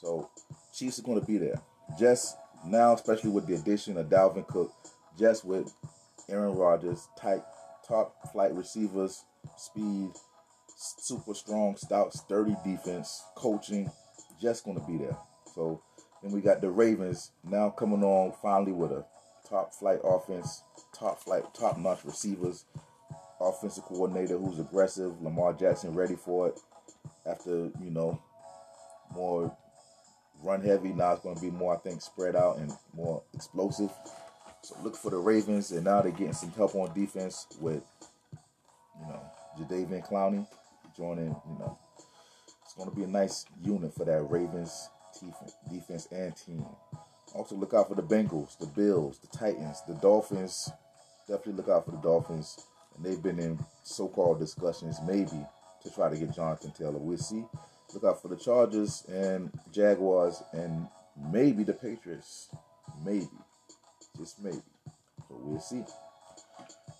So 0.00 0.30
Chiefs 0.74 0.98
are 0.98 1.02
going 1.02 1.20
to 1.20 1.26
be 1.26 1.38
there. 1.38 1.60
Just 1.98 2.36
now, 2.66 2.94
especially 2.94 3.30
with 3.30 3.46
the 3.46 3.54
addition 3.54 3.96
of 3.96 4.08
Dalvin 4.08 4.46
Cook, 4.46 4.72
just 5.18 5.44
with 5.44 5.72
Aaron 6.28 6.54
Rodgers, 6.54 7.08
tight, 7.18 7.42
top 7.86 8.14
flight 8.32 8.54
receivers, 8.54 9.24
speed, 9.56 10.10
super 10.76 11.34
strong, 11.34 11.76
stout, 11.76 12.12
sturdy 12.12 12.56
defense, 12.64 13.22
coaching, 13.36 13.90
just 14.40 14.64
going 14.64 14.78
to 14.80 14.86
be 14.86 14.98
there. 14.98 15.16
So 15.54 15.80
then 16.22 16.32
we 16.32 16.40
got 16.40 16.60
the 16.60 16.70
Ravens 16.70 17.30
now 17.44 17.70
coming 17.70 18.02
on 18.02 18.32
finally 18.42 18.72
with 18.72 18.90
a 18.90 19.04
top 19.54 19.72
flight 19.72 20.00
offense, 20.02 20.64
top 20.92 21.22
flight, 21.22 21.44
top 21.54 21.78
notch 21.78 22.04
receivers, 22.04 22.64
offensive 23.40 23.84
coordinator 23.84 24.36
who's 24.36 24.58
aggressive, 24.58 25.22
Lamar 25.22 25.52
Jackson 25.52 25.94
ready 25.94 26.16
for 26.16 26.48
it. 26.48 26.60
After, 27.24 27.70
you 27.80 27.90
know, 27.90 28.20
more 29.14 29.56
run 30.42 30.60
heavy, 30.60 30.88
now 30.88 31.12
it's 31.12 31.22
going 31.22 31.36
to 31.36 31.40
be 31.40 31.52
more, 31.52 31.76
I 31.76 31.78
think, 31.78 32.02
spread 32.02 32.34
out 32.34 32.58
and 32.58 32.72
more 32.94 33.22
explosive. 33.32 33.90
So 34.62 34.74
look 34.82 34.96
for 34.96 35.10
the 35.10 35.18
Ravens, 35.18 35.70
and 35.70 35.84
now 35.84 36.02
they're 36.02 36.10
getting 36.10 36.32
some 36.32 36.50
help 36.50 36.74
on 36.74 36.92
defense 36.92 37.46
with, 37.60 37.82
you 39.00 39.06
know, 39.06 39.20
Jadeveon 39.60 40.08
Clowney 40.08 40.48
joining, 40.96 41.26
you 41.26 41.58
know. 41.60 41.78
It's 42.64 42.74
going 42.74 42.90
to 42.90 42.96
be 42.96 43.04
a 43.04 43.06
nice 43.06 43.46
unit 43.62 43.94
for 43.94 44.04
that 44.04 44.22
Ravens 44.22 44.88
defense 45.70 46.08
and 46.10 46.34
team. 46.36 46.66
Also, 47.34 47.56
look 47.56 47.74
out 47.74 47.88
for 47.88 47.96
the 47.96 48.02
Bengals, 48.02 48.56
the 48.58 48.66
Bills, 48.66 49.18
the 49.18 49.36
Titans, 49.36 49.82
the 49.86 49.94
Dolphins. 49.94 50.70
Definitely 51.28 51.54
look 51.54 51.68
out 51.68 51.84
for 51.84 51.90
the 51.90 51.98
Dolphins 51.98 52.58
and 52.96 53.04
they've 53.04 53.22
been 53.22 53.38
in 53.38 53.58
so-called 53.82 54.38
discussions, 54.38 54.98
maybe 55.06 55.46
to 55.82 55.90
try 55.94 56.08
to 56.08 56.16
get 56.16 56.34
Jonathan 56.34 56.72
Taylor. 56.72 56.98
We'll 56.98 57.18
see. 57.18 57.44
Look 57.92 58.04
out 58.04 58.22
for 58.22 58.28
the 58.28 58.36
Chargers 58.36 59.04
and 59.08 59.50
Jaguars, 59.72 60.42
and 60.52 60.88
maybe 61.30 61.62
the 61.62 61.72
Patriots. 61.72 62.48
Maybe, 63.04 63.28
just 64.16 64.42
maybe. 64.42 64.62
So 65.28 65.40
we'll 65.42 65.60
see. 65.60 65.84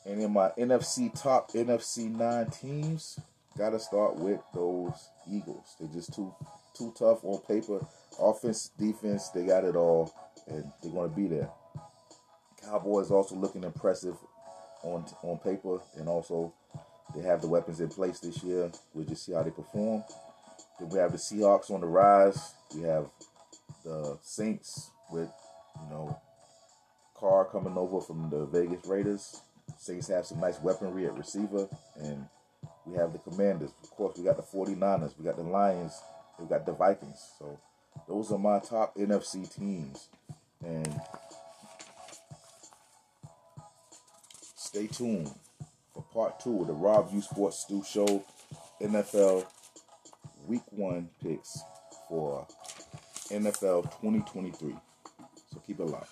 And 0.05 0.21
in 0.21 0.33
my 0.33 0.51
NFC 0.51 1.21
top 1.21 1.53
NFC 1.53 2.11
nine 2.11 2.51
teams, 2.51 3.19
gotta 3.57 3.81
start 3.81 4.17
with 4.17 4.41
those 4.53 5.09
Eagles. 5.31 5.77
They're 5.81 5.89
just 5.89 6.15
too 6.15 6.35
too 6.75 6.93
tough 6.99 7.25
on 7.25 7.41
paper. 7.43 7.85
Offense, 8.21 8.71
defense, 8.79 9.29
they 9.31 9.45
got 9.47 9.65
it 9.65 9.77
all, 9.77 10.13
and 10.47 10.71
they're 10.83 10.93
gonna 10.93 11.09
be 11.09 11.27
there. 11.27 11.51
Cowboys 12.63 13.11
also 13.11 13.35
looking 13.35 13.65
impressive 13.65 14.17
on 14.83 15.05
on 15.23 15.39
paper, 15.39 15.81
and 15.97 16.09
also 16.09 16.53
they 17.15 17.23
have 17.23 17.41
the 17.41 17.49
weapons 17.49 17.81
in 17.81 17.89
place 17.89 18.21
this 18.21 18.43
year. 18.43 18.71
We'll 18.93 19.07
just 19.07 19.25
see 19.25 19.33
how 19.33 19.43
they 19.43 19.51
perform. 19.51 20.05
Then 20.79 20.89
we 20.89 20.99
have 20.99 21.13
the 21.13 21.19
Seahawks 21.19 21.71
on 21.71 21.81
the 21.81 21.87
rise. 21.87 22.55
We 22.75 22.83
have 22.83 23.09
the 23.85 24.19
Saints 24.23 24.91
with 25.11 25.31
you 25.83 25.91
know 25.91 26.19
Carr 27.15 27.45
coming 27.47 27.77
over 27.77 28.01
from 28.01 28.31
the 28.31 28.47
Vegas 28.47 28.87
Raiders. 28.87 29.41
Saints 29.79 30.09
have 30.09 30.27
some 30.27 30.41
nice 30.41 30.61
weaponry 30.61 31.07
at 31.07 31.17
receiver, 31.17 31.69
and 31.97 32.27
we 32.87 32.97
have 32.97 33.13
the 33.13 33.19
Commanders. 33.19 33.71
Of 33.83 33.91
course, 33.91 34.17
we 34.19 34.25
got 34.25 34.37
the 34.37 34.43
49ers, 34.43 35.15
we 35.19 35.25
got 35.25 35.37
the 35.37 35.43
Lions, 35.43 36.01
we 36.39 36.47
got 36.47 36.67
the 36.67 36.73
Vikings. 36.73 37.33
So 37.39 37.59
those 38.09 38.33
are 38.33 38.39
my 38.39 38.59
top 38.59 38.97
NFC 38.97 39.53
teams. 39.53 40.09
And 40.65 41.01
stay 44.57 44.87
tuned 44.87 45.31
for 45.93 46.03
part 46.13 46.41
two 46.41 46.63
of 46.63 46.67
the 46.67 46.73
Rabb 46.73 47.11
Yeaux 47.13 47.23
Sports 47.23 47.61
Stu 47.61 47.83
Show 47.85 48.25
NFL 48.81 49.47
Week 50.47 50.63
One 50.71 51.09
picks 51.23 51.59
for 52.09 52.47
NFL 53.31 53.85
2023. 54.01 54.75
So 55.53 55.63
keep 55.67 55.79
it 55.81 55.87
locked. 55.87 56.11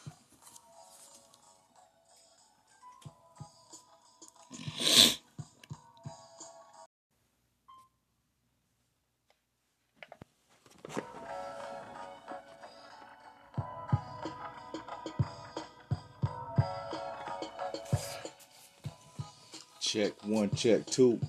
Check 19.92 20.12
one, 20.24 20.48
check 20.52 20.86
two. 20.86 21.20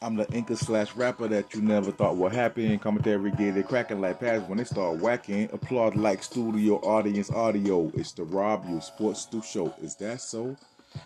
I'm 0.00 0.16
the 0.16 0.26
anchor 0.32 0.56
slash 0.56 0.96
rapper 0.96 1.28
that 1.28 1.52
you 1.52 1.60
never 1.60 1.92
thought 1.92 2.16
would 2.16 2.32
happen. 2.32 2.78
Commentary 2.78 3.30
get 3.32 3.58
it 3.58 3.68
cracking 3.68 4.00
like 4.00 4.18
pads 4.18 4.48
when 4.48 4.56
they 4.56 4.64
start 4.64 5.00
whacking. 5.00 5.50
Applaud 5.52 5.96
like 5.96 6.22
studio 6.22 6.76
audience 6.76 7.30
audio. 7.30 7.92
It's 7.94 8.12
the 8.12 8.24
Rabb 8.24 8.64
Yeaux 8.64 8.80
Sports 8.80 9.20
Stu 9.20 9.42
Show. 9.42 9.74
Is 9.82 9.96
that 9.96 10.22
so? 10.22 10.56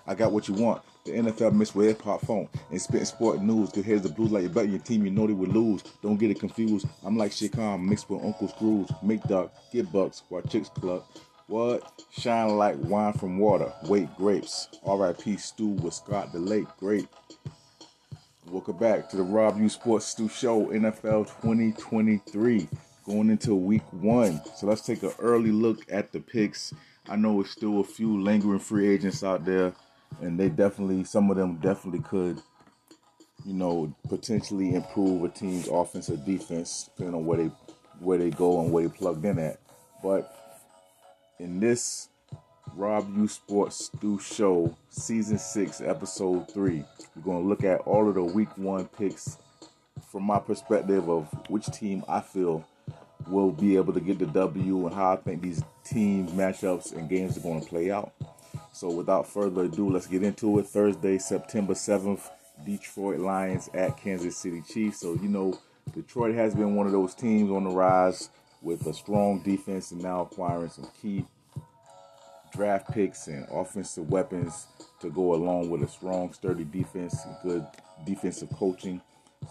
I 0.06 0.14
got 0.14 0.30
what 0.30 0.46
you 0.46 0.54
want. 0.54 0.82
The 1.04 1.10
NFL 1.10 1.52
mixed 1.52 1.74
with 1.74 1.88
hip 1.88 2.02
hop 2.02 2.20
phone 2.20 2.48
and 2.70 2.80
spitting 2.80 3.04
sport 3.04 3.42
news. 3.42 3.70
Cause 3.70 3.84
here's 3.84 4.02
the 4.02 4.08
blues 4.08 4.30
like 4.30 4.44
you 4.44 4.50
bet 4.50 4.68
your 4.68 4.78
team, 4.78 5.04
you 5.04 5.10
know 5.10 5.26
they 5.26 5.32
would 5.32 5.52
lose. 5.52 5.82
Don't 6.00 6.16
get 6.16 6.30
it 6.30 6.38
confused. 6.38 6.86
I'm 7.04 7.16
like 7.16 7.32
Shikam 7.32 7.88
mixed 7.88 8.08
with 8.08 8.22
Uncle 8.22 8.46
Scrooge. 8.46 8.90
Make 9.02 9.24
duck, 9.24 9.52
get 9.72 9.90
bucks 9.90 10.22
while 10.28 10.42
chicks 10.42 10.68
cluck. 10.68 11.04
What? 11.52 11.82
Shine 12.18 12.56
like 12.56 12.76
wine 12.78 13.12
from 13.12 13.36
water. 13.36 13.70
Wait 13.84 14.08
grapes. 14.16 14.68
R.I.P. 14.86 15.36
Stu 15.36 15.66
with 15.66 15.92
Scott 15.92 16.32
the 16.32 16.38
Lake. 16.38 16.66
Great. 16.78 17.06
Welcome 18.46 18.78
back 18.78 19.10
to 19.10 19.18
the 19.18 19.22
Rabb 19.22 19.58
Yeaux 19.58 19.68
Sports 19.68 20.06
Stu 20.06 20.30
Show 20.30 20.68
NFL 20.68 21.26
2023. 21.42 22.68
Going 23.04 23.28
into 23.28 23.54
week 23.54 23.82
one. 23.92 24.40
So 24.56 24.66
let's 24.66 24.80
take 24.80 25.02
an 25.02 25.12
early 25.18 25.52
look 25.52 25.80
at 25.92 26.10
the 26.10 26.20
picks. 26.20 26.72
I 27.06 27.16
know 27.16 27.42
it's 27.42 27.50
still 27.50 27.80
a 27.80 27.84
few 27.84 28.22
lingering 28.22 28.58
free 28.58 28.88
agents 28.88 29.22
out 29.22 29.44
there, 29.44 29.74
and 30.22 30.40
they 30.40 30.48
definitely, 30.48 31.04
some 31.04 31.30
of 31.30 31.36
them 31.36 31.56
definitely 31.56 32.00
could, 32.00 32.40
you 33.44 33.52
know, 33.52 33.94
potentially 34.08 34.74
improve 34.74 35.22
a 35.22 35.28
team's 35.28 35.68
offense 35.68 36.08
or 36.08 36.16
defense, 36.16 36.88
depending 36.96 37.14
on 37.14 37.26
where 37.26 37.36
they 37.36 37.50
where 38.00 38.16
they 38.16 38.30
go 38.30 38.62
and 38.62 38.72
where 38.72 38.88
they 38.88 38.96
plugged 38.96 39.26
in 39.26 39.38
at. 39.38 39.60
But 40.02 40.41
in 41.42 41.58
this 41.58 42.08
Rabb 42.76 43.12
Yeaux 43.16 43.26
Sports 43.26 43.86
Stu 43.86 44.18
Show, 44.20 44.76
Season 44.90 45.38
6, 45.38 45.80
Episode 45.80 46.48
3, 46.52 46.84
we're 47.16 47.22
going 47.22 47.42
to 47.42 47.48
look 47.48 47.64
at 47.64 47.80
all 47.80 48.08
of 48.08 48.14
the 48.14 48.22
Week 48.22 48.56
1 48.56 48.86
picks 48.96 49.38
from 50.10 50.22
my 50.22 50.38
perspective 50.38 51.10
of 51.10 51.26
which 51.48 51.66
team 51.66 52.04
I 52.08 52.20
feel 52.20 52.64
will 53.26 53.50
be 53.50 53.76
able 53.76 53.92
to 53.92 54.00
get 54.00 54.20
the 54.20 54.26
W 54.26 54.86
and 54.86 54.94
how 54.94 55.14
I 55.14 55.16
think 55.16 55.42
these 55.42 55.62
teams, 55.84 56.30
matchups 56.30 56.96
and 56.96 57.08
games 57.08 57.36
are 57.36 57.40
going 57.40 57.60
to 57.60 57.68
play 57.68 57.90
out. 57.90 58.12
So, 58.72 58.90
without 58.90 59.26
further 59.26 59.64
ado, 59.64 59.90
let's 59.90 60.06
get 60.06 60.22
into 60.22 60.58
it. 60.60 60.66
Thursday, 60.66 61.18
September 61.18 61.74
7th, 61.74 62.30
Detroit 62.64 63.18
Lions 63.18 63.68
at 63.74 63.98
Kansas 63.98 64.36
City 64.36 64.62
Chiefs. 64.62 65.00
So, 65.00 65.14
you 65.14 65.28
know, 65.28 65.58
Detroit 65.92 66.36
has 66.36 66.54
been 66.54 66.74
one 66.74 66.86
of 66.86 66.92
those 66.92 67.14
teams 67.14 67.50
on 67.50 67.64
the 67.64 67.70
rise 67.70 68.30
with 68.62 68.86
a 68.86 68.94
strong 68.94 69.42
defense 69.42 69.90
and 69.90 70.02
now 70.02 70.22
acquiring 70.22 70.70
some 70.70 70.88
key 71.00 71.26
draft 72.52 72.92
picks 72.92 73.26
and 73.26 73.46
offensive 73.50 74.08
weapons 74.08 74.66
to 75.00 75.10
go 75.10 75.34
along 75.34 75.68
with 75.68 75.82
a 75.82 75.88
strong, 75.88 76.32
sturdy 76.32 76.64
defense, 76.64 77.16
good 77.42 77.66
defensive 78.06 78.50
coaching, 78.50 79.00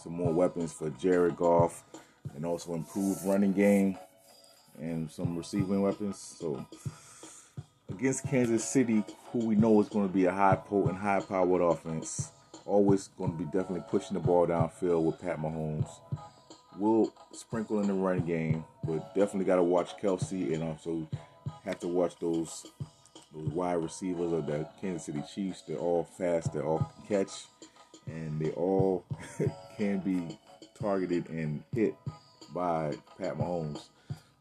some 0.01 0.13
more 0.13 0.31
weapons 0.31 0.71
for 0.71 0.89
Jared 0.91 1.35
Goff, 1.35 1.83
and 2.35 2.45
also 2.45 2.73
improved 2.73 3.19
running 3.25 3.53
game 3.53 3.97
and 4.79 5.11
some 5.11 5.37
receiving 5.37 5.81
weapons. 5.81 6.17
So 6.39 6.65
against 7.89 8.27
Kansas 8.27 8.63
City, 8.63 9.03
who 9.31 9.45
we 9.45 9.55
know 9.55 9.81
is 9.81 9.89
going 9.89 10.07
to 10.07 10.13
be 10.13 10.25
a 10.25 10.31
high 10.31 10.55
potent, 10.55 10.97
high 10.97 11.19
powered 11.19 11.61
offense, 11.61 12.31
always 12.65 13.09
going 13.17 13.31
to 13.31 13.37
be 13.37 13.45
definitely 13.45 13.83
pushing 13.89 14.13
the 14.13 14.19
ball 14.19 14.47
downfield 14.47 15.03
with 15.03 15.19
Pat 15.19 15.39
Mahomes 15.39 15.89
will 16.77 17.13
sprinkle 17.33 17.79
in 17.79 17.87
the 17.87 17.93
running 17.93 18.25
game, 18.25 18.65
but 18.83 19.13
definitely 19.15 19.45
got 19.45 19.57
to 19.57 19.63
watch 19.63 19.97
Kelce 20.01 20.53
and 20.53 20.63
also 20.63 21.07
have 21.65 21.79
to 21.79 21.87
watch 21.87 22.15
those 22.19 22.65
those 23.33 23.47
wide 23.49 23.73
receivers 23.73 24.33
of 24.33 24.45
the 24.45 24.67
Kansas 24.81 25.05
City 25.05 25.23
Chiefs. 25.33 25.63
They're 25.67 25.77
all 25.77 26.03
fast, 26.03 26.53
they 26.53 26.59
all 26.59 26.91
catch, 27.07 27.45
and 28.05 28.39
they 28.39 28.51
all 28.51 29.05
can 29.77 29.99
be 29.99 30.37
targeted 30.79 31.29
and 31.29 31.63
hit 31.73 31.95
by 32.53 32.93
Pat 33.17 33.37
Mahomes. 33.37 33.85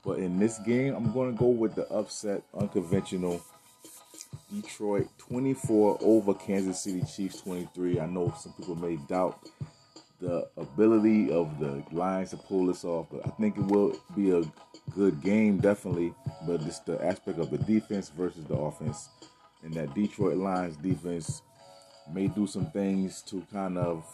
But 0.04 0.18
in 0.18 0.38
this 0.38 0.58
game, 0.60 0.94
I'm 0.94 1.12
going 1.12 1.32
to 1.32 1.38
go 1.38 1.46
with 1.46 1.74
the 1.74 1.86
upset, 1.88 2.42
unconventional 2.54 3.42
Detroit 4.52 5.08
24 5.18 5.98
over 6.00 6.34
Kansas 6.34 6.82
City 6.82 7.02
Chiefs 7.02 7.40
23. 7.42 8.00
I 8.00 8.06
know 8.06 8.34
some 8.38 8.52
people 8.54 8.74
may 8.74 8.96
doubt 8.96 9.38
the 10.20 10.46
ability 10.56 11.32
of 11.32 11.58
the 11.58 11.82
Lions 11.92 12.30
to 12.30 12.36
pull 12.36 12.66
this 12.66 12.84
off, 12.84 13.06
but 13.10 13.26
I 13.26 13.30
think 13.30 13.56
it 13.56 13.64
will 13.64 13.98
be 14.14 14.30
a 14.30 14.42
good 14.94 15.22
game, 15.22 15.58
definitely. 15.58 16.14
But 16.46 16.62
it's 16.62 16.80
the 16.80 17.02
aspect 17.04 17.38
of 17.38 17.50
the 17.50 17.58
defense 17.58 18.10
versus 18.10 18.44
the 18.44 18.54
offense, 18.54 19.08
and 19.62 19.72
that 19.74 19.94
Detroit 19.94 20.36
Lions 20.36 20.76
defense 20.76 21.42
may 22.12 22.28
do 22.28 22.46
some 22.46 22.70
things 22.70 23.22
to 23.22 23.46
kind 23.52 23.78
of 23.78 24.04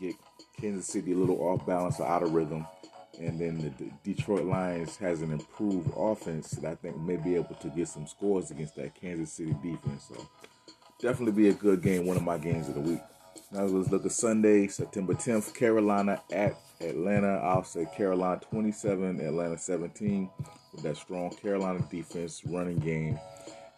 get 0.00 0.14
Kansas 0.60 0.86
City 0.86 1.12
a 1.12 1.16
little 1.16 1.40
off 1.40 1.66
balance 1.66 2.00
or 2.00 2.06
out 2.06 2.22
of 2.22 2.32
rhythm. 2.32 2.66
And 3.20 3.40
then 3.40 3.58
the 3.78 3.90
Detroit 4.02 4.44
Lions 4.44 4.96
has 4.96 5.22
an 5.22 5.30
improved 5.30 5.90
offense 5.96 6.50
that 6.50 6.68
I 6.68 6.74
think 6.74 6.98
may 6.98 7.16
be 7.16 7.36
able 7.36 7.54
to 7.54 7.68
get 7.68 7.86
some 7.86 8.08
scores 8.08 8.50
against 8.50 8.74
that 8.76 8.94
Kansas 9.00 9.32
City 9.32 9.54
defense. 9.62 10.06
So 10.08 10.28
definitely 11.00 11.32
be 11.32 11.48
a 11.48 11.54
good 11.54 11.80
game, 11.80 12.06
one 12.06 12.16
of 12.16 12.24
my 12.24 12.38
games 12.38 12.68
of 12.68 12.74
the 12.74 12.80
week. 12.80 13.00
Now 13.54 13.66
let's 13.66 13.88
look 13.88 14.04
at 14.04 14.10
Sunday, 14.10 14.66
September 14.66 15.14
10th, 15.14 15.54
Carolina 15.54 16.20
at 16.32 16.56
Atlanta. 16.80 17.36
I'll 17.36 17.62
say 17.62 17.86
Carolina 17.96 18.40
27, 18.50 19.20
Atlanta 19.20 19.56
17, 19.56 20.28
with 20.72 20.82
that 20.82 20.96
strong 20.96 21.30
Carolina 21.30 21.86
defense, 21.88 22.42
running 22.44 22.80
game, 22.80 23.16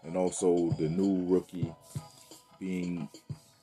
and 0.03 0.17
also 0.17 0.71
the 0.79 0.89
new 0.89 1.27
rookie 1.31 1.71
being 2.59 3.07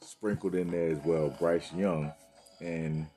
sprinkled 0.02 0.54
in 0.54 0.70
there 0.70 0.92
as 0.92 1.00
well, 1.04 1.36
Bryce 1.40 1.74
Young. 1.74 2.14
And 2.62 3.08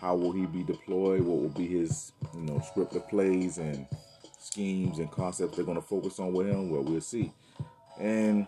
how 0.00 0.14
will 0.14 0.30
he 0.30 0.46
be 0.46 0.62
deployed? 0.62 1.22
What 1.22 1.42
will 1.42 1.48
be 1.48 1.66
his, 1.66 2.12
you 2.34 2.42
know, 2.42 2.60
script 2.60 2.94
of 2.94 3.08
plays 3.08 3.58
and 3.58 3.84
schemes 4.38 5.00
and 5.00 5.10
concepts 5.10 5.56
they're 5.56 5.64
going 5.64 5.80
to 5.80 5.82
focus 5.84 6.20
on 6.20 6.32
with 6.32 6.46
him? 6.46 6.70
Well, 6.70 6.84
we'll 6.84 7.00
see. 7.00 7.32
And 7.98 8.46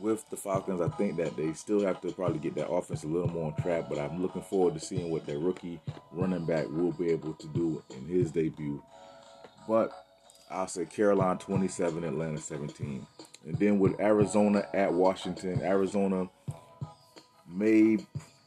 with 0.00 0.28
the 0.30 0.36
Falcons, 0.36 0.80
I 0.80 0.88
think 0.88 1.16
that 1.18 1.36
they 1.36 1.52
still 1.52 1.82
have 1.82 2.00
to 2.00 2.12
probably 2.12 2.38
get 2.38 2.54
that 2.54 2.70
offense 2.70 3.04
a 3.04 3.06
little 3.06 3.28
more 3.28 3.52
on 3.52 3.62
track. 3.62 3.84
But 3.88 3.98
I'm 3.98 4.22
looking 4.22 4.42
forward 4.42 4.74
to 4.74 4.80
seeing 4.80 5.10
what 5.10 5.26
their 5.26 5.38
rookie 5.38 5.78
running 6.10 6.46
back 6.46 6.66
will 6.68 6.92
be 6.92 7.10
able 7.10 7.34
to 7.34 7.48
do 7.48 7.82
in 7.90 8.06
his 8.06 8.30
debut. 8.30 8.82
But 9.68 9.92
I'll 10.50 10.66
say 10.66 10.86
Carolina 10.86 11.38
27, 11.38 12.02
Atlanta 12.02 12.38
17. 12.38 13.06
And 13.46 13.58
then 13.58 13.78
with 13.78 14.00
Arizona 14.00 14.66
at 14.74 14.92
Washington, 14.92 15.60
Arizona 15.62 16.28
may 17.46 17.98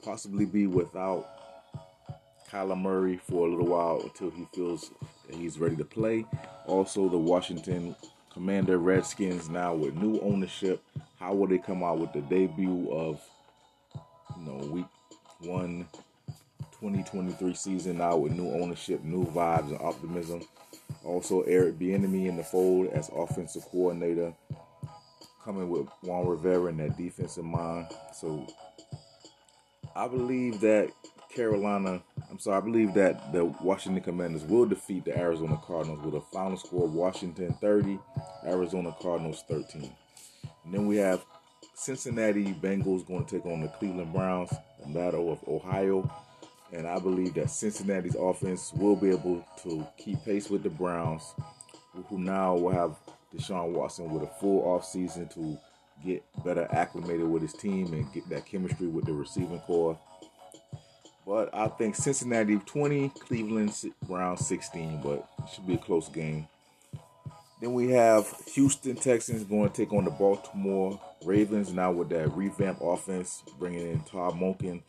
possibly 0.04 0.46
be 0.46 0.68
without 0.68 1.28
Kyler 2.50 2.80
Murray 2.80 3.18
for 3.18 3.48
a 3.48 3.50
little 3.50 3.68
while 3.68 4.02
until 4.04 4.30
he 4.30 4.46
feels 4.54 4.92
that 5.28 5.36
he's 5.36 5.60
ready 5.60 5.76
to 5.76 5.86
play. 5.86 6.26
Also, 6.66 7.10
the 7.10 7.18
Washington 7.18 7.96
Commander 8.34 8.80
Redskins 8.80 9.48
now 9.48 9.76
with 9.76 9.94
new 9.94 10.20
ownership. 10.22 10.84
How 11.20 11.34
will 11.34 11.48
they 11.48 11.60
come 11.60 11.84
out 11.84 12.00
with 12.00 12.14
the 12.14 12.22
debut 12.22 12.90
of 12.92 13.22
you 14.38 14.46
know 14.46 14.58
week 14.72 14.86
one 15.42 15.88
2023 16.80 17.54
season 17.54 18.00
now 18.00 18.18
with 18.18 18.34
new 18.34 18.50
ownership, 18.50 19.04
new 19.04 19.24
vibes 19.26 19.70
and 19.70 19.80
optimism. 19.80 20.42
Also 21.06 21.42
Eric 21.44 21.78
Bieniemy 21.78 22.28
in 22.28 22.36
the 22.36 22.44
fold 22.44 22.88
as 22.88 23.10
offensive 23.16 23.64
coordinator, 23.66 24.34
coming 25.44 25.70
with 25.70 25.88
Ron 26.02 26.28
Rivera 26.28 26.70
in 26.70 26.78
that 26.78 26.98
defensive 26.98 27.46
mind. 27.46 27.88
So 28.16 28.48
I 29.96 30.08
believe 30.08 30.60
that 30.62 30.90
Carolina, 31.34 32.02
I'm 32.30 32.40
sorry, 32.40 32.58
I 32.58 32.62
believe 32.62 32.94
that 32.94 33.34
the 33.34 33.46
Washington 33.46 34.04
Commanders 34.04 34.44
will 34.44 34.66
defeat 34.66 35.06
the 35.06 35.18
Arizona 35.18 35.60
Cardinals 35.66 36.04
with 36.06 36.16
a 36.16 36.22
final 36.22 36.58
score 36.58 36.86
of 36.86 36.94
Washington 36.94 37.56
30, 37.60 38.00
Arizona 38.46 38.96
Cardinals 39.02 39.44
13. 39.48 39.92
And 40.66 40.74
then 40.74 40.86
we 40.86 40.98
have 40.98 41.26
Cincinnati 41.74 42.54
Bengals 42.54 43.06
going 43.06 43.26
to 43.26 43.36
take 43.36 43.46
on 43.46 43.62
the 43.62 43.68
Cleveland 43.68 44.14
Browns, 44.14 44.54
the 44.80 44.94
battle 44.94 45.32
of 45.32 45.40
Ohio. 45.48 46.10
And 46.72 46.88
I 46.88 47.00
believe 47.00 47.34
that 47.36 47.50
Cincinnati's 47.50 48.16
offense 48.16 48.72
will 48.74 48.96
be 48.96 49.10
able 49.10 49.46
to 49.64 49.88
keep 49.98 50.24
pace 50.24 50.50
with 50.50 50.64
the 50.64 50.70
Browns, 50.70 51.34
who 52.10 52.20
now 52.20 52.56
will 52.56 52.72
have 52.72 52.96
Deshaun 53.36 53.72
Watson 53.72 54.12
with 54.12 54.24
a 54.24 54.34
full 54.40 54.62
offseason 54.64 55.34
to 55.34 55.58
get 56.06 56.24
better 56.44 56.68
acclimated 56.72 57.28
with 57.28 57.42
his 57.42 57.54
team 57.54 57.94
and 57.94 58.12
get 58.14 58.28
that 58.30 58.46
chemistry 58.46 58.88
with 58.88 59.06
the 59.06 59.14
receiving 59.14 59.60
corps. 59.60 59.98
But 61.26 61.54
I 61.54 61.68
think 61.68 61.96
Cincinnati 61.96 62.58
20, 62.58 63.10
Cleveland 63.10 63.74
Browns 64.08 64.46
16, 64.46 65.02
but 65.02 65.28
it 65.40 65.50
should 65.54 65.66
be 65.66 65.76
a 65.76 65.78
close 65.78 66.10
game. 66.10 66.48
Then 67.62 67.74
we 67.74 67.92
have 67.92 68.28
Houston 68.56 68.96
Texans 68.96 69.46
going 69.46 69.70
to 69.70 69.76
take 69.76 69.94
on 69.94 70.04
the 70.04 70.12
Baltimore 70.12 71.00
Ravens 71.24 71.72
now 71.72 71.92
with 71.94 72.10
that 72.10 72.36
revamp 72.36 72.80
offense, 72.82 73.42
bringing 73.58 73.90
in 73.90 74.02
Todd 74.02 74.34
Monken 74.34 74.82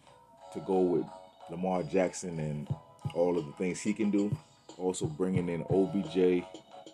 to 0.52 0.60
go 0.60 0.80
with 0.80 1.04
Lamar 1.50 1.84
Jackson 1.84 2.38
and 2.40 2.68
all 3.14 3.38
of 3.38 3.46
the 3.46 3.52
things 3.52 3.80
he 3.80 3.92
can 3.92 4.10
do. 4.10 4.36
Also 4.76 5.06
bringing 5.06 5.48
in 5.48 5.62
OBJ, 5.70 6.44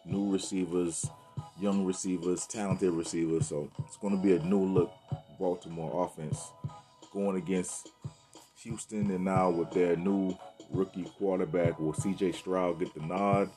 new 0.05 0.31
receivers, 0.31 1.09
young 1.59 1.87
receivers, 1.87 2.47
talented 2.47 2.93
receivers. 2.93 3.49
So 3.49 3.71
it's 3.87 3.97
going 3.97 4.15
to 4.15 4.23
be 4.23 4.35
a 4.35 4.43
new 4.43 4.63
look 4.63 4.93
Baltimore 5.39 6.05
offense 6.05 6.51
going 7.11 7.37
against 7.37 7.89
Houston, 8.63 9.11
and 9.11 9.25
now 9.25 9.51
with 9.51 9.71
their 9.73 9.97
new 9.97 10.37
rookie 10.71 11.05
quarterback, 11.19 11.79
will 11.79 11.95
C.J. 11.95 12.33
Stroud 12.33 12.79
get 12.79 12.95
the 12.95 13.01
nod, 13.01 13.51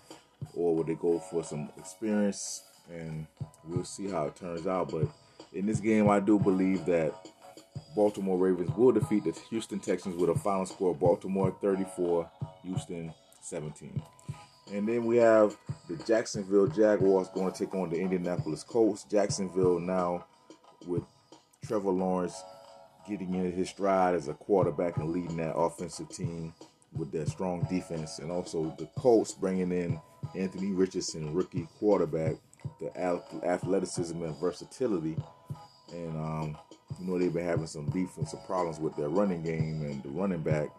or 0.56 0.76
will 0.76 0.84
they 0.84 0.95
go 0.95 1.20
for 1.20 1.43
some 1.43 1.70
experience? 1.78 2.64
And 2.89 3.28
we'll 3.66 3.84
see 3.84 4.10
how 4.10 4.26
it 4.26 4.36
turns 4.36 4.68
out. 4.68 4.91
But 4.91 5.08
in 5.54 5.66
this 5.66 5.80
game, 5.80 6.10
I 6.10 6.20
do 6.20 6.39
believe 6.39 6.86
that 6.86 7.14
Baltimore 7.95 8.38
Ravens 8.38 8.72
will 8.76 8.91
defeat 8.91 9.24
the 9.24 9.32
Houston 9.49 9.80
Texans 9.80 10.16
with 10.16 10.30
a 10.30 10.39
final 10.39 10.66
score 10.66 10.95
Baltimore 10.95 11.56
34, 11.62 12.30
Houston 12.64 13.14
17. 13.41 14.01
And 14.74 14.88
then 14.88 15.06
we 15.06 15.18
have 15.18 15.56
the 15.88 15.97
Jacksonville 15.97 16.68
Jaguars 16.68 17.28
going 17.34 17.51
to 17.51 17.66
take 17.66 17.76
on 17.76 17.89
the 17.89 17.97
Indianapolis 17.97 18.64
Colts. 18.64 19.04
Jacksonville 19.04 19.80
now 19.80 20.26
with 20.88 21.04
Trevor 21.66 21.91
Lawrence 21.91 22.41
getting 23.08 23.34
in 23.34 23.51
his 23.51 23.70
stride 23.70 24.16
as 24.16 24.28
a 24.28 24.34
quarterback 24.34 24.97
and 24.97 25.12
leading 25.12 25.38
that 25.38 25.56
offensive 25.56 26.10
team 26.10 26.54
with 26.95 27.12
that 27.12 27.28
strong 27.28 27.66
defense. 27.70 28.20
And 28.20 28.32
also 28.32 28.76
the 28.78 28.88
Colts 28.97 29.34
bringing 29.34 29.72
in 29.72 29.99
Anthony 30.36 30.72
Richardson, 30.72 31.34
rookie 31.34 31.68
quarterback, 31.80 32.36
the 32.80 32.95
athleticism 33.45 34.22
and 34.22 34.36
versatility. 34.38 35.18
And 35.91 36.18
um, 36.18 36.58
you 36.99 37.08
know, 37.08 37.20
they've 37.20 37.34
been 37.34 37.45
having 37.45 37.68
some 37.68 37.89
defensive 37.89 38.45
problems 38.45 38.80
with 38.80 38.95
their 38.95 39.10
running 39.10 39.43
game 39.43 39.82
and 39.82 40.01
the 40.04 40.10
running 40.10 40.41
back, 40.41 40.70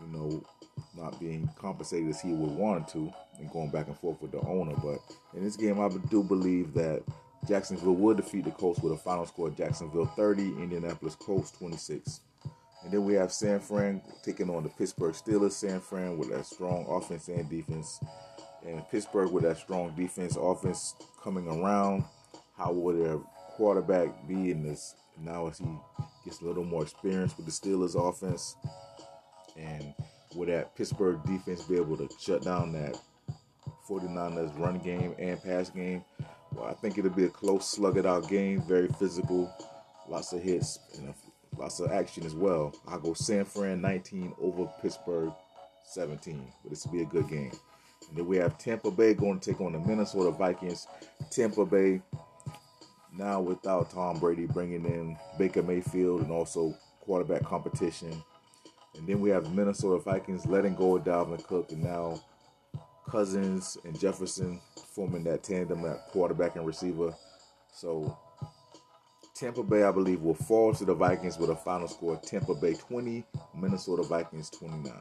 you 0.00 0.06
know, 0.06 0.44
not 0.96 1.18
being 1.20 1.48
compensated 1.56 2.08
as 2.08 2.20
he 2.20 2.32
would 2.32 2.50
want 2.50 2.88
to 2.88 3.12
and 3.38 3.50
going 3.50 3.70
back 3.70 3.86
and 3.86 3.96
forth 3.98 4.20
with 4.20 4.32
the 4.32 4.40
owner. 4.40 4.74
But 4.82 4.98
in 5.36 5.44
this 5.44 5.56
game, 5.56 5.80
I 5.80 5.88
do 6.10 6.22
believe 6.22 6.74
that 6.74 7.02
Jacksonville 7.46 7.96
will 7.96 8.14
defeat 8.14 8.44
the 8.44 8.50
Colts 8.52 8.80
with 8.80 8.92
a 8.92 8.96
final 8.96 9.26
score 9.26 9.48
of 9.48 9.56
Jacksonville 9.56 10.06
30, 10.06 10.42
Indianapolis 10.42 11.16
Colts 11.16 11.50
26. 11.52 12.20
And 12.84 12.92
then 12.92 13.04
we 13.04 13.14
have 13.14 13.32
San 13.32 13.60
Fran 13.60 14.00
taking 14.24 14.50
on 14.50 14.62
the 14.62 14.68
Pittsburgh 14.68 15.14
Steelers. 15.14 15.52
San 15.52 15.80
Fran 15.80 16.18
with 16.18 16.30
that 16.30 16.46
strong 16.46 16.86
offense 16.88 17.28
and 17.28 17.48
defense. 17.48 18.00
And 18.64 18.88
Pittsburgh 18.90 19.30
with 19.32 19.44
that 19.44 19.58
strong 19.58 19.92
defense, 19.96 20.36
offense 20.36 20.94
coming 21.22 21.48
around. 21.48 22.04
How 22.56 22.72
will 22.72 22.96
their 22.96 23.18
quarterback 23.56 24.28
be 24.28 24.50
in 24.50 24.62
this 24.62 24.94
now 25.20 25.48
as 25.48 25.58
he 25.58 25.66
gets 26.24 26.40
a 26.40 26.44
little 26.44 26.64
more 26.64 26.82
experience 26.82 27.36
with 27.36 27.46
the 27.46 27.52
Steelers 27.52 27.96
offense? 27.96 28.56
And 29.56 29.94
will 30.34 30.46
that 30.46 30.76
Pittsburgh 30.76 31.20
defense 31.24 31.62
be 31.62 31.76
able 31.76 31.96
to 31.96 32.08
shut 32.20 32.42
down 32.42 32.72
that 32.72 32.98
49ers 33.88 34.58
run 34.58 34.78
game 34.78 35.14
and 35.18 35.42
pass 35.42 35.70
game? 35.70 36.04
Well, 36.54 36.66
I 36.66 36.74
think 36.74 36.98
it'll 36.98 37.10
be 37.10 37.24
a 37.24 37.28
close, 37.28 37.68
slug 37.68 37.96
it 37.96 38.06
out 38.06 38.28
game, 38.28 38.62
very 38.62 38.88
physical, 38.88 39.52
lots 40.08 40.32
of 40.32 40.42
hits, 40.42 40.78
and 40.98 41.14
lots 41.56 41.80
of 41.80 41.90
action 41.90 42.24
as 42.24 42.34
well. 42.34 42.74
I'll 42.86 43.00
go 43.00 43.14
San 43.14 43.44
Fran 43.44 43.80
19 43.80 44.34
over 44.40 44.70
Pittsburgh 44.80 45.32
17, 45.84 46.52
but 46.62 46.70
this 46.70 46.84
will 46.84 46.92
be 46.92 47.02
a 47.02 47.06
good 47.06 47.28
game. 47.28 47.52
And 48.08 48.18
then 48.18 48.26
we 48.26 48.36
have 48.36 48.58
Tampa 48.58 48.90
Bay 48.90 49.14
going 49.14 49.40
to 49.40 49.50
take 49.50 49.60
on 49.60 49.72
the 49.72 49.78
Minnesota 49.78 50.30
Vikings. 50.30 50.86
Tampa 51.30 51.64
Bay 51.64 52.02
now 53.16 53.40
without 53.40 53.90
Tom 53.90 54.18
Brady 54.18 54.46
bringing 54.46 54.84
in 54.84 55.16
Baker 55.38 55.62
Mayfield 55.62 56.22
and 56.22 56.30
also 56.30 56.74
quarterback 57.00 57.44
competition. 57.44 58.22
And 58.96 59.06
then 59.06 59.20
we 59.20 59.30
have 59.30 59.54
Minnesota 59.54 60.02
Vikings 60.02 60.46
letting 60.46 60.74
go 60.74 60.96
of 60.96 61.04
Dalvin 61.04 61.42
Cook 61.44 61.72
and 61.72 61.82
now 61.82 62.20
Cousins 63.12 63.76
and 63.84 63.98
Jefferson 64.00 64.58
forming 64.94 65.22
that 65.24 65.42
tandem 65.42 65.84
at 65.84 66.08
quarterback 66.08 66.56
and 66.56 66.66
receiver. 66.66 67.14
So 67.70 68.18
Tampa 69.34 69.62
Bay, 69.62 69.82
I 69.82 69.92
believe, 69.92 70.22
will 70.22 70.34
fall 70.34 70.72
to 70.74 70.84
the 70.84 70.94
Vikings 70.94 71.38
with 71.38 71.50
a 71.50 71.56
final 71.56 71.86
score 71.86 72.18
Tampa 72.24 72.54
Bay 72.54 72.74
20, 72.74 73.24
Minnesota 73.54 74.02
Vikings 74.02 74.50
29. 74.50 74.92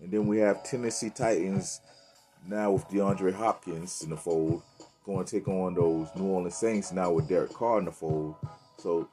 And 0.00 0.10
then 0.12 0.26
we 0.26 0.38
have 0.38 0.62
Tennessee 0.62 1.10
Titans 1.10 1.80
now 2.46 2.70
with 2.70 2.88
DeAndre 2.88 3.34
Hopkins 3.34 4.02
in 4.02 4.10
the 4.10 4.16
fold 4.16 4.62
going 5.06 5.24
to 5.24 5.38
take 5.38 5.46
on 5.46 5.74
those 5.74 6.08
New 6.16 6.24
Orleans 6.24 6.56
Saints 6.56 6.92
now 6.92 7.12
with 7.12 7.28
Derek 7.28 7.52
Carr 7.52 7.78
in 7.78 7.84
the 7.84 7.92
fold. 7.92 8.34
So 8.78 9.08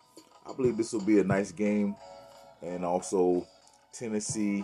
I 0.46 0.52
believe 0.54 0.76
this 0.76 0.92
will 0.92 1.06
be 1.06 1.20
a 1.20 1.24
nice 1.24 1.52
game. 1.52 1.96
And 2.64 2.84
also, 2.84 3.48
Tennessee 3.92 4.64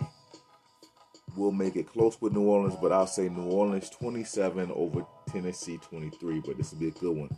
will 1.36 1.52
make 1.52 1.76
it 1.76 1.86
close 1.86 2.20
with 2.20 2.32
New 2.32 2.42
Orleans, 2.42 2.76
but 2.80 2.92
I'll 2.92 3.06
say 3.06 3.28
New 3.28 3.50
Orleans 3.50 3.90
27 3.90 4.70
over 4.72 5.04
Tennessee 5.28 5.78
23. 5.78 6.40
But 6.40 6.56
this 6.56 6.72
will 6.72 6.80
be 6.80 6.88
a 6.88 6.92
good 6.92 7.16
one. 7.16 7.36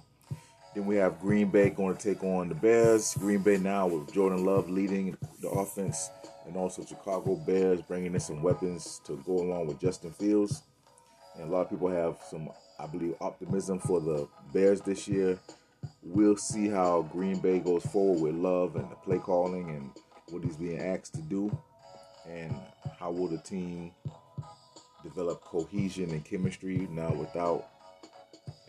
Then 0.75 0.87
we 0.87 0.97
have 0.97 1.21
Green 1.21 1.51
Bay 1.51 1.71
going 1.71 1.97
to 1.97 2.03
take 2.03 2.25
on 2.25 2.49
the 2.49 2.55
Bears. 2.55 3.15
Green 3.15 3.43
Bay 3.43 3.59
now 3.59 3.87
with 3.87 4.13
Jordan 4.13 4.45
Love 4.45 4.71
leading 4.71 5.17
the 5.41 5.49
offense, 5.49 6.11
and 6.47 6.57
also 6.57 6.85
Chicago 6.85 7.37
Bears 7.37 7.83
bringing 7.83 8.15
in 8.15 8.21
some 8.21 8.43
weapons 8.43 9.01
to 9.05 9.23
go 9.27 9.39
along 9.39 9.67
with 9.67 9.81
Justin 9.81 10.13
Fields. 10.13 10.63
And 11.37 11.49
a 11.49 11.53
lot 11.53 11.63
of 11.63 11.71
people 11.71 11.89
have 11.89 12.17
some, 12.31 12.49
I 12.79 12.87
believe, 12.87 13.15
optimism 13.21 13.79
for 13.81 14.01
the 14.01 14.29
Bears 14.53 14.81
this 14.81 15.07
year. 15.07 15.39
We'll 16.03 16.37
see 16.37 16.69
how 16.69 17.03
Green 17.13 17.39
Bay 17.39 17.59
goes 17.59 17.85
forward 17.85 18.21
with 18.21 18.35
Love 18.35 18.77
and 18.77 18.91
the 18.91 18.97
play 18.97 19.19
calling 19.19 19.71
and 19.71 19.91
what 20.31 20.45
he's 20.45 20.57
being 20.57 20.81
asked 20.81 21.15
to 21.15 21.23
do 21.23 21.57
and 22.29 22.55
how 22.99 23.11
will 23.11 23.29
the 23.29 23.39
team 23.39 23.93
develop 25.03 25.43
cohesion 25.43 26.11
and 26.11 26.25
chemistry 26.25 26.87
now 26.91 27.13
without 27.13 27.67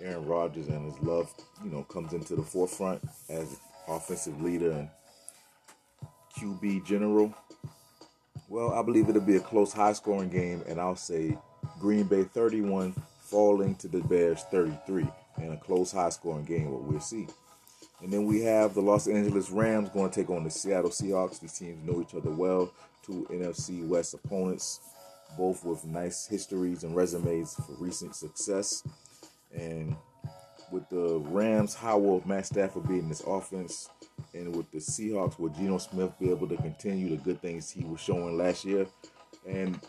Aaron 0.02 0.26
Rodgers 0.26 0.68
and 0.68 0.92
his 0.92 1.02
love, 1.02 1.32
you 1.64 1.70
know, 1.70 1.84
comes 1.84 2.14
into 2.14 2.36
the 2.36 2.42
forefront 2.42 3.02
as 3.30 3.58
offensive 3.88 4.42
leader 4.42 4.72
and 4.72 4.90
QB 6.38 6.86
general. 6.86 7.34
Well, 8.50 8.74
I 8.74 8.82
believe 8.82 9.10
it'll 9.10 9.22
be 9.22 9.38
a 9.38 9.42
close, 9.42 9.74
high 9.74 9.94
scoring 9.94 10.30
game, 10.30 10.64
and 10.68 10.80
I'll 10.80 10.96
say 10.96 11.38
Green 11.80 12.06
Bay 12.06 12.24
31 12.24 12.94
falling 13.22 13.76
to 13.76 13.88
the 13.88 14.00
Bears 14.00 14.44
33 14.52 15.08
in 15.38 15.52
a 15.52 15.58
close, 15.58 15.92
high 15.92 16.10
scoring 16.10 16.46
game, 16.46 16.72
what 16.72 16.84
we'll 16.84 17.00
see. 17.00 17.28
And 18.02 18.12
then 18.12 18.26
we 18.26 18.42
have 18.42 18.74
the 18.74 18.82
Los 18.82 19.08
Angeles 19.08 19.50
Rams 19.50 19.90
going 19.90 20.10
to 20.10 20.16
take 20.16 20.30
on 20.30 20.44
the 20.44 20.50
Seattle 20.50 20.90
Seahawks. 20.90 21.40
These 21.40 21.58
teams 21.58 21.88
know 21.88 22.02
each 22.02 22.14
other 22.14 22.32
well. 22.32 22.72
Two 23.04 23.28
NFC 23.30 23.86
West 23.86 24.14
opponents, 24.14 24.80
both 25.38 25.64
with 25.66 25.86
nice 25.86 26.26
histories 26.26 26.84
and 26.84 26.96
resumes 26.96 27.54
for 27.56 27.74
recent 27.80 28.16
success. 28.16 28.84
And 29.54 29.96
with 30.72 30.90
the 30.90 31.20
Rams, 31.28 31.76
how 31.76 31.98
will 32.00 32.24
Matt 32.26 32.48
Stafford 32.48 32.88
be 32.88 33.00
in 33.00 33.10
this 33.10 33.22
offense? 33.22 33.90
And 34.34 34.56
with 34.56 34.72
the 34.72 34.80
Seahawks, 34.80 35.38
will 35.38 35.50
Geno 35.50 35.78
Smith 35.78 36.12
be 36.20 36.32
able 36.32 36.48
to 36.48 36.58
continue 36.58 37.10
the 37.10 37.18
good 37.18 37.42
things 37.42 37.70
he 37.70 37.84
was 37.84 38.00
showing 38.00 38.38
last 38.38 38.66
year? 38.66 38.88
And 39.48 39.80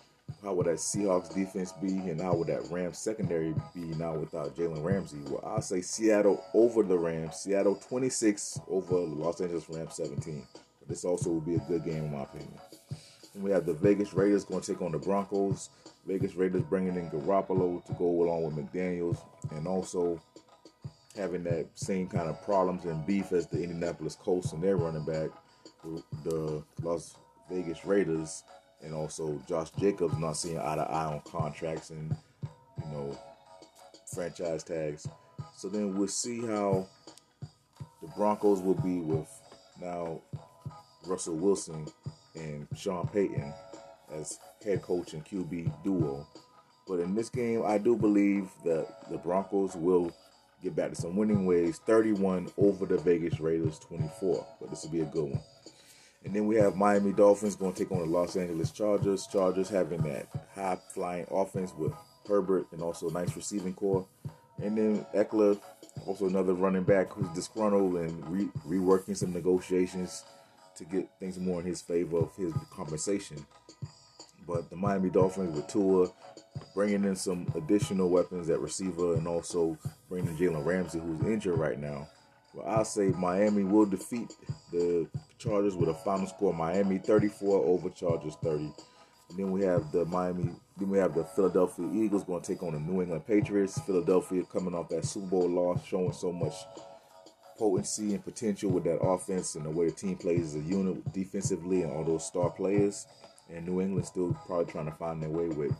how 0.42 0.52
would 0.54 0.66
that 0.66 0.76
Seahawks 0.76 1.34
defense 1.34 1.72
be? 1.72 1.88
And 1.88 2.20
how 2.20 2.34
would 2.34 2.48
that 2.48 2.70
Rams 2.70 2.98
secondary 2.98 3.54
be 3.74 3.80
now 3.96 4.14
without 4.14 4.56
Jalen 4.56 4.84
Ramsey? 4.84 5.18
Well, 5.28 5.42
I'll 5.44 5.62
say 5.62 5.80
Seattle 5.80 6.44
over 6.52 6.82
the 6.82 6.98
Rams. 6.98 7.36
Seattle 7.36 7.76
26 7.76 8.60
over 8.68 8.96
Los 8.96 9.40
Angeles 9.40 9.68
Rams 9.68 9.94
17. 9.94 10.46
But 10.80 10.88
this 10.88 11.04
also 11.04 11.30
would 11.30 11.46
be 11.46 11.54
a 11.54 11.58
good 11.60 11.84
game, 11.84 12.04
in 12.04 12.12
my 12.12 12.22
opinion. 12.22 12.58
We 13.34 13.50
have 13.50 13.66
the 13.66 13.74
Vegas 13.74 14.14
Raiders 14.14 14.44
going 14.44 14.60
to 14.60 14.72
take 14.72 14.82
on 14.82 14.92
the 14.92 14.98
Broncos. 14.98 15.70
Vegas 16.06 16.34
Raiders 16.34 16.62
bringing 16.62 16.96
in 16.96 17.10
Garoppolo 17.10 17.84
to 17.84 17.92
go 17.94 18.04
along 18.04 18.44
with 18.44 18.54
McDaniels. 18.54 19.18
And 19.50 19.66
also 19.66 20.20
having 21.16 21.44
that 21.44 21.66
same 21.74 22.08
kind 22.08 22.28
of 22.28 22.42
problems 22.42 22.84
and 22.84 23.04
beef 23.06 23.32
as 23.32 23.46
the 23.46 23.62
Indianapolis 23.62 24.16
Colts 24.16 24.52
and 24.52 24.62
their 24.62 24.76
running 24.76 25.04
back, 25.04 25.30
the 26.24 26.62
Las 26.82 27.16
Vegas 27.50 27.84
Raiders, 27.84 28.44
and 28.82 28.94
also 28.94 29.40
Josh 29.48 29.70
Jacobs 29.80 30.18
not 30.18 30.36
seeing 30.36 30.58
eye 30.58 30.76
to 30.76 30.82
eye 30.82 31.06
on 31.06 31.20
contracts 31.20 31.90
and 31.90 32.14
you 32.82 32.90
know 32.90 33.18
franchise 34.12 34.62
tags. 34.62 35.08
So 35.56 35.68
then 35.68 35.96
we'll 35.96 36.08
see 36.08 36.40
how 36.40 36.86
the 38.02 38.08
Broncos 38.16 38.60
will 38.60 38.74
be 38.74 38.98
with 38.98 39.28
now 39.80 40.20
Russell 41.06 41.36
Wilson 41.36 41.86
and 42.34 42.66
Sean 42.76 43.08
Payton 43.08 43.52
as 44.12 44.38
head 44.64 44.82
coach 44.82 45.12
and 45.12 45.24
QB 45.24 45.82
duo. 45.82 46.26
But 46.86 47.00
in 47.00 47.14
this 47.14 47.28
game, 47.30 47.62
I 47.64 47.78
do 47.78 47.96
believe 47.96 48.50
that 48.64 49.10
the 49.10 49.18
Broncos 49.18 49.74
will 49.74 50.12
get 50.62 50.76
back 50.76 50.90
to 50.90 50.96
some 50.96 51.16
winning 51.16 51.46
ways 51.46 51.80
31 51.86 52.50
over 52.58 52.86
the 52.86 52.98
Vegas 52.98 53.40
Raiders 53.40 53.78
24. 53.80 54.46
But 54.60 54.70
this 54.70 54.82
will 54.82 54.90
be 54.90 55.00
a 55.00 55.06
good 55.06 55.30
one. 55.30 55.40
And 56.24 56.34
then 56.34 56.46
we 56.46 56.56
have 56.56 56.76
Miami 56.76 57.12
Dolphins 57.12 57.54
going 57.54 57.74
to 57.74 57.78
take 57.78 57.92
on 57.92 57.98
the 57.98 58.06
Los 58.06 58.36
Angeles 58.36 58.70
Chargers. 58.70 59.26
Chargers 59.26 59.68
having 59.68 60.02
that 60.02 60.26
high 60.54 60.78
flying 60.94 61.26
offense 61.30 61.72
with 61.76 61.92
Herbert 62.26 62.66
and 62.72 62.82
also 62.82 63.10
a 63.10 63.12
nice 63.12 63.36
receiving 63.36 63.74
corps. 63.74 64.06
And 64.62 64.76
then 64.78 65.06
Ekeler, 65.14 65.60
also 66.06 66.26
another 66.26 66.54
running 66.54 66.84
back 66.84 67.12
who's 67.12 67.28
disgruntled 67.34 67.96
and 67.96 68.28
re- 68.28 68.48
reworking 68.66 69.16
some 69.16 69.32
negotiations 69.32 70.24
to 70.76 70.84
get 70.84 71.08
things 71.18 71.38
more 71.38 71.60
in 71.60 71.66
his 71.66 71.80
favor 71.80 72.18
of 72.18 72.34
his 72.36 72.52
compensation. 72.70 73.44
But 74.46 74.70
the 74.70 74.76
Miami 74.76 75.10
Dolphins 75.10 75.56
with 75.56 75.68
Tua 75.68 76.08
bringing 76.74 77.04
in 77.04 77.16
some 77.16 77.50
additional 77.54 78.10
weapons 78.10 78.50
at 78.50 78.60
receiver 78.60 79.14
and 79.14 79.26
also 79.26 79.78
bringing 80.08 80.36
Jalen 80.36 80.64
Ramsey, 80.64 80.98
who's 80.98 81.20
injured 81.22 81.58
right 81.58 81.78
now. 81.78 82.08
Well, 82.52 82.66
I'll 82.68 82.84
say 82.84 83.08
Miami 83.08 83.64
will 83.64 83.86
defeat 83.86 84.32
the 84.70 85.08
Chargers 85.38 85.74
with 85.74 85.88
a 85.88 85.94
final 85.94 86.26
score: 86.26 86.54
Miami 86.54 86.98
34 86.98 87.64
over 87.64 87.90
Chargers 87.90 88.36
30. 88.42 88.72
And 89.30 89.38
then 89.38 89.50
we 89.50 89.62
have 89.62 89.90
the 89.90 90.04
Miami. 90.04 90.50
Then 90.76 90.90
we 90.90 90.98
have 90.98 91.14
the 91.14 91.24
Philadelphia 91.24 91.88
Eagles 91.92 92.24
going 92.24 92.42
to 92.42 92.52
take 92.52 92.62
on 92.62 92.74
the 92.74 92.80
New 92.80 93.00
England 93.00 93.26
Patriots. 93.26 93.80
Philadelphia 93.80 94.42
coming 94.44 94.74
off 94.74 94.88
that 94.90 95.04
Super 95.04 95.26
Bowl 95.26 95.48
loss, 95.48 95.84
showing 95.84 96.12
so 96.12 96.32
much 96.32 96.54
potency 97.58 98.14
and 98.14 98.24
potential 98.24 98.70
with 98.70 98.84
that 98.84 98.98
offense 98.98 99.54
and 99.54 99.64
the 99.64 99.70
way 99.70 99.86
the 99.86 99.92
team 99.92 100.16
plays 100.16 100.54
as 100.54 100.56
a 100.56 100.66
unit 100.66 101.12
defensively 101.12 101.82
and 101.82 101.92
all 101.92 102.04
those 102.04 102.26
star 102.26 102.50
players. 102.50 103.06
And 103.52 103.66
New 103.66 103.80
England 103.80 104.06
still 104.06 104.36
probably 104.46 104.72
trying 104.72 104.86
to 104.86 104.92
find 104.92 105.22
their 105.22 105.30
way 105.30 105.48
with 105.48 105.72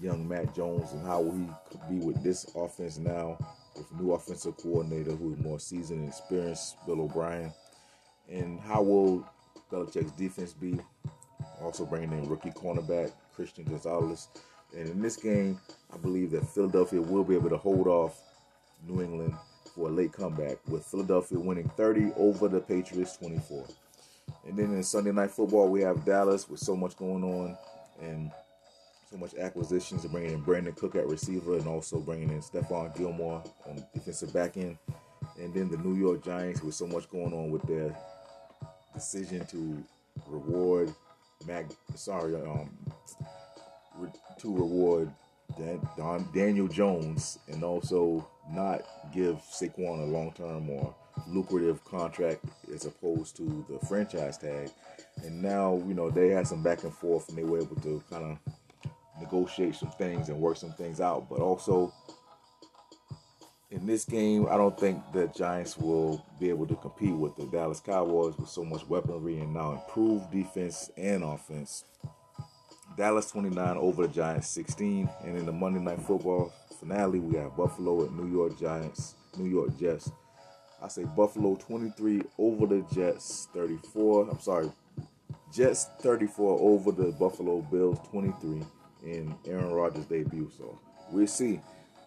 young 0.00 0.26
Mac 0.26 0.54
Jones 0.54 0.92
and 0.92 1.06
how 1.06 1.22
he 1.24 1.46
could 1.70 1.88
be 1.88 2.04
with 2.04 2.22
this 2.22 2.46
offense 2.54 2.98
now 2.98 3.36
with 3.76 4.00
new 4.00 4.12
offensive 4.12 4.56
coordinator 4.56 5.12
who 5.12 5.32
is 5.32 5.38
more 5.38 5.60
seasoned 5.60 6.00
and 6.00 6.08
experienced, 6.08 6.76
Bill 6.86 7.02
O'Brien. 7.02 7.52
And 8.28 8.60
how 8.60 8.82
will 8.82 9.26
Belichick's 9.70 10.12
defense 10.12 10.52
be? 10.52 10.78
Also 11.62 11.84
bringing 11.84 12.12
in 12.12 12.28
rookie 12.28 12.50
cornerback 12.50 13.12
Christian 13.34 13.64
Gonzalez. 13.64 14.28
And 14.76 14.88
in 14.88 15.02
this 15.02 15.16
game, 15.16 15.60
I 15.92 15.98
believe 15.98 16.30
that 16.30 16.48
Philadelphia 16.48 17.00
will 17.00 17.24
be 17.24 17.34
able 17.34 17.50
to 17.50 17.56
hold 17.56 17.86
off 17.86 18.20
New 18.86 19.02
England 19.02 19.34
for 19.74 19.88
a 19.88 19.92
late 19.92 20.12
comeback, 20.12 20.58
with 20.68 20.84
Philadelphia 20.84 21.38
winning 21.38 21.70
30 21.76 22.12
over 22.16 22.48
the 22.48 22.60
Patriots 22.60 23.16
24. 23.16 23.66
And 24.46 24.56
then 24.56 24.72
in 24.74 24.82
Sunday 24.82 25.12
Night 25.12 25.30
Football, 25.30 25.68
we 25.68 25.82
have 25.82 26.04
Dallas 26.04 26.48
with 26.48 26.60
so 26.60 26.76
much 26.76 26.96
going 26.96 27.24
on 27.24 27.56
and 28.00 28.30
so 29.10 29.16
much 29.16 29.34
acquisitions, 29.34 30.06
bringing 30.06 30.32
in 30.32 30.42
Brandin 30.42 30.76
Cook 30.76 30.94
at 30.94 31.06
receiver 31.06 31.56
and 31.56 31.66
also 31.66 31.98
bringing 31.98 32.30
in 32.30 32.40
Stephon 32.40 32.96
Gilmore 32.96 33.42
on 33.66 33.84
defensive 33.92 34.32
back 34.32 34.56
end. 34.56 34.78
And 35.38 35.52
then 35.52 35.70
the 35.70 35.78
New 35.78 35.96
York 35.96 36.24
Giants 36.24 36.62
with 36.62 36.74
so 36.74 36.86
much 36.86 37.10
going 37.10 37.32
on 37.32 37.50
with 37.50 37.62
their 37.62 37.96
decision 38.94 39.46
to 39.46 39.82
reward 40.26 40.94
Mac, 41.46 41.66
sorry, 41.94 42.34
um, 42.36 42.70
to 44.38 44.54
reward 44.54 45.10
Dan, 45.58 45.80
Don, 45.96 46.28
Daniel 46.34 46.68
Jones 46.68 47.38
and 47.48 47.64
also 47.64 48.28
not 48.48 48.82
give 49.12 49.36
Saquon 49.36 50.02
a 50.02 50.06
long 50.06 50.32
term 50.32 50.70
or 50.70 50.94
lucrative 51.28 51.84
contract 51.84 52.44
as 52.74 52.86
opposed 52.86 53.36
to 53.36 53.64
the 53.68 53.84
franchise 53.86 54.38
tag. 54.38 54.70
And 55.24 55.42
now, 55.42 55.82
you 55.86 55.94
know, 55.94 56.10
they 56.10 56.28
had 56.28 56.46
some 56.46 56.62
back 56.62 56.84
and 56.84 56.94
forth 56.94 57.28
and 57.28 57.38
they 57.38 57.44
were 57.44 57.60
able 57.60 57.76
to 57.76 58.02
kind 58.10 58.24
of 58.24 58.54
negotiate 59.20 59.74
some 59.74 59.90
things 59.92 60.28
and 60.28 60.40
work 60.40 60.56
some 60.56 60.72
things 60.72 61.00
out. 61.00 61.28
But 61.28 61.40
also, 61.40 61.92
in 63.70 63.86
this 63.86 64.04
game, 64.04 64.46
I 64.50 64.56
don't 64.56 64.78
think 64.78 65.00
the 65.12 65.28
Giants 65.28 65.76
will 65.76 66.24
be 66.40 66.48
able 66.48 66.66
to 66.66 66.74
compete 66.76 67.14
with 67.14 67.36
the 67.36 67.46
Dallas 67.46 67.80
Cowboys 67.80 68.36
with 68.36 68.48
so 68.48 68.64
much 68.64 68.86
weaponry 68.88 69.38
and 69.38 69.54
now 69.54 69.72
improved 69.72 70.30
defense 70.32 70.90
and 70.96 71.22
offense. 71.22 71.84
Dallas 72.96 73.30
29 73.30 73.76
over 73.76 74.06
the 74.06 74.12
Giants 74.12 74.48
16. 74.48 75.08
And 75.24 75.38
in 75.38 75.46
the 75.46 75.52
Monday 75.52 75.80
Night 75.80 76.00
Football 76.02 76.52
finale, 76.80 77.20
we 77.20 77.36
have 77.36 77.56
Buffalo 77.56 78.04
at 78.04 78.12
New 78.12 78.30
York 78.32 78.58
Giants, 78.58 79.14
New 79.36 79.48
York 79.48 79.78
Jets. 79.78 80.10
I 80.82 80.88
say 80.88 81.04
Buffalo 81.04 81.56
23 81.56 82.22
over 82.38 82.66
the 82.66 82.84
Jets 82.92 83.48
34. 83.52 84.30
I'm 84.30 84.40
sorry, 84.40 84.72
Jets 85.52 85.88
34 86.00 86.58
over 86.60 86.90
the 86.90 87.12
Buffalo 87.12 87.60
Bills 87.60 87.98
23 88.10 88.62
in 89.04 89.34
Aaron 89.46 89.72
Rodgers' 89.72 90.06
debut. 90.06 90.50
So 90.56 90.78
we'll 91.10 91.26
see. 91.26 91.60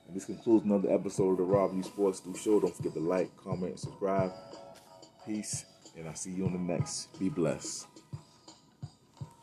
And 0.07 0.15
this 0.15 0.25
concludes 0.25 0.65
another 0.65 0.91
episode 0.91 1.31
of 1.31 1.37
the 1.37 1.43
Rob 1.43 1.71
Sports 1.85 2.19
Do 2.19 2.35
Show. 2.35 2.59
Don't 2.59 2.75
forget 2.75 2.93
to 2.93 2.99
like, 2.99 3.35
comment, 3.37 3.79
subscribe. 3.79 4.31
Peace, 5.25 5.65
and 5.97 6.07
I'll 6.07 6.15
see 6.15 6.31
you 6.31 6.45
on 6.45 6.53
the 6.53 6.59
next. 6.59 7.17
Be 7.19 7.29
blessed. 7.29 7.92